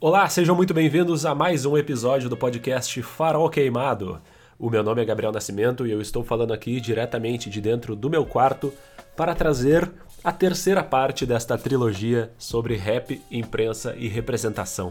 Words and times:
Olá, 0.00 0.28
sejam 0.28 0.54
muito 0.54 0.72
bem-vindos 0.72 1.26
a 1.26 1.34
mais 1.34 1.66
um 1.66 1.76
episódio 1.76 2.28
do 2.28 2.36
podcast 2.36 3.02
Farol 3.02 3.50
Queimado. 3.50 4.20
O 4.56 4.70
meu 4.70 4.80
nome 4.80 5.02
é 5.02 5.04
Gabriel 5.04 5.32
Nascimento 5.32 5.84
e 5.84 5.90
eu 5.90 6.00
estou 6.00 6.22
falando 6.22 6.52
aqui 6.52 6.80
diretamente 6.80 7.50
de 7.50 7.60
dentro 7.60 7.96
do 7.96 8.08
meu 8.08 8.24
quarto 8.24 8.72
para 9.16 9.34
trazer 9.34 9.90
a 10.22 10.30
terceira 10.30 10.84
parte 10.84 11.26
desta 11.26 11.58
trilogia 11.58 12.30
sobre 12.38 12.76
rap, 12.76 13.20
imprensa 13.28 13.92
e 13.98 14.06
representação. 14.06 14.90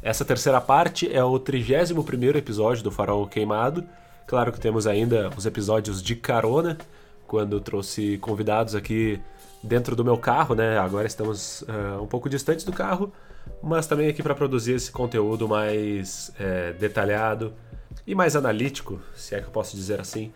Essa 0.00 0.24
terceira 0.24 0.60
parte 0.60 1.12
é 1.12 1.24
o 1.24 1.40
31º 1.40 2.36
episódio 2.36 2.84
do 2.84 2.90
Farol 2.92 3.26
Queimado. 3.26 3.84
Claro 4.28 4.52
que 4.52 4.60
temos 4.60 4.86
ainda 4.86 5.28
os 5.36 5.44
episódios 5.44 6.00
de 6.00 6.14
carona, 6.14 6.78
quando 7.26 7.60
trouxe 7.60 8.16
convidados 8.18 8.76
aqui 8.76 9.20
dentro 9.60 9.96
do 9.96 10.04
meu 10.04 10.16
carro, 10.16 10.54
né? 10.54 10.78
Agora 10.78 11.08
estamos 11.08 11.62
uh, 11.62 12.00
um 12.00 12.06
pouco 12.06 12.28
distantes 12.28 12.64
do 12.64 12.72
carro, 12.72 13.12
mas 13.62 13.86
também 13.86 14.08
aqui 14.08 14.22
para 14.22 14.34
produzir 14.34 14.74
esse 14.74 14.90
conteúdo 14.90 15.48
mais 15.48 16.32
é, 16.38 16.72
detalhado 16.72 17.52
e 18.06 18.14
mais 18.14 18.36
analítico, 18.36 19.00
se 19.14 19.34
é 19.34 19.40
que 19.40 19.46
eu 19.46 19.50
posso 19.50 19.76
dizer 19.76 20.00
assim. 20.00 20.32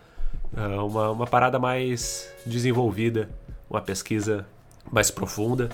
Uh, 0.53 0.85
uma, 0.85 1.11
uma 1.11 1.27
parada 1.27 1.57
mais 1.57 2.29
desenvolvida, 2.45 3.29
uma 3.69 3.81
pesquisa 3.81 4.45
mais 4.91 5.09
profunda. 5.09 5.69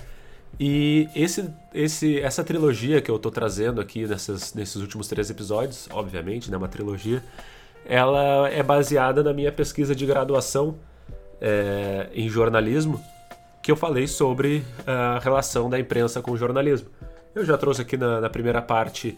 E 0.58 1.08
esse, 1.14 1.50
esse, 1.74 2.20
essa 2.20 2.44
trilogia 2.44 3.00
que 3.00 3.10
eu 3.10 3.16
estou 3.16 3.30
trazendo 3.30 3.80
aqui 3.80 4.06
nessas, 4.06 4.54
nesses 4.54 4.76
últimos 4.76 5.08
três 5.08 5.30
episódios, 5.30 5.88
obviamente, 5.90 6.50
né, 6.50 6.56
uma 6.56 6.68
trilogia, 6.68 7.22
ela 7.86 8.48
é 8.48 8.62
baseada 8.62 9.22
na 9.22 9.32
minha 9.32 9.50
pesquisa 9.50 9.94
de 9.94 10.06
graduação 10.06 10.76
é, 11.40 12.08
em 12.12 12.28
jornalismo, 12.28 13.02
que 13.62 13.70
eu 13.70 13.76
falei 13.76 14.06
sobre 14.06 14.64
a 14.86 15.18
relação 15.18 15.68
da 15.68 15.78
imprensa 15.78 16.22
com 16.22 16.32
o 16.32 16.36
jornalismo. 16.36 16.88
Eu 17.38 17.44
já 17.44 17.56
trouxe 17.56 17.82
aqui 17.82 17.96
na, 17.96 18.20
na 18.20 18.28
primeira 18.28 18.60
parte 18.60 19.16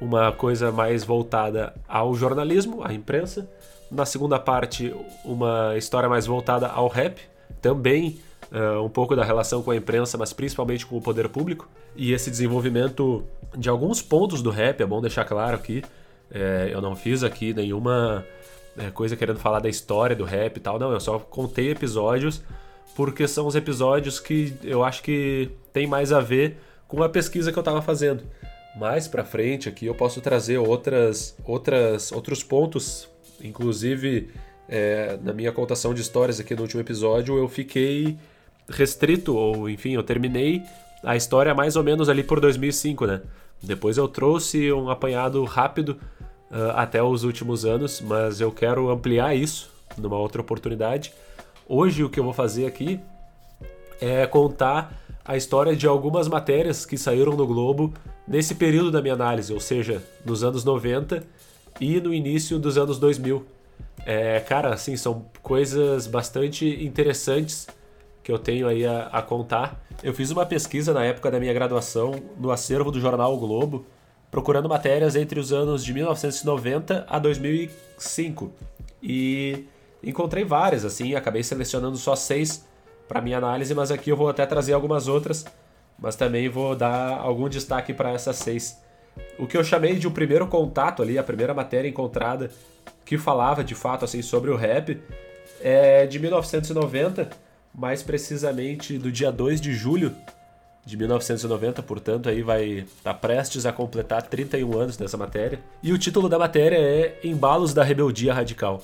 uma 0.00 0.32
coisa 0.32 0.72
mais 0.72 1.04
voltada 1.04 1.74
ao 1.86 2.14
jornalismo, 2.14 2.82
à 2.82 2.94
imprensa. 2.94 3.46
Na 3.90 4.06
segunda 4.06 4.38
parte, 4.38 4.94
uma 5.22 5.76
história 5.76 6.08
mais 6.08 6.24
voltada 6.24 6.66
ao 6.66 6.88
rap, 6.88 7.20
também 7.60 8.18
uh, 8.50 8.82
um 8.82 8.88
pouco 8.88 9.14
da 9.14 9.22
relação 9.22 9.62
com 9.62 9.70
a 9.70 9.76
imprensa, 9.76 10.16
mas 10.16 10.32
principalmente 10.32 10.86
com 10.86 10.96
o 10.96 11.02
poder 11.02 11.28
público. 11.28 11.68
E 11.94 12.14
esse 12.14 12.30
desenvolvimento 12.30 13.22
de 13.54 13.68
alguns 13.68 14.00
pontos 14.00 14.40
do 14.40 14.48
rap, 14.48 14.80
é 14.80 14.86
bom 14.86 15.02
deixar 15.02 15.26
claro 15.26 15.54
aqui. 15.54 15.82
É, 16.30 16.70
eu 16.72 16.80
não 16.80 16.96
fiz 16.96 17.22
aqui 17.22 17.52
nenhuma 17.52 18.24
é, 18.78 18.90
coisa 18.90 19.14
querendo 19.14 19.40
falar 19.40 19.60
da 19.60 19.68
história 19.68 20.16
do 20.16 20.24
rap 20.24 20.56
e 20.56 20.60
tal, 20.60 20.78
não. 20.78 20.90
Eu 20.90 21.00
só 21.00 21.18
contei 21.18 21.70
episódios 21.70 22.42
porque 22.96 23.28
são 23.28 23.46
os 23.46 23.54
episódios 23.54 24.18
que 24.18 24.54
eu 24.64 24.82
acho 24.82 25.02
que 25.02 25.50
tem 25.70 25.86
mais 25.86 26.14
a 26.14 26.20
ver 26.20 26.58
com 26.88 27.02
a 27.02 27.08
pesquisa 27.08 27.52
que 27.52 27.58
eu 27.58 27.60
estava 27.60 27.82
fazendo. 27.82 28.24
Mais 28.76 29.06
para 29.06 29.24
frente 29.24 29.68
aqui 29.68 29.86
eu 29.86 29.94
posso 29.94 30.20
trazer 30.20 30.58
outras, 30.58 31.36
outras, 31.44 32.10
outros 32.10 32.42
pontos, 32.42 33.08
inclusive 33.40 34.30
é, 34.68 35.18
na 35.22 35.32
minha 35.32 35.52
contação 35.52 35.92
de 35.92 36.00
histórias 36.00 36.40
aqui 36.40 36.54
no 36.54 36.62
último 36.62 36.80
episódio 36.80 37.38
eu 37.38 37.48
fiquei 37.48 38.16
restrito 38.68 39.34
ou 39.34 39.68
enfim 39.68 39.92
eu 39.94 40.02
terminei 40.02 40.62
a 41.02 41.16
história 41.16 41.54
mais 41.54 41.76
ou 41.76 41.84
menos 41.84 42.08
ali 42.08 42.22
por 42.22 42.40
2005, 42.40 43.06
né? 43.06 43.20
Depois 43.62 43.96
eu 43.96 44.08
trouxe 44.08 44.72
um 44.72 44.88
apanhado 44.88 45.44
rápido 45.44 45.98
uh, 46.50 46.70
até 46.74 47.02
os 47.02 47.24
últimos 47.24 47.64
anos, 47.64 48.00
mas 48.00 48.40
eu 48.40 48.52
quero 48.52 48.90
ampliar 48.90 49.34
isso 49.34 49.70
numa 49.96 50.16
outra 50.16 50.40
oportunidade. 50.40 51.12
Hoje 51.68 52.04
o 52.04 52.10
que 52.10 52.20
eu 52.20 52.24
vou 52.24 52.32
fazer 52.32 52.66
aqui 52.66 53.00
é 54.00 54.26
contar 54.26 54.96
a 55.28 55.36
história 55.36 55.76
de 55.76 55.86
algumas 55.86 56.26
matérias 56.26 56.86
que 56.86 56.96
saíram 56.96 57.36
no 57.36 57.46
Globo 57.46 57.92
nesse 58.26 58.54
período 58.54 58.90
da 58.90 59.02
minha 59.02 59.12
análise, 59.12 59.52
ou 59.52 59.60
seja, 59.60 60.02
nos 60.24 60.42
anos 60.42 60.64
90 60.64 61.22
e 61.78 62.00
no 62.00 62.14
início 62.14 62.58
dos 62.58 62.78
anos 62.78 62.98
2000. 62.98 63.44
É, 64.06 64.40
cara, 64.40 64.72
assim, 64.72 64.96
são 64.96 65.26
coisas 65.42 66.06
bastante 66.06 66.82
interessantes 66.82 67.66
que 68.22 68.32
eu 68.32 68.38
tenho 68.38 68.66
aí 68.66 68.86
a, 68.86 69.02
a, 69.08 69.20
contar. 69.20 69.84
Eu 70.02 70.14
fiz 70.14 70.30
uma 70.30 70.46
pesquisa 70.46 70.94
na 70.94 71.04
época 71.04 71.30
da 71.30 71.38
minha 71.38 71.52
graduação 71.52 72.14
no 72.38 72.50
acervo 72.50 72.90
do 72.90 72.98
jornal 72.98 73.34
o 73.34 73.38
Globo, 73.38 73.84
procurando 74.30 74.66
matérias 74.66 75.14
entre 75.14 75.38
os 75.38 75.52
anos 75.52 75.84
de 75.84 75.92
1990 75.92 77.04
a 77.06 77.18
2005. 77.18 78.50
E 79.02 79.66
encontrei 80.02 80.42
várias, 80.42 80.86
assim, 80.86 81.14
acabei 81.14 81.42
selecionando 81.42 81.98
só 81.98 82.16
seis 82.16 82.66
para 83.08 83.20
minha 83.20 83.38
análise, 83.38 83.74
mas 83.74 83.90
aqui 83.90 84.10
eu 84.10 84.16
vou 84.16 84.28
até 84.28 84.44
trazer 84.44 84.74
algumas 84.74 85.08
outras, 85.08 85.46
mas 85.98 86.14
também 86.14 86.48
vou 86.48 86.76
dar 86.76 87.18
algum 87.18 87.48
destaque 87.48 87.94
para 87.94 88.12
essas 88.12 88.36
seis. 88.36 88.80
O 89.38 89.46
que 89.46 89.56
eu 89.56 89.64
chamei 89.64 89.96
de 89.96 90.06
o 90.06 90.10
primeiro 90.10 90.46
contato 90.46 91.02
ali, 91.02 91.18
a 91.18 91.22
primeira 91.22 91.54
matéria 91.54 91.88
encontrada 91.88 92.50
que 93.04 93.16
falava 93.16 93.64
de 93.64 93.74
fato 93.74 94.04
assim 94.04 94.22
sobre 94.22 94.50
o 94.50 94.56
rap 94.56 95.00
é 95.60 96.06
de 96.06 96.18
1990, 96.18 97.30
mais 97.74 98.02
precisamente 98.02 98.98
do 98.98 99.10
dia 99.10 99.32
2 99.32 99.60
de 99.60 99.72
julho 99.72 100.14
de 100.84 100.96
1990, 100.96 101.82
portanto 101.82 102.28
aí 102.28 102.42
vai 102.42 102.64
estar 102.64 103.12
tá 103.12 103.14
prestes 103.14 103.66
a 103.66 103.72
completar 103.72 104.22
31 104.22 104.78
anos 104.78 104.96
dessa 104.96 105.16
matéria. 105.16 105.60
E 105.82 105.92
o 105.92 105.98
título 105.98 106.28
da 106.28 106.38
matéria 106.38 106.76
é 106.76 107.18
Embalos 107.22 107.74
da 107.74 107.82
Rebeldia 107.82 108.32
Radical. 108.32 108.82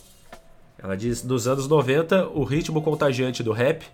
Ela 0.83 0.97
diz: 0.97 1.23
nos 1.23 1.49
anos 1.49 1.67
90, 1.67 2.29
o 2.29 2.45
ritmo 2.45 2.83
contagiante 2.83 3.43
do 3.43 3.53
rap 3.53 3.85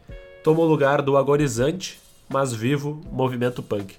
tomou 0.43 0.67
lugar 0.67 1.03
do 1.03 1.17
agonizante, 1.17 2.01
mas 2.29 2.53
vivo 2.53 3.01
movimento 3.11 3.63
punk. 3.63 3.97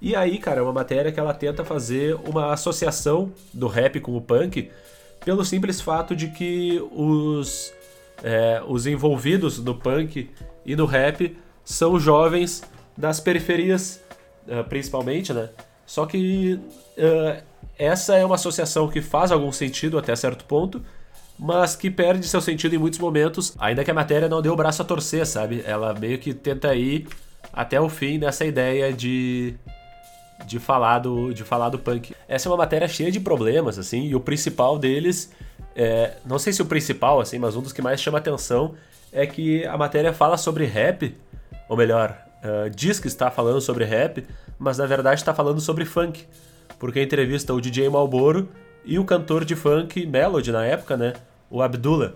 E 0.00 0.16
aí, 0.16 0.38
cara, 0.38 0.60
é 0.60 0.62
uma 0.62 0.72
matéria 0.72 1.12
que 1.12 1.20
ela 1.20 1.34
tenta 1.34 1.64
fazer 1.64 2.14
uma 2.26 2.52
associação 2.52 3.32
do 3.52 3.66
rap 3.66 4.00
com 4.00 4.16
o 4.16 4.20
punk 4.20 4.70
pelo 5.24 5.44
simples 5.44 5.80
fato 5.80 6.16
de 6.16 6.28
que 6.28 6.80
os, 6.92 7.72
é, 8.22 8.62
os 8.66 8.86
envolvidos 8.86 9.58
no 9.58 9.74
punk 9.74 10.30
e 10.64 10.74
no 10.74 10.86
rap 10.86 11.36
são 11.64 11.98
jovens 11.98 12.62
das 12.96 13.20
periferias, 13.20 14.02
uh, 14.46 14.64
principalmente, 14.64 15.32
né? 15.32 15.50
Só 15.86 16.06
que 16.06 16.54
uh, 16.98 17.42
essa 17.78 18.16
é 18.16 18.24
uma 18.24 18.34
associação 18.34 18.88
que 18.88 19.00
faz 19.00 19.32
algum 19.32 19.52
sentido 19.52 19.98
até 19.98 20.14
certo 20.14 20.44
ponto, 20.44 20.82
mas 21.40 21.74
que 21.74 21.90
perde 21.90 22.28
seu 22.28 22.40
sentido 22.40 22.74
em 22.74 22.78
muitos 22.78 22.98
momentos, 22.98 23.56
ainda 23.58 23.82
que 23.82 23.90
a 23.90 23.94
matéria 23.94 24.28
não 24.28 24.42
dê 24.42 24.50
o 24.50 24.56
braço 24.56 24.82
a 24.82 24.84
torcer, 24.84 25.26
sabe? 25.26 25.62
Ela 25.66 25.94
meio 25.94 26.18
que 26.18 26.34
tenta 26.34 26.74
ir 26.74 27.08
até 27.50 27.80
o 27.80 27.88
fim 27.88 28.18
dessa 28.18 28.44
ideia 28.44 28.92
de 28.92 29.54
de 30.46 30.58
falar 30.58 30.98
do 30.98 31.32
de 31.32 31.42
falar 31.42 31.70
do 31.70 31.78
punk. 31.78 32.14
Essa 32.28 32.48
é 32.48 32.50
uma 32.50 32.58
matéria 32.58 32.86
cheia 32.86 33.10
de 33.10 33.18
problemas 33.18 33.78
assim, 33.78 34.04
e 34.04 34.14
o 34.14 34.20
principal 34.20 34.78
deles 34.78 35.32
é, 35.74 36.16
não 36.26 36.38
sei 36.38 36.52
se 36.52 36.60
o 36.60 36.66
principal 36.66 37.20
assim, 37.20 37.38
mas 37.38 37.56
um 37.56 37.62
dos 37.62 37.72
que 37.72 37.80
mais 37.80 38.02
chama 38.02 38.18
atenção 38.18 38.74
é 39.10 39.26
que 39.26 39.64
a 39.64 39.78
matéria 39.78 40.12
fala 40.12 40.36
sobre 40.36 40.66
rap, 40.66 41.16
ou 41.68 41.76
melhor, 41.76 42.16
uh, 42.44 42.68
diz 42.68 43.00
que 43.00 43.06
está 43.06 43.30
falando 43.30 43.62
sobre 43.62 43.84
rap, 43.84 44.26
mas 44.58 44.76
na 44.76 44.84
verdade 44.84 45.20
está 45.20 45.32
falando 45.32 45.60
sobre 45.60 45.86
funk, 45.86 46.26
porque 46.78 47.02
entrevista 47.02 47.54
o 47.54 47.60
DJ 47.60 47.88
Malboro 47.88 48.48
e 48.84 48.98
o 48.98 49.04
cantor 49.04 49.44
de 49.44 49.56
funk 49.56 50.04
Melody 50.04 50.52
na 50.52 50.66
época, 50.66 50.96
né? 50.96 51.14
O 51.50 51.60
Abdullah. 51.60 52.12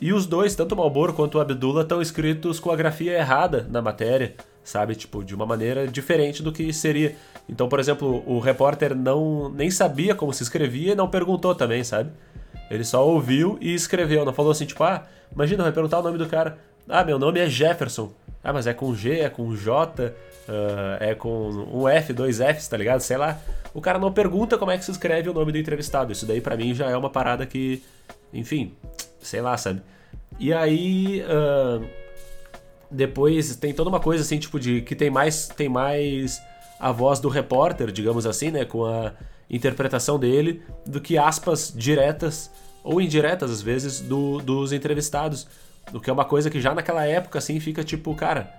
E 0.00 0.12
os 0.12 0.26
dois, 0.26 0.54
tanto 0.54 0.74
o 0.74 0.78
Malboro 0.78 1.12
quanto 1.12 1.38
o 1.38 1.40
Abdullah, 1.40 1.82
estão 1.82 2.02
escritos 2.02 2.58
com 2.58 2.70
a 2.70 2.76
grafia 2.76 3.12
errada 3.12 3.66
na 3.70 3.80
matéria, 3.80 4.34
sabe? 4.64 4.94
Tipo, 4.96 5.24
de 5.24 5.34
uma 5.34 5.46
maneira 5.46 5.86
diferente 5.86 6.42
do 6.42 6.52
que 6.52 6.72
seria. 6.72 7.14
Então, 7.48 7.68
por 7.68 7.78
exemplo, 7.78 8.22
o 8.26 8.40
repórter 8.40 8.94
não 8.96 9.48
nem 9.48 9.70
sabia 9.70 10.14
como 10.14 10.32
se 10.32 10.42
escrevia 10.42 10.92
e 10.92 10.96
não 10.96 11.08
perguntou 11.08 11.54
também, 11.54 11.84
sabe? 11.84 12.10
Ele 12.70 12.84
só 12.84 13.06
ouviu 13.06 13.58
e 13.60 13.74
escreveu, 13.74 14.24
não 14.24 14.32
falou 14.32 14.50
assim, 14.50 14.66
tipo, 14.66 14.82
ah, 14.82 15.06
imagina, 15.32 15.62
vai 15.62 15.72
perguntar 15.72 16.00
o 16.00 16.02
nome 16.02 16.18
do 16.18 16.26
cara. 16.26 16.58
Ah, 16.88 17.04
meu 17.04 17.18
nome 17.18 17.38
é 17.38 17.48
Jefferson. 17.48 18.12
Ah, 18.42 18.52
mas 18.52 18.66
é 18.66 18.74
com 18.74 18.94
G, 18.94 19.20
é 19.20 19.28
com 19.28 19.54
J, 19.54 20.06
uh, 20.06 20.12
é 20.98 21.14
com 21.14 21.48
um 21.72 21.88
F, 21.88 22.12
dois 22.12 22.38
Fs, 22.38 22.66
tá 22.66 22.76
ligado? 22.76 23.00
Sei 23.00 23.16
lá. 23.16 23.38
O 23.72 23.80
cara 23.80 23.98
não 23.98 24.12
pergunta 24.12 24.58
como 24.58 24.70
é 24.70 24.78
que 24.78 24.84
se 24.84 24.90
escreve 24.90 25.28
o 25.30 25.32
nome 25.32 25.52
do 25.52 25.58
entrevistado. 25.58 26.12
Isso 26.12 26.26
daí 26.26 26.40
para 26.40 26.56
mim 26.56 26.74
já 26.74 26.90
é 26.90 26.96
uma 26.96 27.08
parada 27.08 27.46
que 27.46 27.82
enfim, 28.32 28.74
sei 29.20 29.40
lá, 29.40 29.56
sabe? 29.56 29.82
E 30.38 30.52
aí. 30.52 31.22
Uh, 31.22 32.02
depois 32.92 33.56
tem 33.56 33.72
toda 33.72 33.88
uma 33.88 33.98
coisa 33.98 34.22
assim, 34.22 34.38
tipo, 34.38 34.60
de 34.60 34.82
que 34.82 34.94
tem 34.94 35.10
mais, 35.10 35.48
tem 35.48 35.68
mais 35.68 36.40
a 36.78 36.92
voz 36.92 37.18
do 37.18 37.28
repórter, 37.28 37.90
digamos 37.90 38.26
assim, 38.26 38.50
né? 38.50 38.64
Com 38.64 38.84
a 38.84 39.12
interpretação 39.48 40.18
dele, 40.18 40.62
do 40.86 41.00
que 41.00 41.16
aspas 41.16 41.72
diretas 41.74 42.50
ou 42.84 43.00
indiretas, 43.00 43.50
às 43.50 43.62
vezes, 43.62 44.00
do, 44.00 44.38
dos 44.38 44.72
entrevistados. 44.72 45.46
O 45.92 46.00
que 46.00 46.10
é 46.10 46.12
uma 46.12 46.24
coisa 46.24 46.50
que 46.50 46.60
já 46.60 46.74
naquela 46.74 47.04
época, 47.06 47.38
assim, 47.38 47.58
fica 47.60 47.82
tipo, 47.82 48.14
cara, 48.14 48.52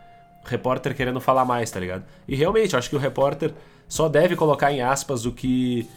repórter 0.43 0.95
querendo 0.95 1.21
falar 1.21 1.45
mais, 1.45 1.69
tá 1.69 1.79
ligado? 1.79 2.03
E 2.27 2.35
realmente, 2.35 2.75
acho 2.75 2.89
que 2.89 2.95
o 2.95 2.99
repórter 2.99 3.53
só 3.87 4.09
deve 4.09 4.35
colocar 4.35 4.71
em 4.71 4.81
aspas 4.81 5.25
o 5.25 5.31
que 5.31 5.87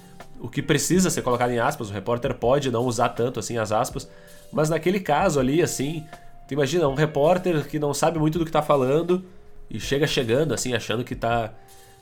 o 0.40 0.48
que 0.48 0.62
precisa 0.62 1.10
ser 1.10 1.22
colocado 1.22 1.50
em 1.50 1.58
aspas, 1.58 1.90
o 1.90 1.92
repórter 1.92 2.34
pode 2.34 2.70
não 2.70 2.84
usar 2.84 3.10
tanto 3.10 3.40
assim 3.40 3.58
as 3.58 3.72
aspas, 3.72 4.08
mas 4.52 4.68
naquele 4.70 5.00
caso 5.00 5.40
ali, 5.40 5.62
assim, 5.62 6.04
tu 6.46 6.54
imagina 6.54 6.88
um 6.88 6.94
repórter 6.94 7.66
que 7.66 7.78
não 7.78 7.92
sabe 7.92 8.18
muito 8.18 8.38
do 8.38 8.44
que 8.44 8.50
tá 8.50 8.62
falando 8.62 9.24
e 9.70 9.80
chega 9.80 10.06
chegando, 10.06 10.54
assim, 10.54 10.74
achando 10.74 11.02
que 11.04 11.14
tá 11.14 11.52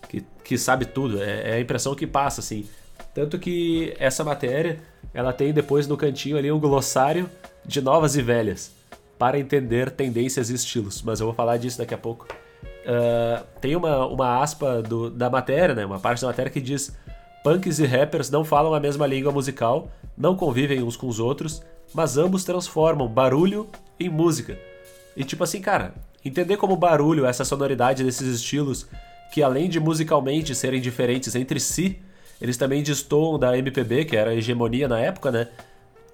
que, 0.09 0.25
que 0.45 0.59
sabe 0.59 0.85
tudo. 0.85 1.23
É, 1.23 1.51
é 1.51 1.55
a 1.55 1.61
impressão 1.61 1.95
que 1.95 2.07
passa, 2.07 2.41
assim. 2.41 2.67
Tanto 3.13 3.39
que 3.39 3.95
essa 3.99 4.23
matéria, 4.23 4.79
ela 5.13 5.33
tem 5.33 5.53
depois 5.53 5.87
no 5.87 5.97
cantinho 5.97 6.37
ali 6.37 6.51
um 6.51 6.59
glossário 6.59 7.29
de 7.65 7.81
novas 7.81 8.17
e 8.17 8.23
velhas 8.23 8.73
para 9.19 9.39
entender 9.39 9.91
tendências 9.91 10.51
e 10.51 10.55
estilos. 10.55 11.03
Mas 11.03 11.21
eu 11.21 11.27
vou 11.27 11.35
falar 11.35 11.57
disso 11.57 11.79
daqui 11.79 11.95
a 11.95 11.99
pouco. 11.99 12.27
Uh, 12.85 13.45
tem 13.61 13.75
uma, 13.75 14.07
uma 14.07 14.43
aspa 14.43 14.83
do, 14.83 15.11
da 15.11 15.31
matéria, 15.31 15.75
né? 15.75 15.87
Uma 15.87 15.99
parte 15.99 16.21
da 16.21 16.29
matéria 16.29 16.51
que 16.51 16.61
diz: 16.61 16.95
punks 17.45 17.79
e 17.79 17.85
rappers 17.85 18.31
não 18.31 18.43
falam 18.43 18.73
a 18.73 18.81
mesma 18.81 19.07
língua 19.07 19.31
musical, 19.31 19.91
não 20.17 20.35
convivem 20.35 20.83
uns 20.83 20.97
com 20.97 21.07
os 21.07 21.21
outros, 21.21 21.63
mas 21.93 22.17
ambos 22.17 22.43
transformam 22.43 23.07
barulho 23.07 23.69
em 24.01 24.09
música. 24.09 24.59
E 25.15 25.23
tipo 25.23 25.45
assim, 25.45 25.61
cara, 25.61 25.95
entender 26.25 26.57
como 26.57 26.75
barulho, 26.75 27.27
essa 27.27 27.45
sonoridade 27.45 28.03
desses 28.03 28.35
estilos, 28.35 28.89
que 29.31 29.43
além 29.43 29.69
de 29.69 29.79
musicalmente 29.79 30.55
serem 30.55 30.81
diferentes 30.81 31.35
entre 31.35 31.61
si, 31.61 31.99
eles 32.41 32.57
também 32.57 32.83
destoam 32.83 33.39
da 33.39 33.57
MPB, 33.59 34.07
que 34.07 34.17
era 34.17 34.31
a 34.31 34.35
hegemonia 34.35 34.89
na 34.89 34.99
época, 34.99 35.31
né? 35.31 35.49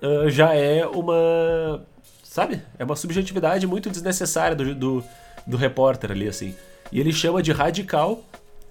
Uh, 0.03 0.29
já 0.29 0.53
é 0.55 0.85
uma. 0.85 1.87
Sabe? 2.25 2.61
É 2.79 2.85
uma 2.85 2.97
subjetividade 2.97 3.67
muito 3.67 3.89
desnecessária 3.89 4.57
do, 4.57 4.75
do, 4.75 5.05
do 5.47 5.57
repórter 5.57 6.11
ali, 6.11 6.27
assim. 6.27 6.55
E 6.91 6.99
ele 6.99 7.13
chama 7.13 7.43
de 7.43 7.53
radical 7.53 8.25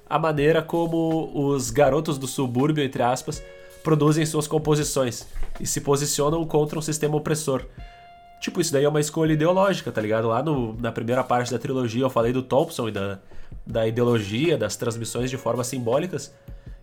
a 0.10 0.18
maneira 0.18 0.62
como 0.62 1.30
os 1.34 1.70
garotos 1.70 2.18
do 2.18 2.28
subúrbio, 2.28 2.84
entre 2.84 3.04
aspas, 3.04 3.44
produzem 3.84 4.26
suas 4.26 4.48
composições 4.48 5.28
e 5.60 5.68
se 5.68 5.82
posicionam 5.82 6.44
contra 6.46 6.80
um 6.80 6.82
sistema 6.82 7.16
opressor. 7.16 7.66
Tipo, 8.42 8.62
isso 8.62 8.72
daí 8.72 8.86
é 8.86 8.90
uma 8.90 9.02
escolha 9.02 9.34
ideológica, 9.34 9.92
tá 9.92 10.02
ligado? 10.02 10.28
Lá 10.28 10.42
no, 10.42 10.74
na 10.80 10.92
primeira 10.92 11.24
parte 11.24 11.52
da 11.52 11.60
trilogia 11.60 12.04
eu 12.04 12.10
falei 12.10 12.32
do 12.32 12.42
Thompson 12.42 12.88
e 12.88 12.92
da, 12.92 13.20
da 13.68 13.88
ideologia, 13.88 14.58
das 14.58 14.76
transmissões 14.76 15.30
de 15.30 15.38
formas 15.38 15.68
simbólicas. 15.68 16.34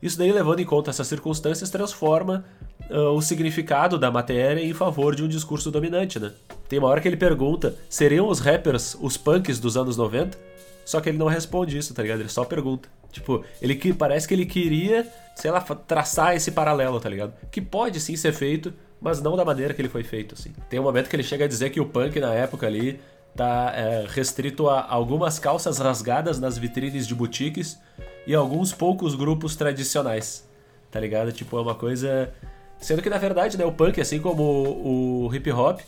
Isso 0.02 0.18
daí, 0.18 0.30
levando 0.30 0.60
em 0.60 0.64
conta 0.64 0.90
essas 0.90 1.06
circunstâncias, 1.06 1.70
transforma 1.70 2.44
uh, 2.90 3.10
o 3.10 3.22
significado 3.22 3.98
da 3.98 4.10
matéria 4.10 4.62
em 4.62 4.74
favor 4.74 5.14
de 5.14 5.24
um 5.24 5.28
discurso 5.28 5.70
dominante, 5.70 6.20
né? 6.20 6.32
Tem 6.68 6.78
uma 6.78 6.88
hora 6.88 7.00
que 7.00 7.08
ele 7.08 7.16
pergunta: 7.16 7.74
seriam 7.88 8.28
os 8.28 8.38
rappers 8.38 8.96
os 9.00 9.16
punks 9.16 9.58
dos 9.58 9.76
anos 9.76 9.96
90? 9.96 10.38
Só 10.84 11.00
que 11.00 11.08
ele 11.08 11.18
não 11.18 11.26
responde 11.26 11.76
isso, 11.76 11.94
tá 11.94 12.02
ligado? 12.02 12.20
Ele 12.20 12.28
só 12.28 12.44
pergunta. 12.44 12.88
Tipo, 13.16 13.42
ele 13.62 13.74
que 13.74 13.94
parece 13.94 14.28
que 14.28 14.34
ele 14.34 14.44
queria, 14.44 15.06
sei 15.34 15.50
lá, 15.50 15.58
traçar 15.62 16.36
esse 16.36 16.50
paralelo, 16.50 17.00
tá 17.00 17.08
ligado? 17.08 17.32
Que 17.50 17.62
pode 17.62 17.98
sim 17.98 18.14
ser 18.14 18.32
feito, 18.32 18.74
mas 19.00 19.22
não 19.22 19.34
da 19.36 19.44
maneira 19.44 19.72
que 19.72 19.80
ele 19.80 19.88
foi 19.88 20.04
feito, 20.04 20.34
assim. 20.34 20.52
Tem 20.68 20.78
um 20.78 20.82
momento 20.82 21.08
que 21.08 21.16
ele 21.16 21.22
chega 21.22 21.46
a 21.46 21.48
dizer 21.48 21.70
que 21.70 21.80
o 21.80 21.86
punk 21.86 22.20
na 22.20 22.34
época 22.34 22.66
ali 22.66 23.00
tá 23.34 23.72
é, 23.74 24.04
restrito 24.06 24.68
a 24.68 24.86
algumas 24.86 25.38
calças 25.38 25.78
rasgadas 25.78 26.38
nas 26.38 26.58
vitrines 26.58 27.06
de 27.06 27.14
boutiques 27.14 27.78
e 28.26 28.34
alguns 28.34 28.72
poucos 28.72 29.14
grupos 29.14 29.56
tradicionais, 29.56 30.46
tá 30.90 31.00
ligado? 31.00 31.32
Tipo, 31.32 31.56
é 31.56 31.62
uma 31.62 31.74
coisa. 31.74 32.30
Sendo 32.78 33.00
que 33.00 33.08
na 33.08 33.16
verdade, 33.16 33.56
né, 33.56 33.64
o 33.64 33.72
punk, 33.72 33.98
assim 33.98 34.20
como 34.20 34.42
o, 34.42 35.34
hip 35.34 35.50
hop, 35.50 35.80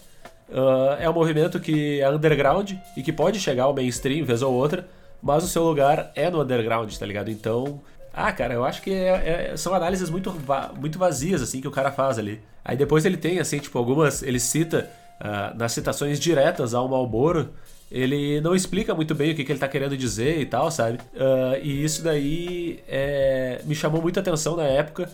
uh, 0.48 0.96
é 0.98 1.10
um 1.10 1.12
movimento 1.12 1.60
que 1.60 2.00
é 2.00 2.08
underground 2.08 2.72
e 2.96 3.02
que 3.02 3.12
pode 3.12 3.38
chegar 3.38 3.64
ao 3.64 3.74
mainstream, 3.74 4.24
vez 4.24 4.40
ou 4.40 4.54
outra, 4.54 4.88
mas 5.22 5.44
o 5.44 5.48
seu 5.48 5.64
lugar 5.64 6.12
é 6.14 6.30
no 6.30 6.42
underground, 6.42 6.92
tá 6.94 7.06
ligado? 7.06 7.30
Então, 7.30 7.80
ah, 8.12 8.32
cara, 8.32 8.54
eu 8.54 8.64
acho 8.64 8.82
que 8.82 8.90
é, 8.92 9.50
é, 9.52 9.56
são 9.56 9.74
análises 9.74 10.10
muito, 10.10 10.34
muito 10.76 10.98
vazias, 10.98 11.40
assim, 11.42 11.60
que 11.60 11.68
o 11.68 11.70
cara 11.70 11.92
faz 11.92 12.18
ali. 12.18 12.40
Aí 12.64 12.76
depois 12.76 13.04
ele 13.04 13.16
tem, 13.16 13.38
assim, 13.38 13.58
tipo, 13.58 13.78
algumas. 13.78 14.22
Ele 14.22 14.40
cita, 14.40 14.90
uh, 15.20 15.56
nas 15.56 15.72
citações 15.72 16.18
diretas 16.18 16.74
ao 16.74 16.88
Malboro, 16.88 17.50
ele 17.90 18.40
não 18.40 18.54
explica 18.54 18.94
muito 18.94 19.14
bem 19.14 19.32
o 19.32 19.34
que, 19.34 19.44
que 19.44 19.52
ele 19.52 19.56
está 19.56 19.68
querendo 19.68 19.96
dizer 19.96 20.40
e 20.40 20.46
tal, 20.46 20.70
sabe? 20.70 20.98
Uh, 21.14 21.62
e 21.62 21.84
isso 21.84 22.02
daí 22.02 22.82
é, 22.88 23.60
me 23.64 23.74
chamou 23.74 24.02
muita 24.02 24.20
atenção 24.20 24.56
na 24.56 24.64
época 24.64 25.08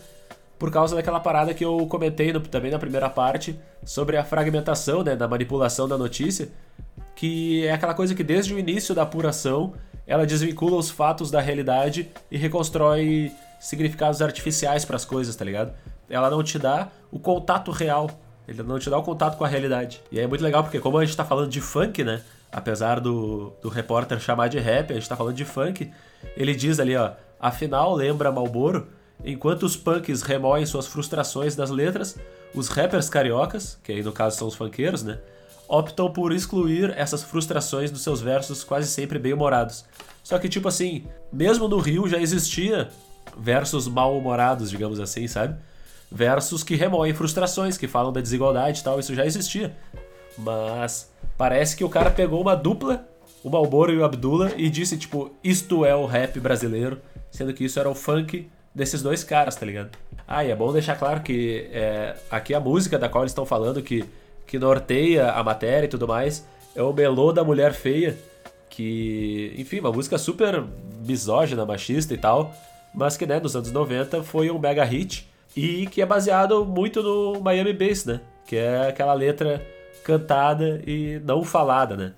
por 0.57 0.71
causa 0.71 0.95
daquela 0.95 1.19
parada 1.19 1.53
que 1.53 1.63
eu 1.63 1.85
comentei 1.87 2.33
no, 2.33 2.39
também 2.39 2.71
na 2.71 2.79
primeira 2.79 3.09
parte 3.09 3.57
sobre 3.83 4.17
a 4.17 4.23
fragmentação, 4.23 5.03
né, 5.03 5.15
da 5.15 5.27
manipulação 5.27 5.87
da 5.87 5.97
notícia, 5.97 6.49
que 7.15 7.65
é 7.65 7.71
aquela 7.71 7.93
coisa 7.93 8.15
que 8.15 8.23
desde 8.23 8.53
o 8.53 8.59
início 8.59 8.95
da 8.95 9.03
apuração 9.03 9.73
ela 10.07 10.25
desvincula 10.25 10.77
os 10.77 10.89
fatos 10.89 11.31
da 11.31 11.41
realidade 11.41 12.09
e 12.29 12.37
reconstrói 12.37 13.31
significados 13.59 14.21
artificiais 14.21 14.85
para 14.85 14.95
as 14.95 15.05
coisas, 15.05 15.35
tá 15.35 15.43
ligado? 15.43 15.73
Ela 16.09 16.29
não 16.29 16.43
te 16.43 16.59
dá 16.59 16.89
o 17.11 17.19
contato 17.19 17.71
real, 17.71 18.09
ele 18.47 18.61
não 18.61 18.77
te 18.77 18.89
dá 18.89 18.97
o 18.97 19.03
contato 19.03 19.37
com 19.37 19.43
a 19.43 19.47
realidade. 19.47 20.01
E 20.11 20.19
é 20.19 20.27
muito 20.27 20.43
legal 20.43 20.63
porque 20.63 20.79
como 20.79 20.97
a 20.97 21.05
gente 21.05 21.17
tá 21.17 21.25
falando 21.25 21.49
de 21.49 21.61
funk, 21.61 22.03
né? 22.03 22.21
apesar 22.55 23.01
do, 23.01 23.51
do 23.61 23.67
repórter 23.67 24.17
chamar 24.17 24.47
de 24.47 24.59
rap, 24.59 24.91
a 24.91 24.95
gente 24.95 25.09
tá 25.09 25.15
falando 25.17 25.35
de 25.35 25.43
funk, 25.43 25.91
ele 26.37 26.55
diz 26.55 26.79
ali, 26.79 26.95
ó, 26.95 27.11
afinal 27.37 27.93
lembra 27.93 28.31
Malboro, 28.31 28.87
enquanto 29.25 29.63
os 29.63 29.75
punks 29.75 30.21
remoem 30.21 30.65
suas 30.65 30.87
frustrações 30.87 31.53
das 31.53 31.69
letras, 31.69 32.17
os 32.53 32.69
rappers 32.69 33.09
cariocas, 33.09 33.77
que 33.83 33.91
aí 33.91 34.01
no 34.01 34.13
caso 34.13 34.37
são 34.37 34.47
os 34.47 34.55
funkeiros, 34.55 35.03
né, 35.03 35.19
optam 35.67 36.11
por 36.11 36.31
excluir 36.31 36.93
essas 36.97 37.23
frustrações 37.23 37.91
dos 37.91 38.01
seus 38.01 38.21
versos 38.21 38.63
quase 38.63 38.87
sempre 38.87 39.19
bem-humorados. 39.19 39.85
Só 40.23 40.37
que 40.39 40.49
tipo 40.49 40.67
assim, 40.67 41.05
mesmo 41.31 41.67
no 41.67 41.79
Rio 41.79 42.07
já 42.07 42.19
existia 42.19 42.89
versos 43.37 43.87
mal-humorados, 43.87 44.69
digamos 44.69 44.99
assim, 44.99 45.27
sabe? 45.27 45.55
Versos 46.11 46.63
que 46.63 46.75
remoem 46.75 47.13
frustrações, 47.13 47.77
que 47.77 47.87
falam 47.87 48.13
da 48.13 48.21
desigualdade 48.21 48.79
e 48.79 48.83
tal, 48.83 48.99
isso 48.99 49.13
já 49.13 49.25
existia. 49.25 49.75
Mas 50.37 51.09
Parece 51.37 51.75
que 51.75 51.83
o 51.83 51.89
cara 51.89 52.09
pegou 52.09 52.41
uma 52.41 52.55
dupla, 52.55 53.05
o 53.43 53.49
Malboro 53.49 53.91
e 53.91 53.97
o 53.97 54.05
Abdullah, 54.05 54.53
e 54.55 54.69
disse, 54.69 54.97
tipo, 54.97 55.31
isto 55.43 55.85
é 55.85 55.93
o 55.93 56.05
rap 56.05 56.39
brasileiro, 56.39 57.01
sendo 57.29 57.53
que 57.53 57.65
isso 57.65 57.79
era 57.79 57.89
o 57.89 57.95
funk 57.95 58.49
desses 58.73 59.01
dois 59.01 59.23
caras, 59.23 59.55
tá 59.55 59.65
ligado? 59.65 59.89
Ah, 60.25 60.45
e 60.45 60.51
é 60.51 60.55
bom 60.55 60.71
deixar 60.71 60.95
claro 60.95 61.21
que 61.21 61.67
é, 61.71 62.15
aqui 62.31 62.53
a 62.53 62.59
música 62.59 62.97
da 62.97 63.09
qual 63.09 63.23
eles 63.23 63.31
estão 63.31 63.45
falando, 63.45 63.81
que, 63.81 64.05
que 64.45 64.59
norteia 64.59 65.31
a 65.31 65.43
matéria 65.43 65.85
e 65.85 65.89
tudo 65.89 66.07
mais, 66.07 66.45
é 66.75 66.81
o 66.81 66.93
Melô 66.93 67.31
da 67.31 67.43
Mulher 67.43 67.73
Feia, 67.73 68.17
que, 68.69 69.53
enfim, 69.57 69.79
uma 69.79 69.91
música 69.91 70.17
super 70.17 70.63
misógina, 71.05 71.65
machista 71.65 72.13
e 72.13 72.17
tal, 72.17 72.53
mas 72.93 73.17
que, 73.17 73.25
né, 73.25 73.39
nos 73.39 73.55
anos 73.55 73.71
90 73.71 74.23
foi 74.23 74.49
um 74.49 74.59
mega 74.59 74.83
hit 74.83 75.27
e 75.55 75.87
que 75.87 76.01
é 76.01 76.05
baseado 76.05 76.65
muito 76.65 77.01
no 77.01 77.39
Miami 77.41 77.73
Bass, 77.73 78.05
né? 78.05 78.19
Que 78.45 78.57
é 78.57 78.89
aquela 78.89 79.13
letra 79.13 79.65
cantada 80.03 80.81
e 80.85 81.19
não 81.23 81.43
falada, 81.43 81.95
né? 81.95 82.13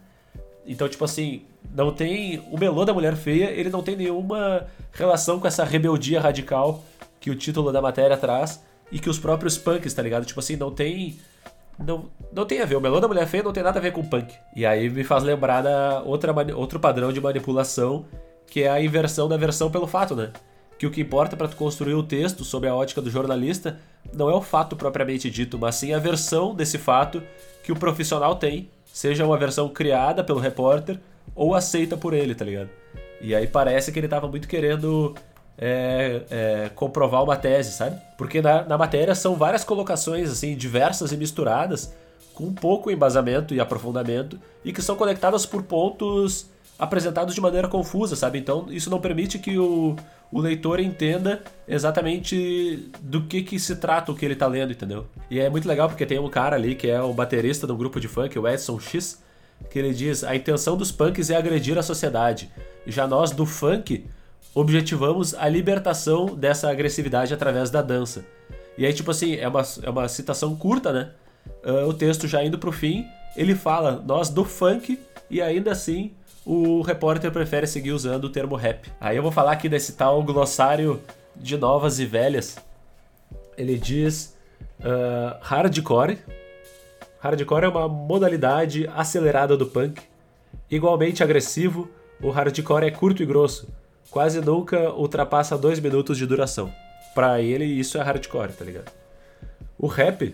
Então, 0.66 0.90
tipo 0.90 1.06
assim, 1.06 1.44
não 1.74 1.92
tem. 1.92 2.40
O 2.52 2.58
melô 2.58 2.84
da 2.84 2.94
mulher 2.94 3.16
feia, 3.16 3.52
ele 3.52 3.70
não 3.70 3.82
tem 3.82 3.96
nenhuma 3.96 4.68
relação 4.92 5.40
com 5.40 5.48
essa 5.48 5.64
rebeldia 5.64 6.20
radical 6.20 6.84
que 7.20 7.30
o 7.30 7.36
título 7.36 7.72
da 7.72 7.82
matéria 7.82 8.18
traz 8.18 8.64
e 8.92 9.00
que 9.00 9.10
os 9.10 9.20
próprios 9.20 9.58
punks, 9.58 9.94
tá 9.94 10.02
ligado? 10.02 10.26
Tipo 10.26 10.40
assim, 10.40 10.56
não 10.56 10.72
tem. 10.72 11.18
Não, 11.80 12.10
não 12.34 12.46
tem 12.46 12.62
a 12.62 12.66
ver. 12.66 12.76
O 12.76 12.82
melô 12.82 13.00
da 13.00 13.08
mulher 13.08 13.28
feia 13.28 13.44
não 13.44 13.54
tem 13.54 13.64
nada 13.64 13.80
a 13.80 13.82
ver 13.82 13.92
com 13.92 14.04
punk. 14.04 14.34
E 14.56 14.66
aí 14.66 14.90
me 14.90 15.04
faz 15.04 15.24
lembrar 15.24 15.62
da 15.62 16.02
outra, 16.04 16.34
outro 16.56 16.80
padrão 16.80 17.12
de 17.14 17.22
manipulação, 17.22 18.06
que 18.48 18.64
é 18.64 18.70
a 18.70 18.82
inversão 18.82 19.28
da 19.28 19.38
versão 19.38 19.70
pelo 19.70 19.88
fato, 19.88 20.16
né? 20.16 20.32
que 20.78 20.86
o 20.86 20.92
que 20.92 21.02
importa 21.02 21.36
para 21.36 21.48
tu 21.48 21.56
construir 21.56 21.96
o 21.96 22.04
texto 22.04 22.44
sob 22.44 22.68
a 22.68 22.76
ótica 22.76 23.02
do 23.02 23.10
jornalista 23.10 23.80
não 24.14 24.30
é 24.30 24.34
o 24.34 24.42
fato 24.42 24.76
propriamente 24.76 25.30
dito, 25.30 25.58
mas 25.58 25.76
sim 25.76 25.94
a 25.94 26.00
versão 26.00 26.54
desse 26.54 26.78
fato 26.78 27.22
que 27.64 27.72
o 27.72 27.76
profissional 27.76 28.36
tem, 28.36 28.70
seja 28.86 29.26
uma 29.26 29.38
versão 29.38 29.68
criada 29.70 30.24
pelo 30.24 30.40
repórter 30.40 31.00
ou 31.36 31.56
aceita 31.56 31.98
por 31.98 32.14
ele, 32.14 32.36
tá 32.36 32.46
ligado? 32.46 32.70
E 33.20 33.34
aí 33.34 33.48
parece 33.48 33.92
que 33.92 34.00
ele 34.00 34.08
tava 34.08 34.28
muito 34.28 34.48
querendo 34.48 35.16
é, 35.58 36.22
é, 36.30 36.70
comprovar 36.76 37.24
uma 37.24 37.36
tese, 37.36 37.72
sabe? 37.72 38.00
Porque 38.18 38.42
na, 38.42 38.64
na 38.64 38.78
matéria 38.78 39.16
são 39.16 39.36
várias 39.36 39.64
colocações, 39.64 40.30
assim, 40.30 40.56
diversas 40.56 41.12
e 41.12 41.18
misturadas, 41.18 41.94
com 42.34 42.54
pouco 42.54 42.92
embasamento 42.92 43.54
e 43.54 43.60
aprofundamento, 43.60 44.40
e 44.64 44.72
que 44.72 44.82
são 44.82 44.96
conectadas 44.96 45.46
por 45.46 45.64
pontos 45.64 46.48
apresentados 46.78 47.34
de 47.34 47.42
maneira 47.42 47.68
confusa, 47.68 48.16
sabe? 48.16 48.38
Então 48.38 48.68
isso 48.70 48.90
não 48.90 49.00
permite 49.00 49.40
que 49.40 49.58
o, 49.58 49.96
o 50.32 50.40
leitor 50.40 50.80
entenda 50.80 51.42
exatamente 51.68 52.92
do 53.02 53.24
que, 53.24 53.42
que 53.42 53.60
se 53.60 53.78
trata 53.78 54.12
o 54.12 54.16
que 54.16 54.24
ele 54.24 54.36
tá 54.36 54.46
lendo, 54.46 54.72
entendeu? 54.72 55.08
E 55.32 55.40
é 55.40 55.50
muito 55.50 55.68
legal 55.68 55.90
porque 55.90 56.06
tem 56.06 56.20
um 56.20 56.30
cara 56.30 56.56
ali 56.56 56.76
que 56.76 56.88
é 56.88 57.02
o 57.02 57.14
baterista 57.14 57.66
do 57.66 57.76
grupo 57.76 58.00
de 58.00 58.08
funk, 58.08 58.38
o 58.38 58.48
Edson 58.48 58.80
X, 58.80 59.24
que 59.72 59.80
ele 59.80 59.92
diz: 59.92 60.24
a 60.24 60.36
intenção 60.36 60.78
dos 60.78 60.92
punks 60.92 61.32
é 61.32 61.36
agredir 61.36 61.78
a 61.80 61.84
sociedade. 61.84 62.52
Já 62.86 63.08
nós 63.08 63.32
do 63.32 63.46
funk 63.46 64.06
objetivamos 64.60 65.36
a 65.36 65.48
libertação 65.48 66.36
dessa 66.36 66.68
agressividade 66.70 67.32
através 67.32 67.70
da 67.70 67.80
dança. 67.80 68.26
E 68.76 68.88
aí, 68.88 68.94
tipo 68.94 69.12
assim, 69.12 69.36
é 69.36 69.48
uma, 69.48 69.62
é 69.84 69.90
uma 69.90 70.08
citação 70.08 70.56
curta, 70.56 70.92
né? 70.92 71.12
Uh, 71.64 71.88
o 71.88 71.94
texto 71.94 72.28
já 72.28 72.44
indo 72.44 72.58
pro 72.58 72.72
fim, 72.72 73.06
ele 73.36 73.54
fala: 73.54 74.04
nós 74.04 74.30
do 74.30 74.44
funk, 74.44 75.00
e 75.30 75.42
ainda 75.42 75.72
assim 75.72 76.12
o 76.44 76.82
repórter 76.82 77.32
prefere 77.32 77.68
seguir 77.68 77.92
usando 77.92 78.24
o 78.24 78.30
termo 78.30 78.56
rap. 78.56 78.92
Aí 79.00 79.16
eu 79.16 79.22
vou 79.22 79.32
falar 79.32 79.52
aqui 79.52 79.70
desse 79.70 79.94
tal 79.94 80.24
glossário 80.24 81.02
de 81.36 81.56
novas 81.56 82.00
e 82.00 82.06
velhas. 82.06 82.58
Ele 83.56 83.78
diz 83.78 84.36
uh, 84.80 85.38
hardcore. 85.42 86.18
Hardcore 87.20 87.66
é 87.66 87.68
uma 87.68 87.88
modalidade 87.88 88.90
acelerada 88.96 89.56
do 89.56 89.68
punk. 89.68 90.02
Igualmente 90.72 91.22
agressivo, 91.22 91.90
o 92.22 92.32
hardcore 92.32 92.86
é 92.86 92.92
curto 92.92 93.22
e 93.22 93.26
grosso. 93.26 93.68
Quase 94.10 94.42
nunca 94.42 94.92
ultrapassa 94.92 95.58
dois 95.58 95.80
minutos 95.80 96.18
de 96.18 96.26
duração. 96.26 96.72
Pra 97.14 97.42
ele, 97.42 97.66
isso 97.66 97.98
é 97.98 98.02
hardcore, 98.02 98.54
tá 98.54 98.64
ligado? 98.64 98.92
O 99.78 99.88
rap. 99.88 100.34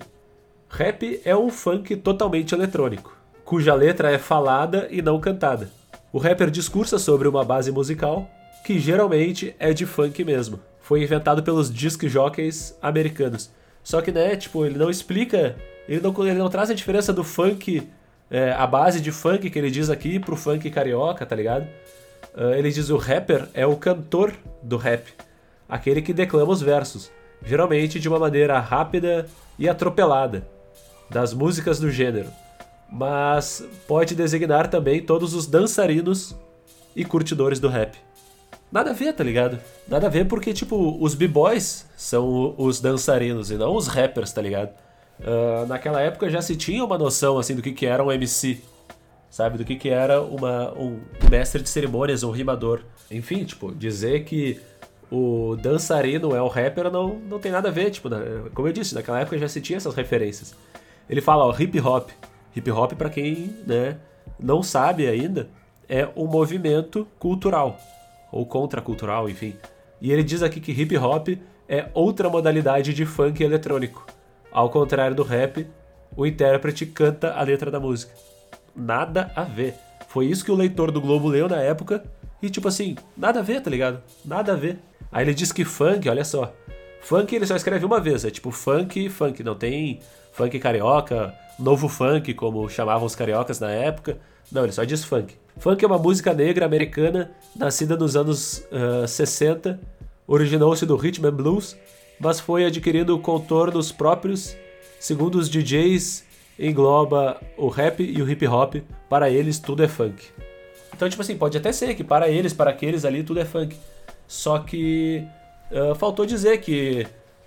Rap 0.70 1.22
é 1.24 1.36
um 1.36 1.50
funk 1.50 1.96
totalmente 1.98 2.53
eletrônico, 2.53 3.15
cuja 3.46 3.74
letra 3.75 4.12
é 4.12 4.18
falada 4.18 4.88
e 4.89 5.01
não 5.01 5.20
cantada. 5.20 5.70
O 6.12 6.18
rapper 6.18 6.50
discursa 6.50 7.00
sobre 7.00 7.27
uma 7.27 7.44
base 7.44 7.72
musical 7.72 8.30
que 8.63 8.80
geralmente 8.80 9.56
é 9.60 9.74
de 9.74 9.86
funk 9.86 10.24
mesmo. 10.24 10.60
Foi 10.80 11.01
inventado 11.01 11.44
pelos 11.44 11.74
disc 11.74 12.08
jockeys 12.08 12.77
americanos. 12.82 13.51
Só 13.84 14.01
que, 14.01 14.12
né, 14.12 14.36
tipo, 14.36 14.65
ele 14.65 14.77
não 14.77 14.89
explica, 14.89 15.56
ele 15.88 16.00
não, 16.00 16.27
ele 16.27 16.38
não 16.38 16.50
traz 16.50 16.70
a 16.70 16.74
diferença 16.74 17.12
do 17.12 17.24
funk, 17.24 17.88
é, 18.30 18.51
a 18.51 18.65
base 18.65 19.01
de 19.01 19.12
funk 19.12 19.50
que 19.50 19.60
ele 19.60 19.72
diz 19.72 19.89
aqui 19.89 20.20
pro 20.20 20.36
funk 20.36 20.70
carioca, 20.70 21.25
tá 21.25 21.36
ligado? 21.36 21.68
Uh, 22.36 22.54
ele 22.56 22.72
diz 22.72 22.90
o 22.90 22.98
rapper 22.98 23.48
é 23.54 23.66
o 23.66 23.75
cantor 23.75 24.34
do 24.62 24.78
rap, 24.78 25.13
aquele 25.70 26.02
que 26.02 26.13
declama 26.13 26.52
os 26.52 26.62
versos, 26.62 27.12
geralmente 27.44 28.00
de 28.00 28.10
uma 28.10 28.18
maneira 28.18 28.60
rápida 28.60 29.28
e 29.60 29.70
atropelada, 29.70 30.48
das 31.10 31.34
músicas 31.34 31.80
do 31.80 31.92
gênero. 31.92 32.30
Mas 32.92 33.63
pode 33.88 34.16
designar 34.16 34.68
também 34.68 35.02
todos 35.02 35.34
os 35.34 35.48
dançarinos 35.48 36.36
e 36.96 37.06
curtidores 37.06 37.60
do 37.60 37.68
rap. 37.68 37.98
Nada 38.72 38.90
a 38.90 38.94
ver, 38.94 39.13
tá 39.13 39.24
ligado? 39.24 39.60
Nada 39.88 40.08
a 40.08 40.10
ver 40.10 40.28
porque, 40.28 40.52
tipo, 40.52 40.98
os 41.00 41.13
b-boys 41.13 41.86
são 41.96 42.56
os 42.58 42.80
dançarinos 42.80 43.52
e 43.52 43.56
não 43.56 43.75
os 43.75 43.88
rappers, 43.88 44.32
tá 44.32 44.42
ligado? 44.42 44.72
Uh, 45.20 45.68
naquela 45.68 46.02
época 46.02 46.28
já 46.30 46.42
se 46.42 46.56
tinha 46.56 46.84
uma 46.84 46.98
noção, 46.98 47.38
assim, 47.38 47.56
do 47.56 47.62
que, 47.62 47.72
que 47.72 47.86
era 47.86 48.04
um 48.04 48.12
MC, 48.12 48.63
sabe? 49.34 49.58
Do 49.58 49.66
que, 49.66 49.75
que 49.75 49.90
era 49.90 50.22
uma, 50.22 50.72
um 50.78 51.00
mestre 51.28 51.63
de 51.63 51.68
cerimônias, 51.68 52.22
um 52.22 52.30
rimador. 52.30 52.82
Enfim, 53.10 53.44
tipo, 53.44 53.74
dizer 53.74 54.25
que 54.25 54.62
o 55.12 55.56
dançarino 55.60 56.36
é 56.36 56.42
o 56.42 56.48
rapper 56.48 56.92
não, 56.92 57.16
não 57.16 57.40
tem 57.40 57.52
nada 57.52 57.70
a 57.70 57.72
ver, 57.72 57.90
tipo, 57.90 58.10
como 58.54 58.68
eu 58.68 58.72
disse, 58.72 58.94
naquela 58.94 59.20
época 59.20 59.40
já 59.40 59.48
se 59.48 59.60
tinha 59.60 59.78
essas 59.78 59.96
referências. 59.96 60.56
Ele 61.10 61.20
fala, 61.20 61.46
ó, 61.48 61.56
hip 61.60 61.80
hop. 61.82 62.12
Hip 62.56 62.70
hop, 62.70 62.94
para 62.94 63.10
quem, 63.10 63.56
né, 63.66 63.98
não 64.40 64.62
sabe 64.62 65.08
ainda, 65.08 65.50
é 65.90 66.08
um 66.16 66.28
movimento 66.28 67.08
cultural 67.18 67.80
ou 68.32 68.46
contracultural, 68.46 69.28
enfim. 69.28 69.56
E 70.00 70.12
ele 70.12 70.24
diz 70.24 70.44
aqui 70.44 70.62
que 70.62 70.80
hip 70.80 70.96
hop 70.96 71.30
é 71.68 71.90
outra 71.96 72.30
modalidade 72.30 72.94
de 72.94 73.04
funk 73.04 73.44
eletrônico. 73.44 74.06
Ao 74.52 74.70
contrário 74.70 75.16
do 75.16 75.24
rap, 75.24 75.68
o 76.16 76.24
intérprete 76.24 76.86
canta 76.86 77.34
a 77.34 77.42
letra 77.42 77.72
da 77.72 77.80
música. 77.80 78.13
Nada 78.75 79.32
a 79.36 79.44
ver. 79.44 79.75
Foi 80.08 80.25
isso 80.25 80.46
que 80.46 80.51
o 80.51 80.56
leitor 80.56 80.92
do 80.92 81.01
Globo 81.01 81.27
leu 81.27 81.48
na 81.48 81.58
época 81.58 82.03
e 82.42 82.50
tipo 82.50 82.68
assim, 82.68 82.96
nada 83.15 83.39
a 83.39 83.44
ver, 83.44 83.62
tá 83.62 83.70
ligado? 83.70 84.01
Nada 84.25 84.53
a 84.53 84.56
ver. 84.56 84.80
Aí 85.12 85.24
ele 85.24 85.34
diz 85.34 85.51
que 85.51 85.63
funk, 85.63 86.08
olha 86.10 86.25
só. 86.25 86.53
Funk 87.01 87.36
ele 87.36 87.46
só 87.46 87.56
escreve 87.56 87.86
uma 87.86 88.00
vez, 88.00 88.25
é 88.25 88.30
tipo 88.30 88.51
funk, 88.51 89.10
funk, 89.10 89.44
não 89.44 89.56
tem 89.56 90.00
funk 90.32 90.58
carioca, 90.60 91.34
novo 91.60 91.88
funk, 91.88 92.34
como 92.34 92.68
chamavam 92.70 93.06
os 93.06 93.15
cariocas 93.15 93.60
na 93.60 93.72
época. 93.72 94.18
Não, 94.51 94.63
ele 94.63 94.72
só 94.72 94.84
diz 94.84 95.03
funk. 95.03 95.36
Funk 95.58 95.84
é 95.84 95.88
uma 95.88 95.98
música 95.98 96.34
negra 96.34 96.65
americana 96.65 97.32
nascida 97.56 97.96
nos 97.96 98.15
anos 98.15 98.65
uh, 98.72 99.08
60, 99.08 99.80
originou-se 100.27 100.86
do 100.86 100.96
rhythm 100.96 101.27
and 101.27 101.34
blues, 101.34 101.77
mas 102.20 102.39
foi 102.39 102.65
adquirindo 102.65 103.18
contornos 103.20 103.92
próprios, 103.92 104.56
segundo 105.00 105.36
os 105.36 105.50
DJs, 105.50 106.24
engloba 106.58 107.40
o 107.58 107.68
rap 107.68 108.04
e 108.04 108.22
o 108.22 108.30
hip 108.30 108.46
hop, 108.48 108.76
para 109.10 109.30
eles 109.30 109.60
tudo 109.60 109.84
é 109.84 109.88
funk. 109.88 110.24
Então, 110.96 111.10
tipo 111.10 111.22
assim, 111.22 111.36
pode 111.36 111.58
até 111.58 111.72
ser 111.72 111.96
que 111.96 112.04
para 112.04 112.30
eles, 112.30 112.54
para 112.54 112.70
aqueles 112.70 113.04
ali, 113.04 113.24
tudo 113.24 113.40
é 113.40 113.46
funk. 113.46 113.76
Só 114.28 114.60
que 114.60 115.24
uh, 115.72 115.96
faltou 115.96 116.26
dizer 116.26 116.60
que 116.60 117.06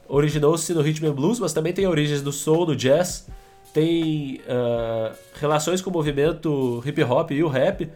originou-se 0.09 0.73
no 0.75 0.83
rhythm 0.83 1.07
and 1.07 1.13
blues, 1.13 1.39
mas 1.39 1.53
também 1.53 1.73
tem 1.73 1.87
origens 1.87 2.23
do 2.23 2.33
soul, 2.33 2.67
do 2.67 2.77
jazz, 2.77 3.27
tem 3.73 4.41
uh, 4.47 5.15
relações 5.35 5.81
com 5.81 5.91
o 5.91 5.93
movimento 5.93 6.83
hip 6.85 7.03
hop 7.03 7.31
e 7.33 7.43
o 7.43 7.49
rap, 7.49 7.91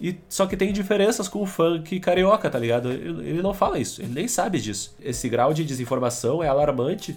e 0.00 0.18
só 0.28 0.46
que 0.46 0.56
tem 0.56 0.72
diferenças 0.72 1.28
com 1.28 1.42
o 1.42 1.46
funk 1.46 2.00
carioca, 2.00 2.50
tá 2.50 2.58
ligado? 2.58 2.90
Ele 2.90 3.40
não 3.40 3.54
fala 3.54 3.78
isso, 3.78 4.02
ele 4.02 4.12
nem 4.12 4.28
sabe 4.28 4.60
disso. 4.60 4.96
Esse 5.00 5.28
grau 5.28 5.54
de 5.54 5.64
desinformação 5.64 6.42
é 6.42 6.48
alarmante, 6.48 7.16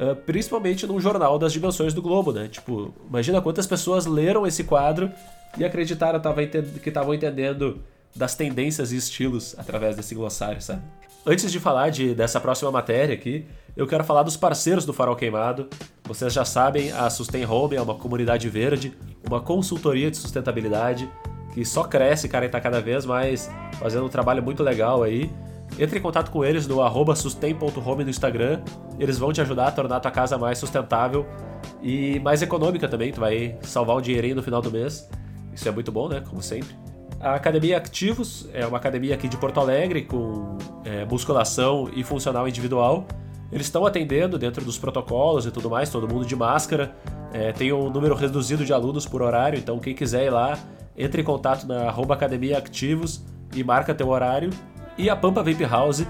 uh, 0.00 0.16
principalmente 0.16 0.86
num 0.86 0.98
jornal 0.98 1.38
das 1.38 1.52
dimensões 1.52 1.92
do 1.92 2.00
globo, 2.00 2.32
né? 2.32 2.48
Tipo, 2.48 2.94
imagina 3.08 3.40
quantas 3.40 3.66
pessoas 3.66 4.06
leram 4.06 4.46
esse 4.46 4.64
quadro 4.64 5.10
e 5.58 5.64
acreditaram 5.64 6.20
que 6.82 6.88
estavam 6.88 7.12
entendendo 7.12 7.80
das 8.16 8.34
tendências 8.34 8.90
e 8.92 8.96
estilos 8.96 9.54
através 9.58 9.94
desse 9.96 10.14
glossário, 10.14 10.60
sabe? 10.60 10.82
Antes 11.24 11.52
de 11.52 11.60
falar 11.60 11.90
de, 11.90 12.14
dessa 12.14 12.40
próxima 12.40 12.70
matéria 12.70 13.14
aqui, 13.14 13.46
eu 13.76 13.86
quero 13.86 14.02
falar 14.02 14.22
dos 14.22 14.36
parceiros 14.36 14.86
do 14.86 14.92
Farol 14.92 15.14
Queimado. 15.14 15.68
Vocês 16.04 16.32
já 16.32 16.44
sabem, 16.44 16.90
a 16.92 17.10
Sustain 17.10 17.44
Home 17.44 17.76
é 17.76 17.82
uma 17.82 17.94
comunidade 17.94 18.48
verde, 18.48 18.96
uma 19.28 19.40
consultoria 19.40 20.10
de 20.10 20.16
sustentabilidade 20.16 21.08
que 21.52 21.64
só 21.64 21.84
cresce, 21.84 22.28
cara, 22.28 22.46
e 22.46 22.48
tá 22.48 22.60
cada 22.60 22.80
vez 22.80 23.04
mais 23.04 23.50
fazendo 23.78 24.06
um 24.06 24.08
trabalho 24.08 24.42
muito 24.42 24.62
legal 24.62 25.02
aí. 25.02 25.30
Entre 25.78 25.98
em 25.98 26.02
contato 26.02 26.30
com 26.30 26.44
eles 26.44 26.66
no 26.66 26.82
arroba 26.82 27.14
sustain.home 27.14 28.04
no 28.04 28.10
Instagram. 28.10 28.62
Eles 28.98 29.18
vão 29.18 29.32
te 29.32 29.40
ajudar 29.40 29.68
a 29.68 29.72
tornar 29.72 29.96
a 29.96 30.00
tua 30.00 30.10
casa 30.10 30.36
mais 30.36 30.58
sustentável 30.58 31.26
e 31.82 32.20
mais 32.20 32.42
econômica 32.42 32.88
também. 32.88 33.12
Tu 33.12 33.20
vai 33.20 33.56
salvar 33.62 33.96
um 33.96 34.00
dinheirinho 34.00 34.36
no 34.36 34.42
final 34.42 34.60
do 34.60 34.70
mês. 34.70 35.08
Isso 35.52 35.68
é 35.68 35.72
muito 35.72 35.90
bom, 35.90 36.08
né? 36.08 36.22
Como 36.28 36.42
sempre. 36.42 36.74
A 37.20 37.34
Academia 37.34 37.76
Ativos 37.76 38.48
é 38.52 38.66
uma 38.66 38.78
academia 38.78 39.14
aqui 39.14 39.28
de 39.28 39.36
Porto 39.36 39.60
Alegre 39.60 40.02
com 40.02 40.56
é, 40.84 41.04
musculação 41.04 41.90
e 41.94 42.02
funcional 42.02 42.48
individual. 42.48 43.06
Eles 43.52 43.66
estão 43.66 43.84
atendendo 43.84 44.38
dentro 44.38 44.64
dos 44.64 44.78
protocolos 44.78 45.44
e 45.44 45.50
tudo 45.50 45.68
mais, 45.68 45.90
todo 45.90 46.08
mundo 46.08 46.24
de 46.24 46.36
máscara. 46.36 46.96
É, 47.32 47.52
tem 47.52 47.72
um 47.72 47.90
número 47.90 48.14
reduzido 48.14 48.64
de 48.64 48.72
alunos 48.72 49.06
por 49.06 49.22
horário, 49.22 49.58
então 49.58 49.78
quem 49.78 49.94
quiser 49.94 50.26
ir 50.26 50.30
lá, 50.30 50.58
entre 50.96 51.20
em 51.20 51.24
contato 51.24 51.66
na 51.66 51.88
arroba 51.88 52.14
Academia 52.14 52.58
Ativos 52.58 53.22
e 53.54 53.62
marca 53.62 53.94
teu 53.94 54.08
horário. 54.08 54.50
E 55.00 55.08
a 55.08 55.16
Pampa 55.16 55.42
Vape 55.42 55.64
House 55.64 56.06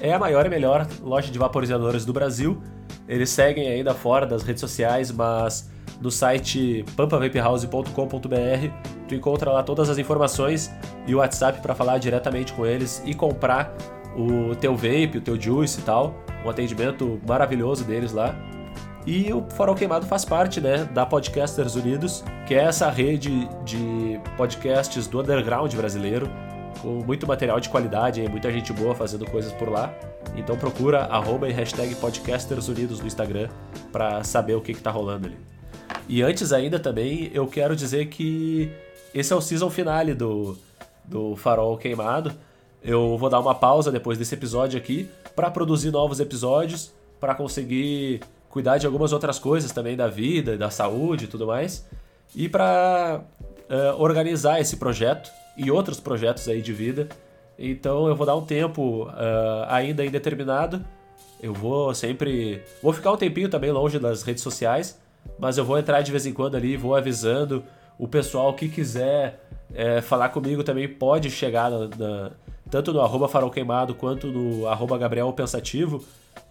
é 0.00 0.12
a 0.12 0.18
maior 0.18 0.44
e 0.44 0.48
melhor 0.48 0.84
loja 1.00 1.30
de 1.30 1.38
vaporizadores 1.38 2.04
do 2.04 2.12
Brasil. 2.12 2.60
Eles 3.06 3.30
seguem 3.30 3.68
ainda 3.68 3.94
fora 3.94 4.26
das 4.26 4.42
redes 4.42 4.60
sociais, 4.60 5.12
mas 5.12 5.70
no 6.00 6.10
site 6.10 6.84
pampavapehouse.com.br 6.96 8.74
tu 9.06 9.14
encontra 9.14 9.52
lá 9.52 9.62
todas 9.62 9.88
as 9.88 9.96
informações 9.96 10.72
e 11.06 11.14
o 11.14 11.18
WhatsApp 11.18 11.60
para 11.60 11.72
falar 11.72 11.98
diretamente 11.98 12.52
com 12.52 12.66
eles 12.66 13.00
e 13.06 13.14
comprar 13.14 13.72
o 14.16 14.56
teu 14.56 14.74
vape, 14.74 15.18
o 15.18 15.20
teu 15.20 15.40
juice 15.40 15.78
e 15.78 15.84
tal 15.84 16.12
um 16.44 16.50
atendimento 16.50 17.20
maravilhoso 17.24 17.84
deles 17.84 18.12
lá. 18.12 18.34
E 19.06 19.32
o 19.32 19.46
Farol 19.50 19.76
Queimado 19.76 20.04
faz 20.06 20.24
parte 20.24 20.60
né, 20.60 20.84
da 20.92 21.06
Podcasters 21.06 21.76
Unidos, 21.76 22.24
que 22.44 22.54
é 22.54 22.64
essa 22.64 22.90
rede 22.90 23.48
de 23.64 24.20
podcasts 24.36 25.06
do 25.06 25.20
underground 25.20 25.72
brasileiro, 25.74 26.28
com 26.82 27.02
muito 27.04 27.26
material 27.26 27.60
de 27.60 27.68
qualidade 27.68 28.20
e 28.20 28.28
muita 28.28 28.50
gente 28.52 28.72
boa 28.72 28.94
fazendo 28.94 29.24
coisas 29.24 29.52
por 29.52 29.68
lá. 29.68 29.94
Então 30.36 30.58
procura 30.58 31.04
arroba 31.04 31.48
e 31.48 31.52
hashtag 31.52 31.94
Podcasters 31.94 32.68
Unidos 32.68 32.98
no 32.98 33.06
Instagram 33.06 33.48
para 33.92 34.24
saber 34.24 34.54
o 34.54 34.60
que, 34.60 34.72
está 34.72 34.90
rolando 34.90 35.28
ali. 35.28 35.38
E 36.08 36.22
antes 36.22 36.52
ainda 36.52 36.80
também, 36.80 37.30
eu 37.32 37.46
quero 37.46 37.76
dizer 37.76 38.08
que 38.08 38.70
esse 39.14 39.32
é 39.32 39.36
o 39.36 39.40
season 39.40 39.70
finale 39.70 40.12
do, 40.12 40.58
do 41.04 41.36
Farol 41.36 41.78
Queimado. 41.78 42.32
Eu 42.82 43.16
vou 43.16 43.30
dar 43.30 43.38
uma 43.38 43.54
pausa 43.54 43.92
depois 43.92 44.18
desse 44.18 44.34
episódio 44.34 44.76
aqui 44.76 45.08
para 45.36 45.50
produzir 45.50 45.92
novos 45.92 46.18
episódios, 46.18 46.92
para 47.20 47.34
conseguir 47.34 48.20
cuidar 48.50 48.78
de 48.78 48.86
algumas 48.86 49.12
outras 49.12 49.38
coisas 49.38 49.70
também 49.70 49.96
da 49.96 50.08
vida, 50.08 50.58
da 50.58 50.68
saúde 50.68 51.26
e 51.26 51.28
tudo 51.28 51.46
mais, 51.46 51.86
e 52.34 52.48
para 52.48 53.22
uh, 53.22 53.72
eh, 53.72 53.92
organizar 53.96 54.60
esse 54.60 54.76
projeto 54.76 55.30
e 55.56 55.70
outros 55.70 56.00
projetos 56.00 56.48
aí 56.48 56.60
de 56.62 56.72
vida. 56.72 57.08
Então 57.58 58.08
eu 58.08 58.16
vou 58.16 58.26
dar 58.26 58.36
um 58.36 58.44
tempo 58.44 59.04
uh, 59.04 59.66
ainda 59.68 60.04
indeterminado. 60.04 60.84
Eu 61.40 61.52
vou 61.52 61.94
sempre. 61.94 62.62
Vou 62.82 62.92
ficar 62.92 63.12
um 63.12 63.16
tempinho 63.16 63.48
também 63.48 63.70
longe 63.70 63.98
das 63.98 64.22
redes 64.22 64.42
sociais, 64.42 65.00
mas 65.38 65.58
eu 65.58 65.64
vou 65.64 65.78
entrar 65.78 66.00
de 66.02 66.10
vez 66.10 66.24
em 66.24 66.32
quando 66.32 66.56
ali, 66.56 66.76
vou 66.76 66.94
avisando. 66.94 67.64
O 67.98 68.08
pessoal 68.08 68.54
que 68.54 68.68
quiser 68.68 69.40
é, 69.74 70.00
falar 70.00 70.30
comigo 70.30 70.62
também 70.62 70.88
pode 70.88 71.30
chegar 71.30 71.70
na, 71.70 71.88
na, 71.88 72.30
tanto 72.70 72.92
no 72.92 73.00
arroba 73.00 73.28
farol 73.28 73.50
queimado 73.50 73.94
quanto 73.94 74.28
no 74.28 74.66
arroba 74.66 74.96
Gabriel 74.96 75.32
Pensativo. 75.32 76.04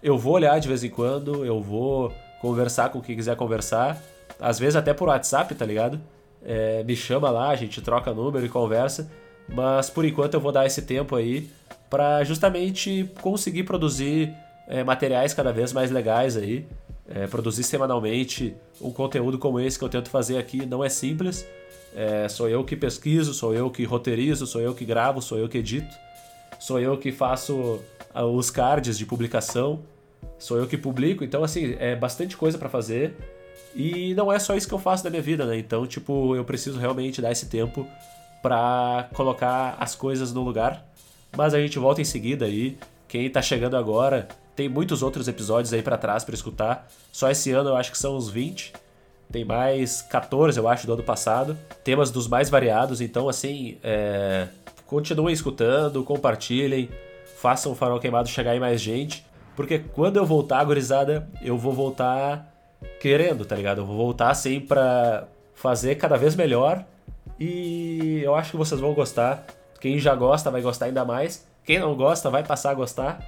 Eu 0.04 0.18
vou 0.18 0.34
olhar 0.34 0.60
de 0.60 0.68
vez 0.68 0.84
em 0.84 0.90
quando, 0.90 1.46
eu 1.46 1.62
vou 1.62 2.14
conversar 2.40 2.90
com 2.90 3.02
quem 3.02 3.16
quiser 3.16 3.36
conversar. 3.36 4.02
Às 4.40 4.60
vezes 4.60 4.76
até 4.76 4.94
por 4.94 5.08
WhatsApp, 5.08 5.54
tá 5.56 5.66
ligado? 5.66 6.00
É, 6.44 6.84
me 6.84 6.96
chama 6.96 7.30
lá, 7.30 7.50
a 7.50 7.56
gente 7.56 7.82
troca 7.82 8.14
número 8.14 8.46
e 8.46 8.50
conversa. 8.50 9.12
Mas 9.48 9.90
por 9.90 10.06
enquanto 10.06 10.36
eu 10.36 10.40
vou 10.40 10.52
dar 10.52 10.66
esse 10.66 10.82
tempo 10.82 11.16
aí 11.16 11.50
para 11.90 12.24
justamente 12.24 13.10
conseguir 13.22 13.64
produzir 13.64 14.34
é, 14.68 14.84
materiais 14.84 15.34
cada 15.34 15.52
vez 15.52 15.74
mais 15.74 15.92
legais 15.92 16.38
aí. 16.38 16.66
É, 17.14 17.28
produzir 17.28 17.64
semanalmente 17.64 18.56
um 18.80 18.92
conteúdo 18.92 19.38
como 19.38 19.60
esse 19.60 19.78
que 19.78 19.84
eu 19.84 19.90
tento 19.90 20.10
fazer 20.10 20.38
aqui 20.38 20.66
não 20.66 20.84
é 20.84 20.90
simples. 20.90 21.46
É, 21.94 22.30
sou 22.30 22.48
eu 22.48 22.64
que 22.64 22.76
pesquiso, 22.76 23.34
sou 23.34 23.54
eu 23.54 23.70
que 23.70 23.84
roteirizo, 23.84 24.48
sou 24.48 24.62
eu 24.62 24.74
que 24.74 24.86
gravo, 24.86 25.22
sou 25.22 25.38
eu 25.38 25.50
que 25.50 25.58
edito. 25.58 25.94
sou 26.58 26.80
eu 26.80 26.98
que 26.98 27.12
faço 27.12 27.82
ah, 28.14 28.26
os 28.26 28.50
cards 28.50 28.98
de 28.98 29.06
publicação, 29.06 29.82
sou 30.40 30.58
eu 30.58 30.68
que 30.68 30.78
publico, 30.78 31.24
então 31.24 31.44
assim, 31.44 31.76
é 31.80 31.96
bastante 31.96 32.38
coisa 32.38 32.58
para 32.58 32.70
fazer. 32.70 33.14
E 33.76 34.14
não 34.16 34.32
é 34.32 34.38
só 34.40 34.56
isso 34.56 34.68
que 34.68 34.74
eu 34.74 34.80
faço 34.80 35.04
da 35.04 35.10
minha 35.10 35.22
vida, 35.22 35.46
né? 35.46 35.58
Então, 35.58 35.86
tipo, 35.88 36.36
eu 36.36 36.44
preciso 36.44 36.80
realmente 36.80 37.22
dar 37.22 37.32
esse 37.32 37.48
tempo 37.48 37.88
para 38.42 39.10
colocar 39.14 39.78
as 39.80 39.96
coisas 39.96 40.34
no 40.34 40.42
lugar. 40.42 40.86
Mas 41.36 41.54
a 41.54 41.60
gente 41.60 41.80
volta 41.80 42.02
em 42.02 42.06
seguida 42.06 42.46
aí. 42.46 42.78
Quem 43.08 43.30
tá 43.30 43.42
chegando 43.42 43.78
agora, 43.78 44.28
tem 44.56 44.68
muitos 44.68 45.02
outros 45.02 45.28
episódios 45.28 45.74
aí 45.74 45.82
para 45.82 45.98
trás 45.98 46.24
para 46.24 46.36
escutar. 46.36 46.88
Só 47.12 47.30
esse 47.30 47.52
ano 47.52 47.70
eu 47.70 47.76
acho 47.76 47.92
que 47.92 47.98
são 47.98 48.16
uns 48.16 48.30
20. 48.30 48.74
Tem 49.32 49.46
mais 49.46 50.02
14, 50.02 50.60
eu 50.60 50.68
acho, 50.68 50.86
do 50.86 50.94
ano 50.94 51.04
passado. 51.04 51.58
Temas 51.84 52.12
dos 52.12 52.28
mais 52.28 52.50
variados, 52.50 53.00
então 53.00 53.30
assim, 53.30 53.78
é... 53.82 54.48
continuem 54.86 55.34
escutando, 55.34 56.04
compartilhem, 56.04 56.90
façam 57.38 57.72
o 57.72 57.76
Farol 57.76 58.00
Queimado 58.00 58.28
chegar 58.28 58.56
em 58.56 58.60
mais 58.60 58.82
gente. 58.82 59.26
Porque 59.56 59.80
quando 59.80 60.18
eu 60.18 60.26
voltar, 60.26 60.64
gurizada, 60.64 61.30
eu 61.42 61.58
vou 61.58 61.74
voltar 61.74 62.51
querendo, 63.00 63.46
tá 63.46 63.56
ligado? 63.56 63.82
Eu 63.82 63.86
vou 63.86 63.96
voltar 63.96 64.30
assim 64.30 64.60
pra 64.60 65.28
fazer 65.54 65.96
cada 65.96 66.18
vez 66.18 66.36
melhor. 66.36 66.86
E 67.40 68.22
eu 68.24 68.36
acho 68.36 68.52
que 68.52 68.58
vocês 68.58 68.80
vão 68.80 68.94
gostar. 68.94 69.46
Quem 69.80 69.98
já 69.98 70.14
gosta 70.16 70.52
vai 70.52 70.62
gostar 70.62 70.86
ainda 70.86 71.04
mais. 71.04 71.48
Quem 71.64 71.80
não 71.80 71.96
gosta 71.96 72.30
vai 72.30 72.44
passar 72.44 72.72
a 72.72 72.74
gostar. 72.74 73.20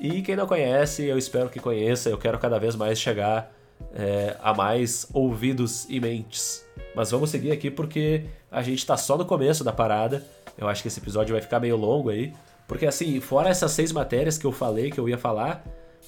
E 0.00 0.22
quem 0.22 0.36
não 0.36 0.46
conhece, 0.46 1.04
eu 1.04 1.18
espero 1.18 1.48
que 1.48 1.58
conheça. 1.58 2.08
Eu 2.08 2.18
quero 2.18 2.38
cada 2.38 2.58
vez 2.58 2.76
mais 2.76 3.00
chegar 3.00 3.52
é, 3.94 4.36
a 4.40 4.54
mais 4.54 5.08
ouvidos 5.12 5.86
e 5.88 6.00
mentes. 6.00 6.64
Mas 6.94 7.10
vamos 7.10 7.30
seguir 7.30 7.50
aqui 7.50 7.70
porque 7.70 8.24
a 8.50 8.62
gente 8.62 8.84
tá 8.86 8.96
só 8.96 9.16
no 9.16 9.24
começo 9.24 9.64
da 9.64 9.72
parada. 9.72 10.24
Eu 10.56 10.68
acho 10.68 10.82
que 10.82 10.88
esse 10.88 11.00
episódio 11.00 11.32
vai 11.32 11.42
ficar 11.42 11.60
meio 11.60 11.76
longo 11.76 12.10
aí. 12.10 12.32
Porque 12.66 12.86
assim, 12.86 13.20
fora 13.20 13.48
essas 13.48 13.72
seis 13.72 13.92
matérias 13.92 14.38
que 14.38 14.46
eu 14.46 14.52
falei 14.52 14.90
que 14.90 15.00
eu 15.00 15.08
ia 15.08 15.18
falar, 15.18 15.64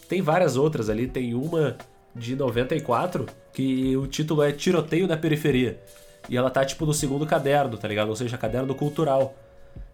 tem 0.08 0.22
várias 0.22 0.56
outras 0.56 0.88
ali. 0.88 1.06
Tem 1.06 1.34
uma 1.34 1.76
de 2.14 2.34
94 2.36 3.26
que 3.52 3.96
o 3.96 4.06
título 4.06 4.42
é 4.42 4.52
Tiroteio 4.52 5.06
na 5.06 5.16
Periferia. 5.16 5.80
E 6.28 6.36
ela 6.36 6.50
tá 6.50 6.64
tipo 6.64 6.86
no 6.86 6.94
segundo 6.94 7.26
caderno, 7.26 7.76
tá 7.76 7.88
ligado? 7.88 8.08
Ou 8.08 8.16
seja, 8.16 8.36
caderno 8.36 8.74
cultural. 8.74 9.34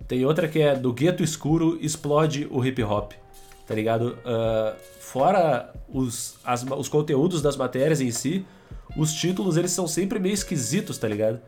Tem 0.07 0.25
outra 0.25 0.49
que 0.49 0.61
é 0.61 0.75
Do 0.75 0.93
Gueto 0.93 1.23
Escuro 1.23 1.79
Explode 1.81 2.47
o 2.51 2.65
Hip 2.65 2.83
Hop 2.83 3.13
tá 3.67 3.75
ligado? 3.75 4.17
Uh, 4.25 4.77
fora 5.01 5.75
os, 5.89 6.37
as, 6.45 6.63
os 6.63 6.89
conteúdos 6.89 7.43
das 7.43 7.57
matérias 7.57 8.01
em 8.01 8.11
si, 8.11 8.47
os 8.97 9.13
títulos 9.13 9.57
eles 9.57 9.73
são 9.73 9.87
sempre 9.87 10.19
meio 10.19 10.35
esquisitos, 10.35 10.97
tá 10.97 11.09
ligado? 11.09 11.41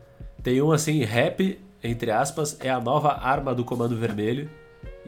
Tem 0.43 0.61
um 0.61 0.71
assim, 0.71 1.03
rap, 1.03 1.59
entre 1.83 2.11
aspas, 2.11 2.57
é 2.59 2.69
a 2.69 2.79
nova 2.79 3.13
arma 3.13 3.55
do 3.55 3.63
Comando 3.63 3.95
Vermelho. 3.95 4.49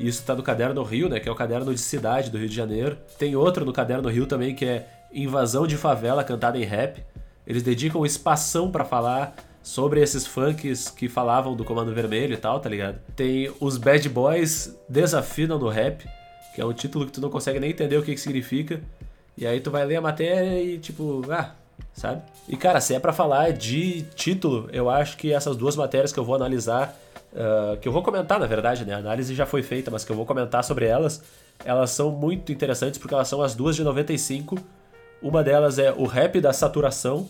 E 0.01 0.08
isso 0.08 0.24
tá 0.24 0.34
no 0.34 0.41
Caderno 0.41 0.81
Rio, 0.81 1.08
né? 1.08 1.20
Que 1.20 1.29
é 1.29 1.31
o 1.31 1.36
caderno 1.36 1.72
de 1.74 1.79
cidade 1.79 2.31
do 2.31 2.38
Rio 2.38 2.50
de 2.50 2.55
Janeiro. 2.55 2.98
Tem 3.20 3.36
outro 3.36 3.63
no 3.63 3.72
Caderno 3.72 4.10
Rio 4.10 4.25
também 4.25 4.55
que 4.55 4.65
é 4.65 4.88
Invasão 5.13 5.67
de 5.67 5.77
Favela 5.77 6.24
cantada 6.24 6.58
em 6.58 6.63
rap. 6.63 7.03
Eles 7.46 7.62
dedicam 7.62 8.03
espação 8.05 8.72
para 8.72 8.84
falar 8.84 9.36
sobre 9.62 10.01
esses 10.01 10.25
funks 10.25 10.89
que 10.89 11.08
falavam 11.08 11.55
do 11.55 11.63
Comando 11.63 11.93
Vermelho 11.93 12.34
e 12.34 12.38
tal, 12.38 12.60
tá 12.60 12.67
ligado? 12.67 13.00
Tem 13.15 13.51
os 13.60 13.77
Bad 13.77 14.10
Boys 14.10 14.75
desafinam 14.89 15.60
no 15.60 15.70
rap 15.70 16.03
que 16.53 16.62
é 16.62 16.65
um 16.65 16.74
título 16.74 17.05
que 17.05 17.12
tu 17.12 17.22
não 17.22 17.29
consegue 17.29 17.60
nem 17.60 17.70
entender 17.70 17.98
o 17.98 18.03
que, 18.03 18.13
que 18.13 18.20
significa. 18.20 18.81
E 19.38 19.48
aí 19.48 19.60
tu 19.60 19.72
vai 19.72 19.86
ler 19.86 19.96
a 19.98 20.01
matéria 20.01 20.62
e 20.62 20.77
tipo, 20.77 21.22
ah, 21.31 21.55
sabe? 21.93 22.21
E 22.48 22.55
cara, 22.55 22.81
se 22.81 22.93
é 22.93 23.00
para 23.00 23.13
falar 23.13 23.51
de 23.51 24.03
título, 24.15 24.69
eu 24.71 24.89
acho 24.89 25.17
que 25.17 25.33
essas 25.33 25.55
duas 25.55 25.75
matérias 25.75 26.12
que 26.12 26.19
eu 26.19 26.24
vou 26.24 26.36
analisar, 26.36 26.98
uh, 27.33 27.77
que 27.77 27.88
eu 27.88 27.91
vou 27.91 28.01
comentar 28.03 28.39
na 28.39 28.45
verdade, 28.45 28.86
né? 28.86 28.93
A 28.93 28.98
análise 28.98 29.33
já 29.36 29.45
foi 29.45 29.63
feita, 29.63 29.91
mas 29.91 30.03
que 30.03 30.12
eu 30.12 30.15
vou 30.15 30.25
comentar 30.25 30.63
sobre 30.63 30.86
elas, 30.86 31.24
elas 31.63 31.91
são 31.91 32.12
muito 32.12 32.51
interessantes 32.51 33.00
porque 33.00 33.13
elas 33.13 33.27
são 33.27 33.41
as 33.41 33.55
duas 33.55 33.75
de 33.75 33.83
95. 33.83 34.58
Uma 35.21 35.43
delas 35.43 35.77
é 35.77 35.91
o 35.91 36.06
rap 36.06 36.41
da 36.41 36.51
saturação 36.51 37.30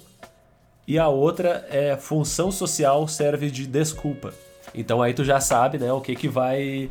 e 0.87 0.97
a 0.97 1.07
outra 1.07 1.65
é 1.69 1.95
função 1.97 2.51
social 2.51 3.07
serve 3.07 3.51
de 3.51 3.67
desculpa. 3.67 4.33
Então 4.73 5.01
aí 5.01 5.13
tu 5.13 5.23
já 5.23 5.39
sabe, 5.39 5.77
né, 5.77 5.91
o 5.91 5.99
que 5.99 6.15
que 6.15 6.29
vai 6.29 6.89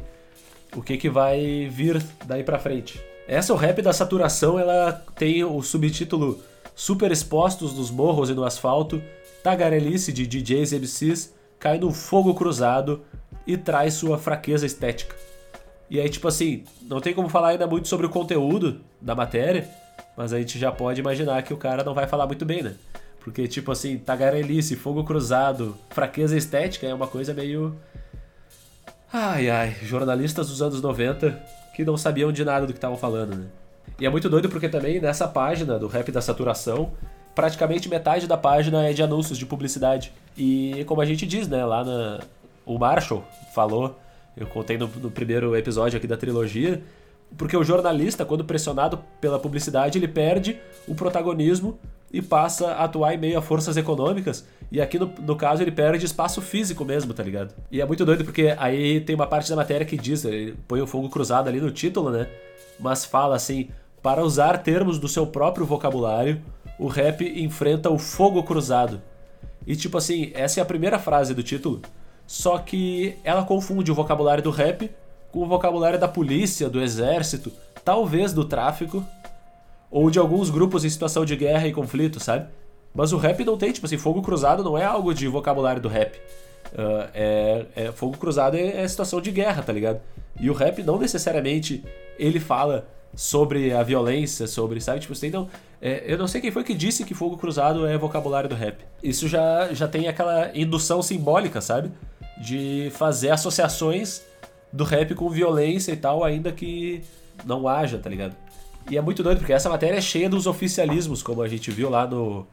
o 0.77 0.83
que, 0.83 0.97
que 0.97 1.11
vai 1.11 1.69
vir 1.71 2.03
daí 2.25 2.45
para 2.45 2.59
frente. 2.59 3.01
Essa, 3.27 3.53
o 3.53 3.57
rap 3.57 3.81
da 3.83 3.93
saturação, 3.93 4.59
ela 4.59 5.05
tem 5.17 5.45
o 5.45 5.63
subtítulo 5.63 6.41
Super 6.81 7.13
expostos 7.13 7.75
nos 7.75 7.91
morros 7.91 8.31
e 8.31 8.33
no 8.33 8.43
asfalto, 8.43 9.03
tagarelice 9.45 10.11
de 10.11 10.27
DJs 10.27 10.73
e 10.73 10.79
MCs 10.79 11.35
cai 11.59 11.77
no 11.77 11.93
fogo 11.93 12.33
cruzado 12.33 13.03
e 13.47 13.55
traz 13.59 13.93
sua 13.93 14.17
fraqueza 14.17 14.65
estética. 14.65 15.15
E 15.91 16.01
aí, 16.01 16.09
tipo 16.09 16.27
assim, 16.27 16.65
não 16.89 16.99
tem 16.99 17.13
como 17.13 17.29
falar 17.29 17.49
ainda 17.49 17.67
muito 17.67 17.87
sobre 17.87 18.07
o 18.07 18.09
conteúdo 18.09 18.81
da 18.99 19.15
matéria, 19.15 19.69
mas 20.17 20.33
a 20.33 20.39
gente 20.39 20.59
já 20.59 20.73
pode 20.73 20.99
imaginar 20.99 21.43
que 21.43 21.53
o 21.53 21.59
cara 21.59 21.85
não 21.85 21.93
vai 21.93 22.07
falar 22.07 22.27
muito 22.27 22.47
bem, 22.47 22.63
né? 22.63 22.75
Porque, 23.23 23.47
tipo 23.47 23.71
assim, 23.71 23.99
tagarelice, 23.99 24.75
fogo 24.75 25.05
cruzado, 25.05 25.77
fraqueza 25.91 26.35
estética 26.35 26.87
é 26.87 26.95
uma 26.95 27.07
coisa 27.07 27.35
meio 27.35 27.77
Ai, 29.13 29.51
ai, 29.51 29.77
jornalistas 29.83 30.49
dos 30.49 30.63
anos 30.63 30.81
90 30.81 31.31
que 31.77 31.85
não 31.85 31.99
sabiam 31.99 32.33
de 32.33 32.43
nada 32.43 32.67
do 32.67 32.73
que 32.73 32.79
estavam 32.79 32.97
falando, 32.97 33.37
né? 33.37 33.49
E 34.01 34.07
é 34.07 34.09
muito 34.09 34.31
doido 34.31 34.49
porque 34.49 34.69
também 34.69 34.99
nessa 34.99 35.29
página 35.29 35.79
do 35.79 35.87
Rap 35.87 36.11
da 36.11 36.23
Saturação, 36.23 36.93
praticamente 37.35 37.89
metade 37.89 38.27
da 38.27 38.37
página 38.37 38.89
é 38.89 38.95
de 38.95 39.03
anúncios 39.03 39.37
de 39.37 39.45
publicidade. 39.45 40.11
E 40.37 40.85
como 40.87 41.03
a 41.03 41.05
gente 41.05 41.27
diz, 41.27 41.47
né, 41.47 41.65
lá 41.65 41.85
na... 41.85 42.21
o 42.65 42.79
Marshall 42.79 43.23
falou, 43.55 43.99
eu 44.35 44.47
contei 44.47 44.79
no, 44.79 44.87
no 44.87 45.11
primeiro 45.11 45.55
episódio 45.55 45.99
aqui 45.99 46.07
da 46.07 46.17
trilogia, 46.17 46.83
porque 47.37 47.57
o 47.57 47.63
jornalista, 47.63 48.25
quando 48.25 48.43
pressionado 48.43 48.99
pela 49.21 49.39
publicidade, 49.39 49.99
ele 49.99 50.09
perde 50.09 50.59
o 50.89 50.95
protagonismo 50.95 51.79
e 52.13 52.21
passa 52.21 52.69
a 52.73 52.85
atuar 52.85 53.15
em 53.15 53.19
meio 53.19 53.39
a 53.39 53.43
forças 53.43 53.77
econômicas. 53.77 54.47
E 54.73 54.81
aqui, 54.81 54.99
no, 54.99 55.13
no 55.21 55.37
caso, 55.37 55.63
ele 55.63 55.71
perde 55.71 56.07
espaço 56.07 56.41
físico 56.41 56.85
mesmo, 56.85 57.13
tá 57.13 57.23
ligado? 57.23 57.55
E 57.71 57.81
é 57.81 57.87
muito 57.87 58.05
doido 58.05 58.25
porque 58.25 58.55
aí 58.59 59.01
tem 59.01 59.15
uma 59.15 59.27
parte 59.27 59.49
da 59.51 59.57
matéria 59.57 59.87
que 59.87 59.97
diz, 59.97 60.25
ele 60.25 60.57
põe 60.67 60.81
o 60.81 60.87
fogo 60.87 61.09
cruzado 61.09 61.49
ali 61.49 61.61
no 61.61 61.71
título, 61.71 62.11
né? 62.11 62.27
Mas 62.81 63.05
fala 63.05 63.37
assim: 63.37 63.69
para 64.03 64.25
usar 64.25 64.59
termos 64.59 64.99
do 64.99 65.09
seu 65.09 65.27
próprio 65.27 65.67
vocabulário, 65.67 66.41
o 66.79 66.87
rap 66.87 67.23
enfrenta 67.43 67.91
o 67.91 67.99
fogo 67.99 68.43
cruzado. 68.43 69.03
E 69.67 69.77
tipo 69.77 69.99
assim, 69.99 70.31
essa 70.35 70.61
é 70.61 70.63
a 70.63 70.67
primeira 70.67 70.99
frase 70.99 71.35
do 71.35 71.43
título. 71.43 71.83
Só 72.27 72.59
que 72.59 73.17
ela 73.25 73.45
confunde 73.45 73.91
o 73.91 73.95
vocabulário 73.95 74.43
do 74.43 74.51
rap 74.51 74.91
com 75.31 75.41
o 75.41 75.47
vocabulário 75.47 75.99
da 75.99 76.09
polícia, 76.09 76.69
do 76.69 76.81
exército, 76.81 77.53
talvez 77.85 78.33
do 78.33 78.45
tráfico 78.45 79.05
ou 79.91 80.11
de 80.11 80.19
alguns 80.19 80.49
grupos 80.51 80.85
em 80.85 80.91
situação 80.91 81.25
de 81.25 81.35
guerra 81.37 81.67
e 81.67 81.73
conflito, 81.73 82.21
sabe? 82.21 82.49
Mas 82.95 83.13
o 83.13 83.19
rap 83.19 83.45
não 83.45 83.57
tem, 83.57 83.73
tipo 83.73 83.87
assim, 83.87 83.99
fogo 83.99 84.23
cruzado 84.23 84.63
não 84.65 84.77
é 84.77 84.85
algo 84.85 85.13
de 85.13 85.27
vocabulário 85.29 85.83
do 85.83 85.89
rap. 85.89 86.17
Uh, 86.73 87.09
é, 87.15 87.67
é, 87.75 87.93
fogo 87.93 88.17
cruzado 88.17 88.57
é, 88.57 88.83
é, 88.83 88.89
situação 88.89 89.21
de 89.21 89.31
guerra, 89.31 89.63
tá 89.63 89.73
ligado? 89.73 90.01
E 90.39 90.49
o 90.49 90.53
rap 90.53 90.83
não 90.83 90.99
necessariamente 90.99 91.85
ele 92.19 92.39
fala 92.39 92.87
sobre 93.15 93.73
a 93.73 93.83
violência, 93.83 94.47
sobre, 94.47 94.81
sabe? 94.81 95.01
Tipo, 95.01 95.15
então, 95.27 95.49
é, 95.81 96.05
eu 96.07 96.17
não 96.17 96.29
sei 96.29 96.41
quem 96.41 96.51
foi 96.51 96.65
que 96.65 96.75
disse 96.75 97.05
que 97.05 97.15
fogo 97.15 97.37
cruzado 97.37 97.87
é 97.87 97.97
vocabulário 97.99 98.49
do 98.49 98.55
rap. 98.55 98.85
Isso 99.03 99.29
já, 99.29 99.73
já 99.73 99.89
tem 99.89 100.09
aquela 100.09 100.51
indução 100.55 101.03
simbólica, 101.03 101.61
sabe? 101.61 101.91
De 102.39 102.91
fazer 102.95 103.31
associações 103.31 104.23
do 104.73 104.85
rap 104.85 105.15
com 105.15 105.29
violência 105.29 105.93
e 105.93 105.97
tal, 105.97 106.23
ainda 106.23 106.53
que 106.53 107.03
não 107.45 107.67
haja, 107.67 107.99
tá 107.99 108.09
ligado? 108.09 108.37
E 108.89 108.97
é 108.97 109.01
muito 109.01 109.23
doido, 109.23 109.39
porque 109.39 109.53
essa 109.53 109.69
matéria 109.69 109.97
é 109.97 110.01
cheia 110.01 110.29
dos 110.29 110.47
oficialismos, 110.47 111.23
como 111.23 111.43
a 111.43 111.49
gente 111.49 111.71
viu 111.71 111.91
lá 111.91 112.07
no, 112.07 112.47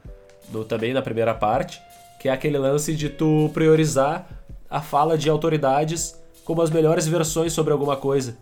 no 0.51 0.63
também 0.65 0.93
na 0.93 1.01
primeira 1.01 1.33
parte, 1.33 1.81
que 2.19 2.27
é 2.27 2.31
aquele 2.31 2.57
lance 2.57 2.95
de 2.95 3.09
tu 3.09 3.49
priorizar 3.53 4.27
a 4.69 4.81
fala 4.81 5.17
de 5.17 5.29
autoridades 5.29 6.19
como 6.43 6.61
as 6.61 6.69
melhores 6.69 7.07
versões 7.07 7.53
sobre 7.53 7.71
alguma 7.73 7.95
coisa. 7.95 8.37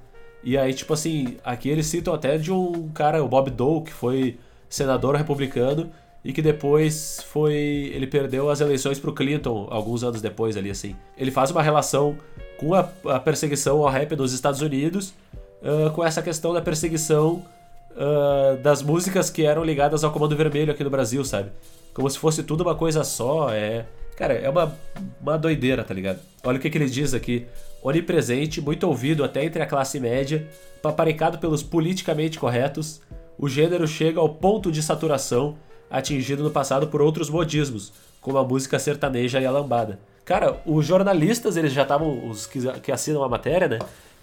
E 0.46 0.56
aí, 0.60 0.76
tipo 0.76 0.94
assim, 0.94 1.38
aqui 1.44 1.70
eles 1.70 1.88
citam 1.88 2.14
até 2.14 2.38
de 2.38 2.52
um 2.52 2.88
cara, 2.90 3.24
o 3.24 3.28
Bob 3.28 3.50
Dole, 3.50 3.86
que 3.86 3.92
foi 3.92 4.38
senador 4.70 5.16
republicano 5.16 5.90
e 6.24 6.32
que 6.32 6.42
depois 6.42 7.20
foi. 7.32 7.92
Ele 7.94 8.06
perdeu 8.06 8.52
as 8.52 8.62
eleições 8.62 9.00
pro 9.00 9.12
Clinton 9.12 9.68
alguns 9.72 10.04
anos 10.04 10.22
depois 10.22 10.56
ali, 10.56 10.70
assim. 10.70 10.96
Ele 11.18 11.32
faz 11.32 11.50
uma 11.50 11.64
relação 11.64 12.16
com 12.60 12.76
a, 12.76 12.88
a 13.06 13.20
perseguição 13.20 13.82
ao 13.82 13.90
rap 13.90 14.16
nos 14.16 14.34
Estados 14.34 14.62
Unidos, 14.62 15.16
uh, 15.64 15.90
com 15.96 16.04
essa 16.04 16.22
questão 16.22 16.54
da 16.54 16.62
perseguição 16.62 17.44
uh, 17.92 18.62
das 18.62 18.84
músicas 18.84 19.32
que 19.32 19.44
eram 19.44 19.64
ligadas 19.64 20.04
ao 20.04 20.12
Comando 20.12 20.36
Vermelho 20.36 20.72
aqui 20.72 20.84
no 20.84 20.92
Brasil, 20.92 21.26
sabe? 21.26 21.50
Como 21.92 22.08
se 22.08 22.20
fosse 22.20 22.44
tudo 22.44 22.62
uma 22.62 22.76
coisa 22.76 23.04
só, 23.04 23.50
é... 23.52 23.88
Cara, 24.16 24.34
é 24.34 24.50
uma, 24.50 24.76
uma 25.22 25.38
doideira, 25.38 25.84
tá 25.84 25.94
ligado? 25.94 26.20
Olha 26.44 26.58
o 26.58 26.62
que, 26.62 26.70
que 26.70 26.78
ele 26.78 26.90
diz 26.90 27.14
aqui. 27.14 27.46
Onipresente, 27.84 28.62
muito 28.62 28.88
ouvido 28.88 29.24
até 29.24 29.44
entre 29.44 29.62
a 29.62 29.66
classe 29.66 30.00
média, 30.00 30.48
paparicado 30.82 31.38
pelos 31.38 31.62
politicamente 31.62 32.40
corretos, 32.40 33.02
o 33.38 33.50
gênero 33.50 33.88
chega 33.88 34.20
ao 34.20 34.30
ponto 34.30 34.72
de 34.72 34.82
saturação 34.82 35.58
atingido 35.90 36.44
no 36.44 36.50
passado 36.50 36.88
por 36.88 37.02
outros 37.02 37.30
modismos, 37.30 37.94
como 38.22 38.38
a 38.38 38.44
música 38.44 38.80
sertaneja 38.80 39.40
e 39.40 39.46
a 39.46 39.52
lambada. 39.52 40.00
Cara, 40.24 40.60
os 40.66 40.86
jornalistas, 40.86 41.58
eles 41.58 41.74
já 41.74 41.84
estavam, 41.84 42.28
os 42.28 42.48
que, 42.48 42.60
que 42.80 42.92
assinam 42.92 43.24
a 43.24 43.30
matéria, 43.30 43.68
né? 43.68 43.80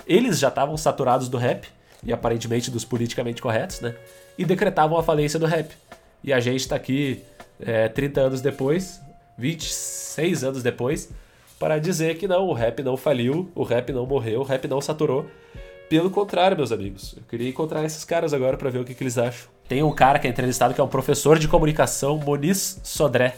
Eles 0.06 0.38
já 0.38 0.48
estavam 0.48 0.76
saturados 0.76 1.28
do 1.28 1.36
rap, 1.36 1.68
e 2.04 2.12
aparentemente 2.12 2.70
dos 2.70 2.84
politicamente 2.84 3.40
corretos, 3.40 3.80
né? 3.80 3.94
E 4.36 4.44
decretavam 4.44 4.98
a 4.98 5.02
falência 5.02 5.38
do 5.38 5.46
rap. 5.46 5.72
E 6.24 6.32
a 6.32 6.40
gente 6.40 6.66
tá 6.66 6.74
aqui 6.74 7.22
é, 7.60 7.88
30 7.88 8.20
anos 8.20 8.40
depois, 8.40 9.00
26 9.38 10.44
anos 10.44 10.62
depois, 10.62 11.10
para 11.58 11.78
dizer 11.78 12.16
que 12.18 12.26
não, 12.26 12.48
o 12.48 12.52
rap 12.52 12.82
não 12.82 12.96
faliu, 12.96 13.50
o 13.54 13.62
rap 13.62 13.92
não 13.92 14.06
morreu, 14.06 14.40
o 14.40 14.44
rap 14.44 14.66
não 14.66 14.80
saturou. 14.80 15.26
Pelo 15.88 16.10
contrário, 16.10 16.56
meus 16.56 16.72
amigos. 16.72 17.14
Eu 17.16 17.22
queria 17.28 17.48
encontrar 17.48 17.84
esses 17.84 18.04
caras 18.04 18.32
agora 18.32 18.56
para 18.56 18.70
ver 18.70 18.78
o 18.78 18.84
que, 18.84 18.94
que, 18.94 19.02
eles 19.02 19.18
acham. 19.18 19.50
Tem 19.68 19.82
um 19.82 19.92
cara 19.92 20.18
que 20.18 20.26
é 20.26 20.30
entrevistado 20.30 20.72
que 20.74 20.80
é 20.80 20.84
um 20.84 20.88
professor 20.88 21.38
de 21.38 21.46
comunicação, 21.46 22.16
Moniz 22.16 22.80
Sodré. 22.82 23.36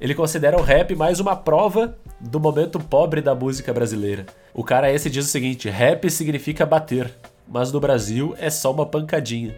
Ele 0.00 0.14
considera 0.14 0.56
o 0.56 0.62
rap 0.62 0.94
mais 0.94 1.20
uma 1.20 1.34
prova 1.34 1.96
do 2.20 2.38
momento 2.38 2.78
pobre 2.78 3.20
da 3.20 3.34
música 3.34 3.72
brasileira. 3.72 4.26
O 4.54 4.62
cara 4.62 4.92
esse 4.92 5.10
diz 5.10 5.24
o 5.24 5.28
seguinte: 5.28 5.68
rap 5.68 6.08
significa 6.10 6.64
bater, 6.64 7.12
mas 7.48 7.72
no 7.72 7.80
Brasil 7.80 8.34
é 8.38 8.50
só 8.50 8.72
uma 8.72 8.86
pancadinha. 8.86 9.54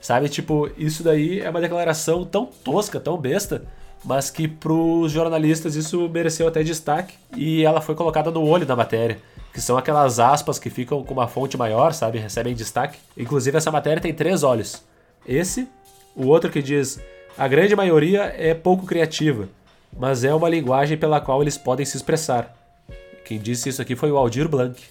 Sabe, 0.00 0.28
tipo, 0.28 0.70
isso 0.76 1.02
daí 1.02 1.40
é 1.40 1.50
uma 1.50 1.60
declaração 1.60 2.24
tão 2.24 2.46
tosca, 2.46 3.00
tão 3.00 3.16
besta, 3.16 3.62
mas 4.04 4.30
que 4.30 4.46
pros 4.46 5.12
jornalistas 5.12 5.74
isso 5.74 6.08
mereceu 6.08 6.46
até 6.48 6.62
destaque 6.62 7.14
e 7.36 7.64
ela 7.64 7.80
foi 7.80 7.94
colocada 7.94 8.30
no 8.30 8.44
olho 8.44 8.66
da 8.66 8.76
matéria, 8.76 9.18
que 9.52 9.60
são 9.60 9.76
aquelas 9.76 10.18
aspas 10.18 10.58
que 10.58 10.70
ficam 10.70 11.02
com 11.02 11.14
uma 11.14 11.28
fonte 11.28 11.56
maior, 11.56 11.92
sabe, 11.92 12.18
recebem 12.18 12.54
destaque. 12.54 12.98
Inclusive 13.16 13.56
essa 13.56 13.70
matéria 13.70 14.00
tem 14.00 14.14
três 14.14 14.42
olhos. 14.42 14.82
Esse, 15.26 15.68
o 16.14 16.26
outro 16.26 16.50
que 16.50 16.62
diz: 16.62 17.00
"A 17.36 17.48
grande 17.48 17.74
maioria 17.74 18.34
é 18.36 18.54
pouco 18.54 18.86
criativa, 18.86 19.48
mas 19.96 20.24
é 20.24 20.34
uma 20.34 20.48
linguagem 20.48 20.96
pela 20.96 21.20
qual 21.20 21.42
eles 21.42 21.58
podem 21.58 21.84
se 21.84 21.96
expressar". 21.96 22.54
Quem 23.24 23.38
disse 23.38 23.68
isso 23.68 23.82
aqui 23.82 23.94
foi 23.94 24.10
o 24.10 24.16
Aldir 24.16 24.48
Blanc. 24.48 24.82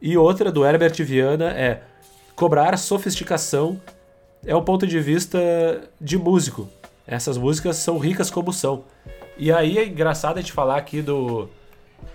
E 0.00 0.16
outra 0.16 0.50
do 0.50 0.64
Herbert 0.64 0.94
Viana 1.04 1.50
é: 1.50 1.82
"Cobrar 2.34 2.76
sofisticação 2.76 3.80
é 4.46 4.54
o 4.54 4.62
ponto 4.62 4.86
de 4.86 4.98
vista 5.00 5.38
de 6.00 6.16
músico. 6.16 6.68
Essas 7.06 7.36
músicas 7.36 7.76
são 7.76 7.98
ricas 7.98 8.30
como 8.30 8.52
são. 8.52 8.84
E 9.36 9.50
aí 9.52 9.78
é 9.78 9.86
engraçado 9.86 10.38
a 10.38 10.40
gente 10.40 10.52
falar 10.52 10.76
aqui 10.76 11.00
do, 11.00 11.48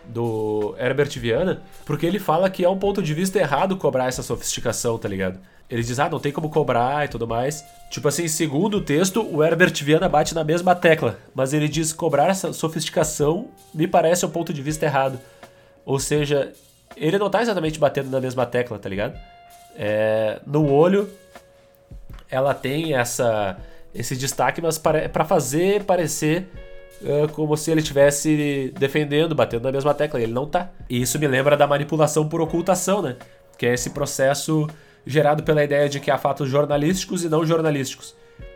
do 0.05 0.75
Herbert 0.79 1.09
Viana, 1.19 1.61
porque 1.85 2.05
ele 2.05 2.19
fala 2.19 2.49
que 2.49 2.63
é 2.63 2.69
um 2.69 2.77
ponto 2.77 3.01
de 3.01 3.13
vista 3.13 3.39
errado 3.39 3.77
cobrar 3.77 4.07
essa 4.07 4.23
sofisticação, 4.23 4.97
tá 4.97 5.07
ligado? 5.07 5.39
Ele 5.69 5.81
diz, 5.81 5.99
ah, 5.99 6.09
não 6.09 6.19
tem 6.19 6.31
como 6.31 6.49
cobrar 6.49 7.05
e 7.05 7.07
tudo 7.07 7.27
mais. 7.27 7.65
Tipo 7.89 8.07
assim, 8.07 8.27
segundo 8.27 8.77
o 8.77 8.81
texto, 8.81 9.25
o 9.25 9.43
Herbert 9.43 9.73
Viana 9.83 10.07
bate 10.07 10.35
na 10.35 10.43
mesma 10.43 10.75
tecla, 10.75 11.17
mas 11.33 11.53
ele 11.53 11.67
diz 11.67 11.91
cobrar 11.91 12.27
essa 12.27 12.53
sofisticação 12.53 13.47
me 13.73 13.87
parece 13.87 14.25
um 14.25 14.29
ponto 14.29 14.53
de 14.53 14.61
vista 14.61 14.85
errado. 14.85 15.19
Ou 15.83 15.99
seja, 15.99 16.53
ele 16.95 17.17
não 17.17 17.29
tá 17.29 17.41
exatamente 17.41 17.79
batendo 17.79 18.09
na 18.11 18.21
mesma 18.21 18.45
tecla, 18.45 18.77
tá 18.77 18.87
ligado? 18.87 19.19
É, 19.75 20.39
no 20.45 20.71
olho, 20.71 21.09
ela 22.29 22.53
tem 22.53 22.95
essa 22.95 23.57
esse 23.95 24.15
destaque, 24.15 24.62
mas 24.62 24.77
para 24.77 25.23
fazer 25.23 25.84
parecer 25.84 26.47
uh, 27.01 27.31
como 27.31 27.55
se 27.55 27.71
ele 27.71 27.79
estivesse 27.79 28.73
defendendo, 28.77 29.34
batendo 29.34 29.63
na 29.63 29.71
mesma 29.71 29.93
tecla. 29.93 30.19
E 30.19 30.23
ele 30.23 30.34
não 30.34 30.45
tá. 30.45 30.69
E 30.89 31.01
isso 31.01 31.17
me 31.17 31.27
lembra 31.27 31.55
da 31.55 31.65
manipulação 31.65 32.27
por 32.27 32.41
ocultação, 32.41 33.01
né? 33.01 33.15
Que 33.58 33.65
é 33.65 33.73
esse 33.73 33.91
processo 33.91 34.67
gerado 35.05 35.43
pela 35.43 35.63
ideia 35.63 35.88
de 35.88 35.99
que 35.99 36.12
há 36.12 36.17
fatos 36.17 36.49
jornalísticos 36.49 37.23
e 37.23 37.29
não 37.29 37.45
jornalísticos. 37.45 38.13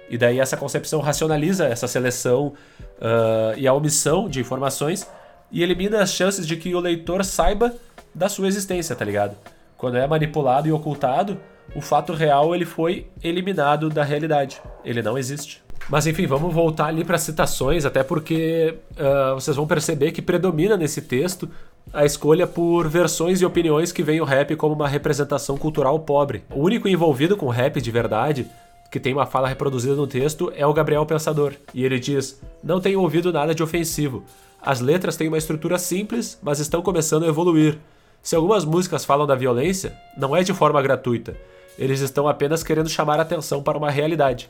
E 0.10 0.18
daí 0.18 0.40
essa 0.40 0.58
concepção 0.58 1.00
racionaliza 1.00 1.68
essa 1.68 1.88
seleção 1.88 2.54
uh, 2.98 3.58
e 3.58 3.68
a 3.68 3.74
omissão 3.74 4.28
de 4.28 4.40
informações 4.40 5.08
e 5.52 5.64
elimina 5.64 6.02
as 6.02 6.12
chances 6.12 6.46
de 6.46 6.58
que 6.58 6.74
o 6.76 6.80
leitor 6.80 7.24
saiba 7.24 7.74
da 8.14 8.28
sua 8.28 8.48
existência, 8.48 8.96
tá 8.96 9.06
ligado? 9.06 9.38
Quando 9.78 9.98
é 9.98 10.06
manipulado 10.06 10.68
e 10.68 10.72
ocultado, 10.72 11.40
o 11.76 11.82
fato 11.82 12.14
real 12.14 12.54
ele 12.56 12.66
foi 12.66 13.08
eliminado 13.24 13.90
da 13.90 14.04
realidade. 14.04 14.62
Ele 14.84 15.02
não 15.02 15.18
existe. 15.18 15.62
Mas 15.90 16.06
enfim, 16.06 16.28
vamos 16.28 16.54
voltar 16.54 16.86
ali 16.86 17.04
para 17.04 17.18
citações, 17.18 17.86
até 17.86 18.04
porque 18.04 18.76
uh, 18.92 19.34
vocês 19.34 19.58
vão 19.58 19.66
perceber 19.66 20.12
que 20.12 20.22
predomina 20.22 20.78
nesse 20.78 21.02
texto 21.02 21.50
a 21.92 22.06
escolha 22.06 22.46
por 22.46 22.88
versões 22.88 23.42
e 23.42 23.46
opiniões 23.46 23.92
que 23.92 24.04
veem 24.04 24.22
o 24.22 24.26
rap 24.26 24.56
como 24.56 24.76
uma 24.76 24.88
representação 24.88 25.58
cultural 25.58 26.00
pobre. 26.00 26.44
O 26.52 26.62
único 26.62 26.88
envolvido 26.88 27.36
com 27.36 27.48
rap 27.48 27.82
de 27.82 27.90
verdade, 27.90 28.46
que 28.92 29.00
tem 29.00 29.14
uma 29.14 29.26
fala 29.26 29.48
reproduzida 29.48 29.96
no 29.96 30.06
texto, 30.06 30.52
é 30.56 30.66
o 30.66 30.74
Gabriel 30.74 31.06
Pensador. 31.06 31.54
E 31.74 31.84
ele 31.84 32.00
diz: 32.00 32.40
Não 32.64 32.80
tenho 32.80 33.02
ouvido 33.02 33.34
nada 33.34 33.56
de 33.56 33.64
ofensivo. 33.64 34.24
As 34.62 34.82
letras 34.82 35.18
têm 35.18 35.28
uma 35.28 35.38
estrutura 35.38 35.80
simples, 35.80 36.38
mas 36.44 36.60
estão 36.60 36.82
começando 36.82 37.24
a 37.24 37.28
evoluir. 37.28 37.80
Se 38.22 38.36
algumas 38.36 38.66
músicas 38.66 39.06
falam 39.06 39.26
da 39.26 39.34
violência, 39.34 39.96
não 40.18 40.36
é 40.36 40.44
de 40.44 40.54
forma 40.54 40.82
gratuita. 40.82 41.36
Eles 41.80 42.02
estão 42.02 42.28
apenas 42.28 42.62
querendo 42.62 42.90
chamar 42.90 43.22
atenção 43.22 43.64
para 43.64 43.78
uma 43.78 43.90
realidade. 43.90 44.50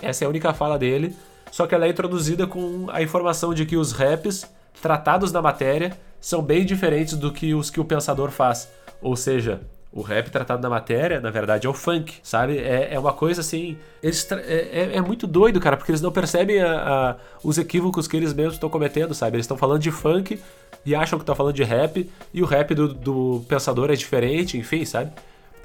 Essa 0.00 0.24
é 0.24 0.26
a 0.26 0.28
única 0.28 0.52
fala 0.52 0.78
dele, 0.78 1.16
só 1.50 1.66
que 1.66 1.74
ela 1.74 1.86
é 1.86 1.88
introduzida 1.88 2.46
com 2.46 2.86
a 2.90 3.02
informação 3.02 3.54
de 3.54 3.64
que 3.64 3.78
os 3.78 3.92
raps 3.92 4.44
tratados 4.82 5.32
na 5.32 5.40
matéria 5.40 5.96
são 6.20 6.42
bem 6.42 6.66
diferentes 6.66 7.16
do 7.16 7.32
que 7.32 7.54
os 7.54 7.70
que 7.70 7.80
o 7.80 7.84
pensador 7.84 8.30
faz. 8.30 8.68
Ou 9.00 9.16
seja, 9.16 9.62
o 9.90 10.02
rap 10.02 10.28
tratado 10.28 10.60
na 10.60 10.68
matéria, 10.68 11.18
na 11.18 11.30
verdade, 11.30 11.66
é 11.66 11.70
o 11.70 11.72
funk, 11.72 12.16
sabe? 12.22 12.58
É, 12.58 12.92
é 12.92 12.98
uma 12.98 13.14
coisa 13.14 13.40
assim. 13.40 13.78
Eles 14.02 14.30
é, 14.30 14.36
é, 14.36 14.96
é, 14.96 15.00
muito 15.00 15.26
doido, 15.26 15.58
cara, 15.58 15.78
porque 15.78 15.90
eles 15.90 16.02
não 16.02 16.12
percebem 16.12 16.60
a, 16.60 16.76
a, 16.76 17.16
os 17.42 17.56
equívocos 17.56 18.06
que 18.06 18.18
eles 18.18 18.34
mesmos 18.34 18.54
estão 18.54 18.68
cometendo, 18.68 19.14
sabe? 19.14 19.36
Eles 19.36 19.44
estão 19.44 19.56
falando 19.56 19.80
de 19.80 19.90
funk 19.90 20.38
e 20.84 20.94
acham 20.94 21.18
que 21.18 21.22
estão 21.22 21.34
falando 21.34 21.54
de 21.54 21.64
rap, 21.64 22.10
e 22.34 22.42
o 22.42 22.44
rap 22.44 22.74
do, 22.74 22.92
do 22.92 23.44
pensador 23.48 23.90
é 23.90 23.94
diferente, 23.94 24.58
enfim, 24.58 24.84
sabe? 24.84 25.10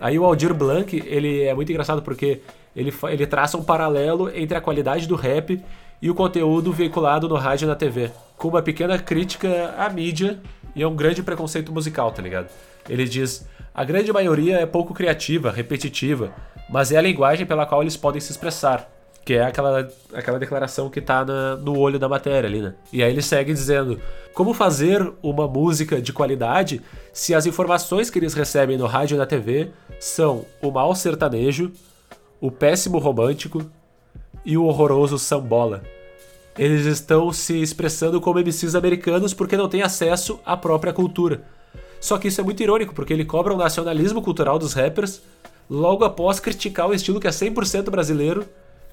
Aí 0.02 0.18
o 0.18 0.26
Aldir 0.26 0.52
Blanc, 0.52 1.02
ele 1.06 1.44
é 1.44 1.54
muito 1.54 1.72
engraçado 1.72 2.02
porque 2.02 2.42
ele, 2.76 2.92
ele 3.04 3.28
traça 3.28 3.56
um 3.56 3.64
paralelo 3.64 4.36
entre 4.36 4.58
a 4.58 4.62
qualidade 4.62 5.08
do 5.08 5.16
rap 5.16 5.62
e 6.02 6.10
o 6.10 6.16
conteúdo 6.16 6.74
veiculado 6.74 7.30
no 7.30 7.36
rádio 7.36 7.66
e 7.66 7.68
na 7.68 7.76
TV, 7.76 8.10
com 8.36 8.48
uma 8.48 8.64
pequena 8.64 8.98
crítica 8.98 9.76
à 9.78 9.88
mídia 9.90 10.40
e 10.76 10.82
a 10.82 10.88
um 10.88 10.96
grande 10.96 11.22
preconceito 11.22 11.72
musical, 11.72 12.12
tá 12.12 12.20
ligado? 12.20 12.50
Ele 12.90 13.06
diz: 13.06 13.48
a 13.76 13.84
grande 13.84 14.12
maioria 14.12 14.58
é 14.58 14.66
pouco 14.66 14.92
criativa, 14.92 15.52
repetitiva, 15.52 16.34
mas 16.68 16.92
é 16.92 16.98
a 16.98 17.02
linguagem 17.02 17.46
pela 17.46 17.68
qual 17.68 17.84
eles 17.84 17.96
podem 17.96 18.20
se 18.20 18.32
expressar. 18.32 18.90
Que 19.24 19.36
é 19.36 19.44
aquela, 19.44 19.88
aquela 20.14 20.40
declaração 20.40 20.90
que 20.90 21.00
tá 21.00 21.24
na, 21.24 21.56
no 21.56 21.78
olho 21.78 22.00
da 22.00 22.10
matéria 22.10 22.50
ali, 22.50 22.62
né? 22.62 22.74
E 22.92 23.04
aí 23.04 23.12
ele 23.12 23.22
segue 23.22 23.54
dizendo: 23.54 24.00
Como 24.34 24.54
fazer 24.54 25.12
uma 25.22 25.48
música 25.48 26.02
de 26.02 26.12
qualidade 26.12 26.82
se 27.14 27.36
as 27.36 27.46
informações 27.46 28.10
que 28.10 28.18
eles 28.18 28.34
recebem 28.34 28.78
no 28.78 28.88
rádio 28.88 29.16
e 29.16 29.18
na 29.18 29.26
TV 29.26 29.72
são 30.00 30.46
o 30.62 30.72
mal 30.72 30.96
sertanejo, 30.96 31.72
o 32.40 32.50
péssimo 32.50 32.98
romântico 32.98 33.64
e 34.44 34.58
o 34.58 34.66
horroroso 34.66 35.20
sambola? 35.20 35.84
Eles 36.58 36.86
estão 36.86 37.32
se 37.32 37.62
expressando 37.62 38.20
como 38.20 38.40
MCs 38.40 38.76
americanos 38.76 39.34
porque 39.34 39.56
não 39.56 39.70
têm 39.70 39.84
acesso 39.84 40.40
à 40.46 40.58
própria 40.58 40.92
cultura. 40.92 41.44
Só 42.00 42.18
que 42.18 42.28
isso 42.28 42.42
é 42.42 42.44
muito 42.44 42.62
irônico, 42.62 42.96
porque 42.96 43.14
ele 43.14 43.24
cobra 43.24 43.54
o 43.54 43.58
nacionalismo 43.58 44.22
cultural 44.22 44.58
dos 44.58 44.74
rappers 44.74 45.22
logo 45.70 46.04
após 46.04 46.40
criticar 46.40 46.90
o 46.90 46.94
estilo 46.94 47.20
que 47.20 47.28
é 47.28 47.32
100% 47.32 47.90
brasileiro 47.90 48.46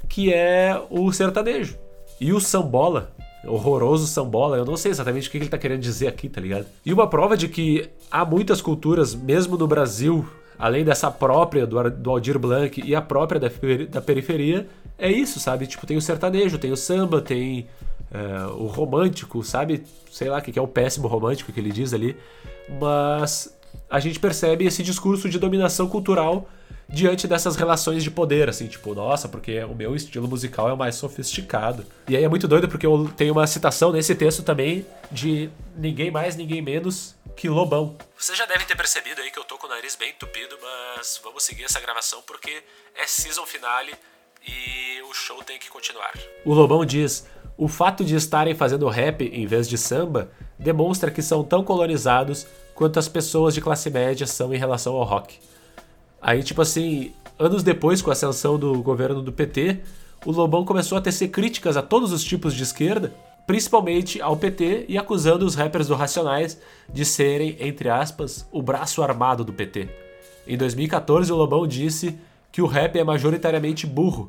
que 0.09 0.33
é 0.33 0.81
o 0.91 1.11
sertanejo. 1.13 1.79
E 2.21 2.33
o 2.33 2.41
sambola, 2.41 3.13
horroroso 3.47 4.07
sambola, 4.07 4.57
eu 4.57 4.65
não 4.65 4.77
sei 4.77 4.91
exatamente 4.91 5.29
o 5.29 5.31
que 5.31 5.39
ele 5.39 5.49
tá 5.49 5.57
querendo 5.57 5.81
dizer 5.81 6.09
aqui, 6.09 6.29
tá 6.29 6.41
ligado? 6.41 6.67
E 6.85 6.93
uma 6.93 7.07
prova 7.07 7.37
de 7.37 7.49
que 7.49 7.89
há 8.11 8.25
muitas 8.25 8.61
culturas, 8.61 9.15
mesmo 9.15 9.57
no 9.57 9.67
Brasil, 9.67 10.27
além 10.59 10.85
dessa 10.85 11.11
própria 11.11 11.67
do, 11.67 11.91
do 11.91 12.11
Aldir 12.11 12.39
Blanc 12.39 12.83
e 12.85 12.95
a 12.95 13.01
própria 13.01 13.41
da, 13.41 13.49
da 13.91 14.03
periferia, 14.03 14.67
é 14.99 15.11
isso, 15.11 15.39
sabe? 15.39 15.67
Tipo, 15.67 15.87
tem 15.87 15.97
o 15.97 16.03
sertanejo, 16.03 16.59
tem 16.59 16.73
o 16.73 16.77
samba, 16.77 17.23
tem 17.23 17.69
é, 18.11 18.47
o 18.53 18.67
romântico, 18.67 19.43
sabe? 19.45 19.85
Sei 20.11 20.29
lá 20.29 20.39
o 20.39 20.43
que 20.43 20.59
é 20.59 20.63
o 20.63 20.67
péssimo 20.67 21.07
romântico 21.07 21.53
que 21.53 21.61
ele 21.61 21.71
diz 21.71 21.95
ali. 21.95 22.17
Mas 22.81 23.57
a 23.89 24.01
gente 24.01 24.19
percebe 24.19 24.67
esse 24.67 24.83
discurso 24.83 25.29
de 25.29 25.39
dominação 25.39 25.89
cultural 25.89 26.49
diante 26.89 27.29
dessas 27.29 27.55
relações 27.55 28.03
de 28.03 28.11
poder, 28.11 28.49
assim, 28.49 28.67
tipo, 28.67 28.95
nossa, 28.95 29.29
porque 29.29 29.63
o 29.65 29.75
meu 29.75 29.95
estilo 29.95 30.27
musical 30.27 30.71
é 30.71 30.75
mais 30.75 30.95
sofisticado. 30.95 31.85
E 32.09 32.17
aí 32.17 32.25
é 32.25 32.29
muito 32.29 32.49
doido 32.49 32.69
porque 32.69 32.87
eu 32.87 33.13
tenho 33.17 33.33
uma 33.33 33.47
citação 33.47 33.93
nesse 33.93 34.15
texto 34.15 34.43
também 34.43 34.87
de 35.11 35.51
ninguém 35.77 36.11
mais, 36.11 36.35
ninguém 36.35 36.63
menos 36.63 37.15
que 37.37 37.49
Lobão. 37.49 37.97
Você 38.17 38.35
já 38.35 38.47
deve 38.47 38.65
ter 38.65 38.77
percebido 38.77 39.21
aí 39.21 39.31
que 39.31 39.39
eu 39.39 39.45
tô 39.45 39.59
com 39.59 39.67
o 39.67 39.71
nariz 39.71 39.95
bem 39.95 40.11
entupido, 40.11 40.57
mas 40.61 41.21
vamos 41.23 41.45
seguir 41.45 41.65
essa 41.65 41.79
gravação 41.79 42.23
porque 42.27 42.63
é 42.97 43.07
season 43.07 43.47
finale 43.47 43.95
e 44.47 45.03
o 45.03 45.15
show 45.15 45.43
tem 45.45 45.59
que 45.59 45.69
continuar. 45.69 46.13
O 46.45 46.53
Lobão 46.53 46.85
diz: 46.85 47.27
o 47.57 47.69
fato 47.69 48.05
de 48.05 48.17
estarem 48.17 48.55
fazendo 48.55 48.89
rap 48.89 49.25
em 49.25 49.47
vez 49.47 49.69
de 49.69 49.77
samba 49.77 50.31
demonstra 50.59 51.11
que 51.11 51.23
são 51.23 51.45
tão 51.45 51.63
colonizados 51.63 52.47
quanto 52.75 52.99
as 52.99 53.09
pessoas 53.09 53.55
de 53.55 53.61
classe 53.61 53.91
média 53.91 54.27
são 54.27 54.55
em 54.55 54.59
relação 54.59 54.97
ao 54.97 55.05
rock. 55.05 55.39
Aí, 56.21 56.43
tipo 56.43 56.61
assim, 56.61 57.13
anos 57.39 57.63
depois, 57.63 58.03
com 58.03 58.11
a 58.11 58.13
ascensão 58.13 58.59
do 58.59 58.83
governo 58.83 59.23
do 59.23 59.33
PT, 59.33 59.81
o 60.27 60.33
Lobão 60.33 60.65
começou 60.65 60.99
a 60.99 61.01
tecer 61.01 61.29
críticas 61.29 61.77
a 61.77 61.83
todos 61.83 62.13
os 62.13 62.25
tipos 62.25 62.55
de 62.55 62.63
esquerda, 62.63 63.15
principalmente 63.47 64.21
ao 64.21 64.37
PT 64.37 64.87
e 64.89 64.99
acusando 64.99 65.47
os 65.47 65.55
rappers 65.55 65.87
do 65.87 65.95
Racionais 65.95 66.61
de 66.93 67.05
serem, 67.05 67.57
entre 67.61 67.89
aspas, 67.89 68.47
o 68.53 68.61
braço 68.61 69.03
armado 69.03 69.45
do 69.45 69.53
PT. 69.53 69.89
Em 70.47 70.57
2014, 70.57 71.33
o 71.33 71.37
Lobão 71.37 71.67
disse 71.67 72.19
que 72.51 72.61
o 72.61 72.67
rap 72.67 72.99
é 72.99 73.05
majoritariamente 73.05 73.87
burro. 73.87 74.29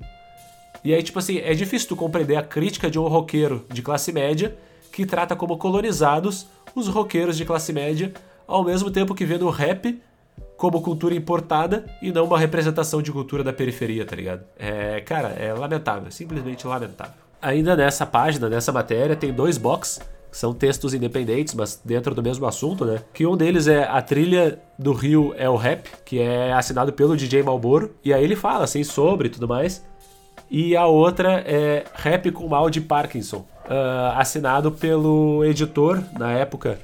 E 0.83 0.93
aí, 0.93 1.01
tipo 1.03 1.19
assim, 1.19 1.39
é 1.39 1.53
difícil 1.53 1.89
tu 1.89 1.95
compreender 1.95 2.35
a 2.35 2.43
crítica 2.43 2.89
de 2.89 2.99
um 2.99 3.07
roqueiro 3.07 3.65
de 3.73 3.81
classe 3.81 4.11
média 4.11 4.55
que 4.91 5.05
trata 5.05 5.35
como 5.35 5.57
colonizados 5.57 6.47
os 6.75 6.87
roqueiros 6.87 7.35
de 7.35 7.45
classe 7.45 7.73
média, 7.73 8.13
ao 8.47 8.63
mesmo 8.63 8.91
tempo 8.91 9.15
que 9.15 9.25
vê 9.25 9.37
no 9.37 9.49
rap 9.49 9.99
como 10.59 10.81
cultura 10.81 11.15
importada 11.15 11.85
e 12.01 12.11
não 12.11 12.25
uma 12.25 12.37
representação 12.37 13.01
de 13.01 13.13
cultura 13.13 13.45
da 13.45 13.53
periferia, 13.53 14.05
tá 14.05 14.13
ligado? 14.13 14.43
É, 14.57 14.99
cara, 14.99 15.29
é 15.29 15.53
lamentável, 15.53 16.11
simplesmente 16.11 16.67
lamentável. 16.67 17.13
Ainda 17.41 17.77
nessa 17.77 18.05
página, 18.05 18.49
nessa 18.49 18.69
matéria, 18.73 19.15
tem 19.15 19.31
dois 19.31 19.57
box, 19.57 20.01
que 20.29 20.37
são 20.37 20.53
textos 20.53 20.93
independentes, 20.93 21.53
mas 21.53 21.81
dentro 21.83 22.13
do 22.13 22.21
mesmo 22.21 22.45
assunto, 22.45 22.83
né? 22.83 23.01
Que 23.13 23.25
um 23.25 23.37
deles 23.37 23.67
é 23.67 23.85
a 23.85 24.01
trilha 24.01 24.59
do 24.77 24.91
Rio 24.91 25.33
é 25.37 25.49
o 25.49 25.55
Rap, 25.55 25.89
que 26.03 26.19
é 26.19 26.51
assinado 26.51 26.91
pelo 26.91 27.15
DJ 27.15 27.41
Malboro, 27.41 27.95
e 28.03 28.13
aí 28.13 28.21
ele 28.21 28.35
fala 28.35 28.65
assim 28.65 28.83
sobre 28.83 29.29
e 29.29 29.31
tudo 29.31 29.47
mais. 29.47 29.87
E 30.51 30.75
a 30.75 30.85
outra 30.87 31.41
é 31.47 31.85
Rap 31.93 32.31
com 32.31 32.49
Mal 32.49 32.69
de 32.69 32.81
Parkinson, 32.81 33.47
uh, 33.65 34.17
assinado 34.17 34.73
pelo 34.73 35.45
editor, 35.45 36.03
na 36.17 36.33
época, 36.33 36.77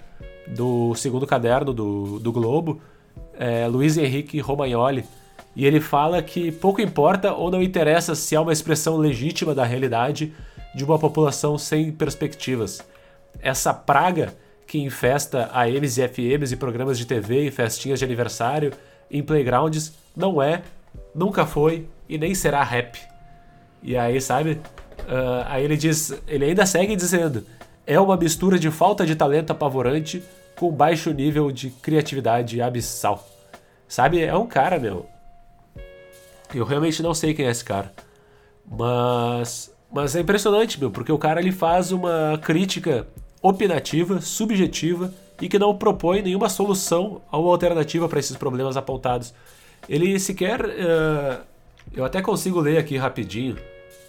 do 0.47 0.95
segundo 0.95 1.27
caderno 1.27 1.73
do, 1.73 2.19
do 2.19 2.31
Globo, 2.31 2.79
é, 3.39 3.67
Luiz 3.67 3.97
Henrique 3.97 4.39
Romagnoli, 4.39 5.05
e 5.55 5.65
ele 5.65 5.79
fala 5.79 6.21
que 6.21 6.51
pouco 6.51 6.81
importa 6.81 7.33
ou 7.33 7.49
não 7.49 7.61
interessa 7.61 8.13
se 8.13 8.35
é 8.35 8.39
uma 8.39 8.51
expressão 8.51 8.97
legítima 8.97 9.55
da 9.55 9.63
realidade 9.63 10.33
de 10.75 10.83
uma 10.83 10.99
população 10.99 11.57
sem 11.57 11.91
perspectivas. 11.91 12.81
Essa 13.41 13.73
praga 13.73 14.33
que 14.67 14.79
infesta 14.79 15.49
AMs 15.53 15.97
e 15.97 16.07
FMs 16.07 16.51
e 16.51 16.57
programas 16.57 16.97
de 16.97 17.05
TV 17.05 17.47
e 17.47 17.51
festinhas 17.51 17.99
de 17.99 18.05
aniversário 18.05 18.73
em 19.09 19.23
playgrounds 19.23 19.93
não 20.15 20.41
é, 20.41 20.63
nunca 21.13 21.45
foi 21.45 21.87
e 22.09 22.17
nem 22.17 22.35
será 22.35 22.63
rap. 22.63 22.99
E 23.81 23.95
aí, 23.95 24.19
sabe? 24.19 24.59
Uh, 25.01 25.45
aí 25.45 25.63
ele 25.63 25.77
diz, 25.77 26.13
ele 26.27 26.45
ainda 26.45 26.65
segue 26.65 26.95
dizendo: 26.95 27.45
é 27.85 27.99
uma 27.99 28.17
mistura 28.17 28.57
de 28.57 28.71
falta 28.71 29.05
de 29.05 29.15
talento 29.15 29.51
apavorante 29.51 30.23
com 30.55 30.71
baixo 30.71 31.11
nível 31.11 31.51
de 31.51 31.69
criatividade 31.69 32.61
abissal. 32.61 33.27
Sabe? 33.87 34.21
É 34.21 34.35
um 34.35 34.47
cara, 34.47 34.79
meu. 34.79 35.05
Eu 36.53 36.65
realmente 36.65 37.01
não 37.03 37.13
sei 37.13 37.33
quem 37.33 37.45
é 37.45 37.51
esse 37.51 37.63
cara. 37.63 37.91
Mas. 38.65 39.73
Mas 39.91 40.15
é 40.15 40.19
impressionante, 40.19 40.79
meu, 40.79 40.91
porque 40.91 41.11
o 41.11 41.17
cara 41.17 41.39
ele 41.39 41.51
faz 41.51 41.91
uma 41.91 42.37
crítica 42.43 43.07
opinativa, 43.41 44.19
subjetiva 44.19 45.13
e 45.39 45.47
que 45.47 45.59
não 45.59 45.75
propõe 45.75 46.21
nenhuma 46.21 46.49
solução 46.49 47.21
ou 47.31 47.49
alternativa 47.49 48.09
para 48.09 48.19
esses 48.19 48.35
problemas 48.35 48.75
apontados. 48.75 49.33
Ele 49.87 50.19
sequer. 50.19 50.65
Uh, 50.65 51.41
eu 51.93 52.03
até 52.03 52.21
consigo 52.21 52.59
ler 52.59 52.77
aqui 52.77 52.97
rapidinho 52.97 53.55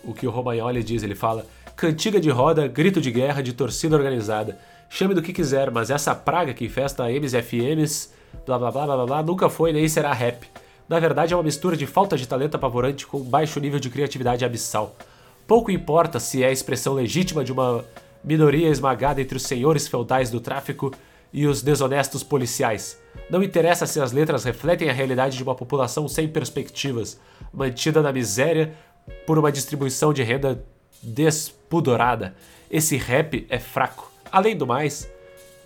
o 0.02 0.14
que 0.14 0.26
o 0.26 0.30
Romagnoli 0.30 0.82
diz. 0.82 1.02
Ele 1.02 1.14
fala: 1.14 1.46
cantiga 1.76 2.18
de 2.18 2.30
roda, 2.30 2.66
grito 2.66 3.00
de 3.00 3.11
guerra 3.11 3.42
de 3.42 3.52
torcida 3.52 3.94
organizada. 3.94 4.59
Chame 4.88 5.14
do 5.14 5.22
que 5.22 5.33
quiser, 5.33 5.70
mas 5.70 5.90
essa 5.90 6.14
praga 6.14 6.55
que 6.55 6.64
infesta 6.64 7.11
M's 7.11 7.35
e 7.35 7.42
FMs, 7.42 8.11
blá 8.44 8.59
blá 8.59 8.70
blá 8.70 8.87
blá 8.87 9.07
blá, 9.07 9.22
nunca 9.22 9.49
foi 9.49 9.72
nem 9.72 9.88
será 9.88 10.12
rap 10.12 10.46
na 10.88 11.01
verdade 11.01 11.33
é 11.33 11.37
uma 11.37 11.42
mistura 11.42 11.77
de 11.77 11.87
falta 11.87 12.16
de 12.16 12.27
talento 12.27 12.55
apavorante 12.55 13.07
com 13.07 13.20
baixo 13.20 13.59
nível 13.59 13.81
de 13.81 13.90
criatividade 13.90 14.44
abissal. 14.44 14.94
Pouco 15.46 15.70
importa 15.70 16.20
se 16.20 16.42
é 16.42 16.49
a 16.49 16.53
expressão 16.53 16.94
legítima 16.94 17.44
de 17.44 17.53
uma 17.53 17.85
minoria 18.22 18.68
esmagada 18.68 19.20
entre 19.20 19.37
os 19.37 19.42
senhores 19.42 19.88
feudais 19.88 20.31
do 20.31 20.40
tráfico 20.40 20.92
e 21.33 21.46
os 21.46 21.61
desonestos 21.61 22.22
policiais. 22.22 23.01
Não 23.29 23.42
interessa 23.42 23.87
se 23.87 24.01
as 24.01 24.12
letras 24.12 24.44
refletem 24.44 24.88
a 24.88 24.92
realidade 24.92 25.37
de 25.37 25.42
uma 25.42 25.55
população 25.55 26.09
sem 26.09 26.29
perspectivas, 26.29 27.18
mantida 27.53 28.01
na 28.01 28.12
miséria 28.12 28.72
por 29.27 29.38
uma 29.38 29.53
distribuição 29.53 30.12
de 30.12 30.22
renda 30.22 30.64
despudorada. 31.03 32.35
Esse 32.70 32.96
rap 32.96 33.46
é 33.49 33.59
fraco. 33.59 34.15
Além 34.37 34.55
do 34.55 34.66
mais, 34.66 35.11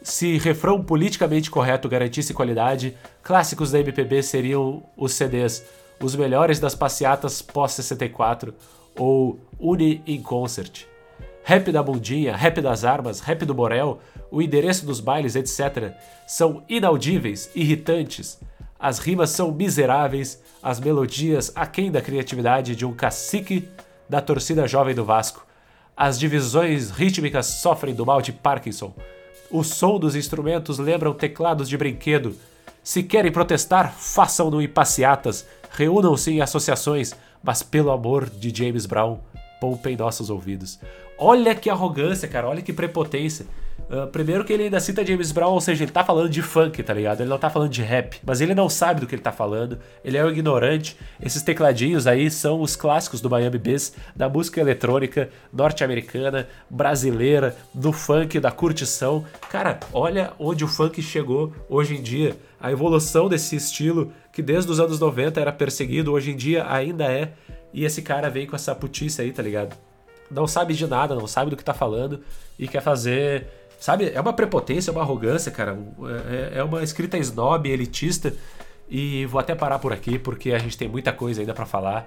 se 0.00 0.38
refrão 0.38 0.80
politicamente 0.80 1.50
correto 1.50 1.88
garantisse 1.88 2.32
qualidade, 2.32 2.96
clássicos 3.20 3.72
da 3.72 3.80
MPB 3.80 4.22
seriam 4.22 4.84
os 4.96 5.12
CDs 5.12 5.64
Os 6.00 6.14
Melhores 6.14 6.60
das 6.60 6.72
Passeatas 6.72 7.42
pós-64 7.42 8.54
ou 8.96 9.40
Uni 9.58 10.00
in 10.06 10.22
Concert. 10.22 10.84
Rap 11.42 11.72
da 11.72 11.82
Bundinha, 11.82 12.36
Rap 12.36 12.60
das 12.60 12.84
Armas, 12.84 13.18
Rap 13.18 13.44
do 13.44 13.52
Borel, 13.52 13.98
o 14.30 14.40
endereço 14.40 14.86
dos 14.86 15.00
bailes, 15.00 15.34
etc., 15.34 15.92
são 16.24 16.62
inaudíveis, 16.68 17.50
irritantes. 17.56 18.38
As 18.78 19.00
rimas 19.00 19.30
são 19.30 19.50
miseráveis, 19.50 20.40
as 20.62 20.78
melodias 20.78 21.50
aquém 21.56 21.90
da 21.90 22.00
criatividade 22.00 22.76
de 22.76 22.86
um 22.86 22.94
cacique 22.94 23.68
da 24.08 24.20
torcida 24.20 24.68
jovem 24.68 24.94
do 24.94 25.04
Vasco. 25.04 25.49
As 26.00 26.18
divisões 26.18 26.90
rítmicas 26.90 27.44
sofrem 27.44 27.94
do 27.94 28.06
mal 28.06 28.22
de 28.22 28.32
Parkinson. 28.32 28.94
O 29.50 29.62
som 29.62 29.98
dos 29.98 30.16
instrumentos 30.16 30.78
lembram 30.78 31.12
teclados 31.12 31.68
de 31.68 31.76
brinquedo. 31.76 32.34
Se 32.82 33.02
querem 33.02 33.30
protestar, 33.30 33.92
façam-no 33.92 34.62
em 34.62 34.66
passeatas, 34.66 35.46
reúnam-se 35.70 36.30
em 36.30 36.40
associações, 36.40 37.14
mas 37.42 37.62
pelo 37.62 37.90
amor 37.90 38.30
de 38.30 38.48
James 38.48 38.86
Brown, 38.86 39.18
poupem 39.60 39.94
nossos 39.94 40.30
ouvidos. 40.30 40.80
Olha 41.18 41.54
que 41.54 41.68
arrogância, 41.68 42.26
cara, 42.26 42.48
olha 42.48 42.62
que 42.62 42.72
prepotência. 42.72 43.44
Uh, 43.88 44.06
primeiro 44.06 44.44
que 44.44 44.52
ele 44.52 44.64
ainda 44.64 44.78
cita 44.78 45.04
James 45.04 45.32
Brown, 45.32 45.52
ou 45.52 45.60
seja, 45.60 45.84
ele 45.84 45.90
tá 45.90 46.04
falando 46.04 46.28
de 46.28 46.42
funk, 46.42 46.82
tá 46.82 46.94
ligado? 46.94 47.20
Ele 47.20 47.28
não 47.28 47.38
tá 47.38 47.50
falando 47.50 47.70
de 47.70 47.82
rap, 47.82 48.20
mas 48.24 48.40
ele 48.40 48.54
não 48.54 48.68
sabe 48.68 49.00
do 49.00 49.06
que 49.06 49.14
ele 49.14 49.22
tá 49.22 49.32
falando, 49.32 49.78
ele 50.04 50.16
é 50.16 50.24
um 50.24 50.30
ignorante. 50.30 50.96
Esses 51.20 51.42
tecladinhos 51.42 52.06
aí 52.06 52.30
são 52.30 52.60
os 52.60 52.76
clássicos 52.76 53.20
do 53.20 53.28
Miami 53.28 53.58
Bass, 53.58 53.92
da 54.14 54.28
música 54.28 54.60
eletrônica 54.60 55.28
norte-americana, 55.52 56.46
brasileira, 56.68 57.56
do 57.74 57.92
funk, 57.92 58.38
da 58.38 58.50
curtição. 58.50 59.24
Cara, 59.50 59.80
olha 59.92 60.32
onde 60.38 60.64
o 60.64 60.68
funk 60.68 61.02
chegou 61.02 61.52
hoje 61.68 61.96
em 61.96 62.02
dia. 62.02 62.36
A 62.60 62.70
evolução 62.70 63.28
desse 63.28 63.56
estilo 63.56 64.12
que 64.32 64.42
desde 64.42 64.70
os 64.70 64.78
anos 64.78 65.00
90 65.00 65.40
era 65.40 65.52
perseguido, 65.52 66.12
hoje 66.12 66.30
em 66.30 66.36
dia 66.36 66.70
ainda 66.70 67.04
é. 67.04 67.32
E 67.72 67.84
esse 67.84 68.02
cara 68.02 68.28
vem 68.28 68.46
com 68.46 68.56
essa 68.56 68.74
putice 68.74 69.22
aí, 69.22 69.32
tá 69.32 69.42
ligado? 69.42 69.76
Não 70.30 70.46
sabe 70.46 70.74
de 70.74 70.86
nada, 70.86 71.14
não 71.14 71.26
sabe 71.26 71.50
do 71.50 71.56
que 71.56 71.64
tá 71.64 71.74
falando 71.74 72.20
e 72.58 72.68
quer 72.68 72.80
fazer 72.80 73.48
Sabe? 73.80 74.12
É 74.14 74.20
uma 74.20 74.34
prepotência, 74.34 74.90
é 74.90 74.92
uma 74.92 75.00
arrogância, 75.00 75.50
cara. 75.50 75.76
É, 76.28 76.58
é 76.58 76.62
uma 76.62 76.82
escrita 76.82 77.16
snob, 77.16 77.66
elitista. 77.68 78.34
E 78.88 79.24
vou 79.26 79.40
até 79.40 79.54
parar 79.54 79.78
por 79.78 79.92
aqui, 79.92 80.18
porque 80.18 80.52
a 80.52 80.58
gente 80.58 80.76
tem 80.76 80.86
muita 80.86 81.12
coisa 81.12 81.40
ainda 81.40 81.54
para 81.54 81.64
falar. 81.64 82.06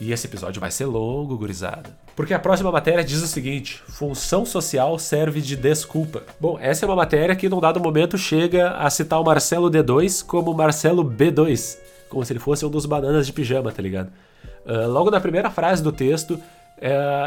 E 0.00 0.10
esse 0.10 0.26
episódio 0.26 0.60
vai 0.60 0.70
ser 0.70 0.86
longo, 0.86 1.36
gurizada. 1.36 1.90
Porque 2.16 2.32
a 2.32 2.38
próxima 2.38 2.72
matéria 2.72 3.04
diz 3.04 3.22
o 3.22 3.26
seguinte: 3.26 3.82
função 3.88 4.46
social 4.46 4.98
serve 4.98 5.40
de 5.40 5.54
desculpa. 5.54 6.22
Bom, 6.40 6.58
essa 6.58 6.84
é 6.84 6.88
uma 6.88 6.96
matéria 6.96 7.36
que, 7.36 7.48
num 7.48 7.60
dado 7.60 7.78
momento, 7.78 8.16
chega 8.16 8.70
a 8.70 8.88
citar 8.88 9.20
o 9.20 9.24
Marcelo 9.24 9.70
D2 9.70 10.24
como 10.24 10.54
Marcelo 10.54 11.04
B2, 11.04 11.78
como 12.08 12.24
se 12.24 12.32
ele 12.32 12.40
fosse 12.40 12.64
um 12.64 12.70
dos 12.70 12.86
bananas 12.86 13.26
de 13.26 13.32
pijama, 13.34 13.70
tá 13.70 13.82
ligado? 13.82 14.10
Uh, 14.64 14.88
logo 14.88 15.10
na 15.10 15.20
primeira 15.20 15.50
frase 15.50 15.82
do 15.82 15.92
texto, 15.92 16.34
uh, 16.34 16.40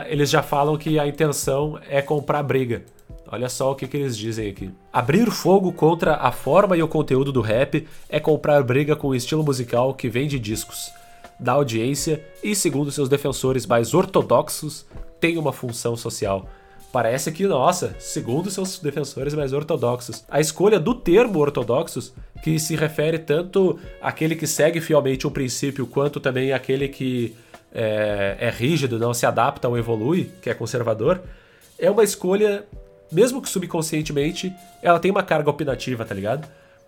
eles 0.07 0.29
já 0.29 0.41
falam 0.41 0.75
que 0.75 0.97
a 0.97 1.07
intenção 1.07 1.79
é 1.87 2.01
comprar 2.01 2.41
briga. 2.41 2.83
Olha 3.27 3.49
só 3.49 3.71
o 3.71 3.75
que, 3.75 3.87
que 3.87 3.97
eles 3.97 4.15
dizem 4.15 4.49
aqui. 4.49 4.71
Abrir 4.93 5.29
fogo 5.31 5.71
contra 5.73 6.15
a 6.15 6.31
forma 6.31 6.77
e 6.77 6.83
o 6.83 6.87
conteúdo 6.87 7.31
do 7.31 7.41
rap 7.41 7.87
é 8.07 8.19
comprar 8.19 8.63
briga 8.63 8.95
com 8.95 9.07
o 9.07 9.15
estilo 9.15 9.43
musical 9.43 9.93
que 9.93 10.09
vende 10.09 10.37
discos, 10.37 10.91
da 11.39 11.53
audiência 11.53 12.23
e, 12.43 12.55
segundo 12.55 12.91
seus 12.91 13.09
defensores 13.09 13.65
mais 13.65 13.93
ortodoxos, 13.93 14.85
tem 15.19 15.37
uma 15.37 15.51
função 15.51 15.95
social. 15.95 16.47
Parece 16.91 17.31
que, 17.31 17.45
nossa, 17.45 17.95
segundo 17.99 18.49
seus 18.49 18.79
defensores 18.79 19.33
mais 19.33 19.51
ortodoxos, 19.51 20.23
a 20.29 20.39
escolha 20.39 20.79
do 20.79 20.93
termo 20.95 21.39
ortodoxos, 21.39 22.13
que 22.41 22.57
se 22.57 22.75
refere 22.75 23.19
tanto 23.19 23.77
àquele 24.01 24.35
que 24.35 24.47
segue 24.47 24.79
fielmente 24.79 25.27
um 25.27 25.31
princípio, 25.31 25.87
quanto 25.87 26.21
também 26.21 26.53
àquele 26.53 26.87
que 26.87 27.35
é, 27.73 28.37
é 28.39 28.49
rígido, 28.49 28.97
não 28.97 29.13
se 29.13 29.25
adapta 29.25 29.67
ou 29.67 29.77
evolui, 29.77 30.31
que 30.41 30.49
é 30.49 30.53
conservador, 30.53 31.21
é 31.77 31.91
uma 31.91 32.03
escolha 32.03 32.65
mesmo 33.11 33.41
que 33.41 33.49
subconscientemente, 33.49 34.53
ela 34.81 34.99
tem 34.99 35.11
uma 35.11 35.23
carga 35.23 35.49
opinativa, 35.49 36.05
tá 36.05 36.13
ligado? 36.13 36.47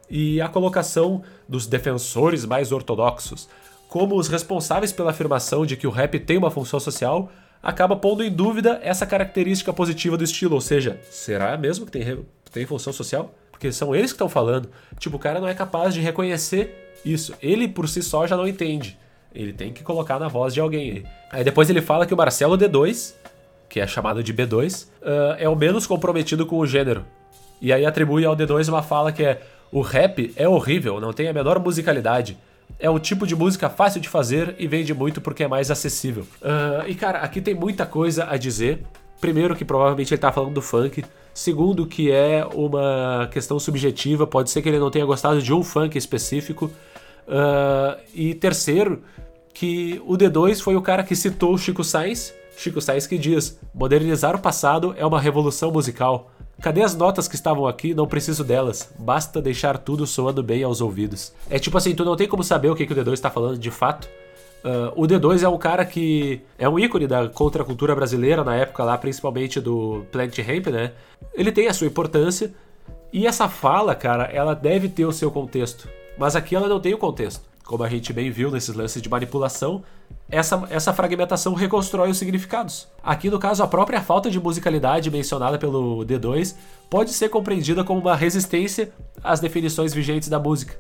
E 0.10 0.40
a 0.42 0.48
colocação 0.48 1.24
dos 1.48 1.68
defensores 1.68 2.46
mais 2.46 2.72
ortodoxos 2.72 3.48
como 3.88 4.16
os 4.16 4.28
responsáveis 4.28 4.92
pela 4.92 5.12
afirmação 5.12 5.66
de 5.66 5.78
que 5.78 5.88
o 5.88 5.92
rap 5.92 6.20
tem 6.20 6.38
uma 6.38 6.52
função 6.52 6.80
social 6.80 7.32
acaba 7.62 7.96
pondo 7.96 8.24
em 8.24 8.32
dúvida 8.32 8.80
essa 8.84 9.06
característica 9.06 9.74
positiva 9.74 10.18
do 10.18 10.24
estilo, 10.24 10.56
ou 10.56 10.62
seja, 10.62 11.00
será 11.10 11.58
mesmo 11.58 11.86
que 11.86 11.92
tem, 11.92 12.26
tem 12.52 12.66
função 12.66 12.94
social? 12.94 13.34
Porque 13.52 13.72
são 13.72 13.96
eles 13.96 14.12
que 14.12 14.16
estão 14.16 14.30
falando. 14.30 14.70
Tipo, 15.00 15.16
o 15.16 15.20
cara 15.20 15.40
não 15.40 15.48
é 15.48 15.54
capaz 15.54 15.94
de 15.94 16.00
reconhecer 16.00 16.94
isso. 17.04 17.34
Ele 17.42 17.68
por 17.68 17.90
si 17.90 18.04
só 18.04 18.28
já 18.28 18.38
não 18.38 18.48
entende. 18.48 18.98
Ele 19.34 19.52
tem 19.52 19.74
que 19.74 19.84
colocar 19.84 20.20
na 20.20 20.28
voz 20.28 20.54
de 20.54 20.60
alguém. 20.60 21.04
Aí 21.32 21.44
depois 21.44 21.70
ele 21.70 21.82
fala 21.82 22.06
que 22.06 22.14
o 22.14 22.18
Marcelo 22.18 22.58
D2 22.58 23.16
que 23.70 23.80
é 23.80 23.88
chamado 23.88 24.24
de 24.24 24.34
B2, 24.34 24.88
uh, 25.02 25.36
é 25.38 25.48
o 25.48 25.56
menos 25.56 25.86
comprometido 25.86 26.46
com 26.46 26.58
o 26.58 26.66
gênero. 26.66 27.06
E 27.62 27.74
aí 27.74 27.86
atribui 27.86 28.26
ao 28.26 28.36
D2 28.36 28.70
uma 28.70 28.84
fala 28.84 29.12
que 29.12 29.24
é: 29.24 29.42
o 29.72 29.82
rap 29.82 30.34
é 30.36 30.48
horrível, 30.48 31.00
não 31.00 31.14
tem 31.14 31.28
a 31.28 31.34
menor 31.34 31.60
musicalidade. 31.60 32.38
É 32.80 32.90
um 32.90 33.00
tipo 33.00 33.26
de 33.26 33.36
música 33.36 33.70
fácil 33.70 34.00
de 34.00 34.10
fazer 34.10 34.56
e 34.60 34.68
vende 34.68 34.94
muito 34.94 35.20
porque 35.20 35.44
é 35.44 35.48
mais 35.48 35.72
acessível. 35.72 36.28
Uh, 36.42 36.88
e 36.88 36.96
cara, 36.96 37.20
aqui 37.20 37.42
tem 37.42 37.56
muita 37.56 37.86
coisa 37.86 38.28
a 38.30 38.38
dizer. 38.38 38.84
Primeiro, 39.20 39.56
que 39.56 39.66
provavelmente 39.66 40.14
ele 40.14 40.22
tá 40.22 40.32
falando 40.32 40.54
do 40.54 40.62
funk. 40.62 41.04
Segundo, 41.34 41.88
que 41.88 42.12
é 42.12 42.46
uma 42.54 43.28
questão 43.32 43.60
subjetiva, 43.60 44.28
pode 44.28 44.52
ser 44.52 44.62
que 44.62 44.70
ele 44.70 44.80
não 44.80 44.92
tenha 44.92 45.06
gostado 45.06 45.42
de 45.42 45.54
um 45.54 45.64
funk 45.64 45.98
específico. 45.98 46.66
Uh, 47.28 48.00
e 48.14 48.36
terceiro, 48.36 49.02
que 49.54 50.02
o 50.06 50.16
D2 50.16 50.62
foi 50.62 50.76
o 50.76 50.82
cara 50.82 51.04
que 51.04 51.16
citou 51.16 51.54
o 51.54 51.58
Chico 51.58 51.84
Sainz. 51.84 52.34
Chico 52.58 52.82
Sainz 52.82 53.06
que 53.06 53.18
diz: 53.18 53.60
modernizar 53.74 54.36
o 54.36 54.40
passado 54.40 54.94
é 54.98 55.06
uma 55.06 55.22
revolução 55.22 55.72
musical. 55.72 56.32
Cadê 56.60 56.82
as 56.82 56.96
notas 56.96 57.28
que 57.28 57.36
estavam 57.36 57.68
aqui? 57.68 57.94
Não 57.94 58.08
preciso 58.08 58.44
delas. 58.44 58.92
Basta 58.98 59.40
deixar 59.40 59.78
tudo 59.78 60.08
soando 60.08 60.42
bem 60.42 60.64
aos 60.64 60.82
ouvidos. 60.82 61.32
É 61.52 61.60
tipo 61.60 61.78
assim, 61.78 61.94
tu 61.94 62.04
não 62.04 62.16
tem 62.16 62.28
como 62.28 62.44
saber 62.44 62.70
o 62.70 62.76
que, 62.76 62.88
que 62.88 62.94
o 62.94 62.96
D2 62.96 63.14
está 63.14 63.30
falando 63.30 63.60
de 63.60 63.70
fato. 63.70 64.10
Uh, 64.66 65.04
o 65.04 65.08
D2 65.08 65.44
é 65.44 65.48
um 65.48 65.58
cara 65.58 65.86
que 65.86 66.42
é 66.58 66.68
um 66.68 66.80
ícone 66.80 67.06
da 67.06 67.30
contracultura 67.30 67.96
brasileira 67.96 68.44
na 68.44 68.56
época 68.56 68.84
lá, 68.84 68.98
principalmente 68.98 69.62
do 69.62 70.04
Plant 70.12 70.36
Ramp, 70.40 70.68
né? 70.68 70.94
Ele 71.36 71.52
tem 71.52 71.68
a 71.68 71.74
sua 71.76 71.86
importância 71.86 72.52
e 73.14 73.28
essa 73.28 73.48
fala, 73.48 73.94
cara, 73.94 74.24
ela 74.26 74.56
deve 74.56 74.90
ter 74.90 75.06
o 75.06 75.12
seu 75.12 75.30
contexto. 75.30 75.88
Mas 76.18 76.36
aqui 76.36 76.56
ela 76.56 76.68
não 76.68 76.80
tem 76.80 76.94
o 76.96 76.98
contexto. 76.98 77.42
Como 77.68 77.84
a 77.84 77.90
gente 77.90 78.14
bem 78.14 78.32
viu 78.32 78.50
nesses 78.50 78.74
lances 78.74 79.02
de 79.02 79.10
manipulação, 79.10 79.84
essa, 80.30 80.66
essa 80.70 80.94
fragmentação 80.94 81.54
reconstrói 81.54 82.10
os 82.10 82.18
significados. 82.18 82.88
Aqui, 83.04 83.30
no 83.30 83.38
caso, 83.38 83.62
a 83.62 83.68
própria 83.68 84.02
falta 84.02 84.30
de 84.30 84.40
musicalidade 84.40 85.12
mencionada 85.12 85.58
pelo 85.58 86.06
D2 86.06 86.56
pode 86.90 87.12
ser 87.12 87.28
compreendida 87.28 87.84
como 87.84 88.00
uma 88.00 88.16
resistência 88.16 88.92
às 89.22 89.42
definições 89.42 89.94
vigentes 89.94 90.30
da 90.30 90.40
música. 90.40 90.80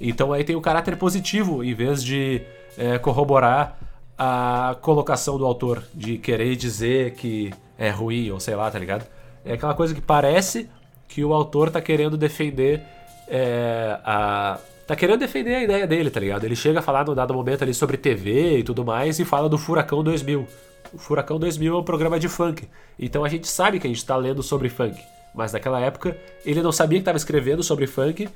Então 0.00 0.32
aí 0.32 0.44
tem 0.44 0.54
o 0.54 0.60
caráter 0.60 0.96
positivo, 0.96 1.64
em 1.64 1.74
vez 1.74 2.04
de 2.04 2.42
é, 2.76 2.98
corroborar 2.98 3.76
a 4.16 4.76
colocação 4.80 5.38
do 5.38 5.44
autor, 5.44 5.82
de 5.92 6.18
querer 6.18 6.54
dizer 6.54 7.14
que 7.14 7.52
é 7.76 7.90
ruim 7.90 8.30
ou 8.30 8.38
sei 8.38 8.54
lá, 8.54 8.70
tá 8.70 8.78
ligado? 8.78 9.04
É 9.44 9.54
aquela 9.54 9.74
coisa 9.74 9.92
que 9.92 10.00
parece 10.00 10.70
que 11.08 11.24
o 11.24 11.32
autor 11.34 11.70
tá 11.70 11.80
querendo 11.80 12.16
defender 12.16 12.82
é, 13.26 13.98
a. 14.04 14.58
Tá 14.88 14.96
querendo 14.96 15.20
defender 15.20 15.54
a 15.54 15.62
ideia 15.62 15.86
dele, 15.86 16.08
tá 16.08 16.18
ligado? 16.18 16.44
Ele 16.44 16.56
chega 16.56 16.78
a 16.78 16.82
falar 16.82 17.04
no 17.04 17.14
dado 17.14 17.34
momento 17.34 17.60
ali 17.60 17.74
sobre 17.74 17.98
TV 17.98 18.60
e 18.60 18.62
tudo 18.62 18.82
mais 18.86 19.18
e 19.18 19.24
fala 19.24 19.46
do 19.46 19.58
Furacão 19.58 20.02
2000. 20.02 20.48
O 20.94 20.96
Furacão 20.96 21.38
2000 21.38 21.74
é 21.74 21.78
um 21.78 21.84
programa 21.84 22.18
de 22.18 22.26
funk. 22.26 22.66
Então 22.98 23.22
a 23.22 23.28
gente 23.28 23.46
sabe 23.46 23.78
que 23.78 23.86
a 23.86 23.90
gente 23.90 24.02
tá 24.02 24.16
lendo 24.16 24.42
sobre 24.42 24.70
funk. 24.70 24.98
Mas 25.34 25.52
naquela 25.52 25.78
época 25.78 26.16
ele 26.42 26.62
não 26.62 26.72
sabia 26.72 26.98
que 26.98 27.02
estava 27.02 27.18
escrevendo 27.18 27.62
sobre 27.62 27.86
funk 27.86 28.30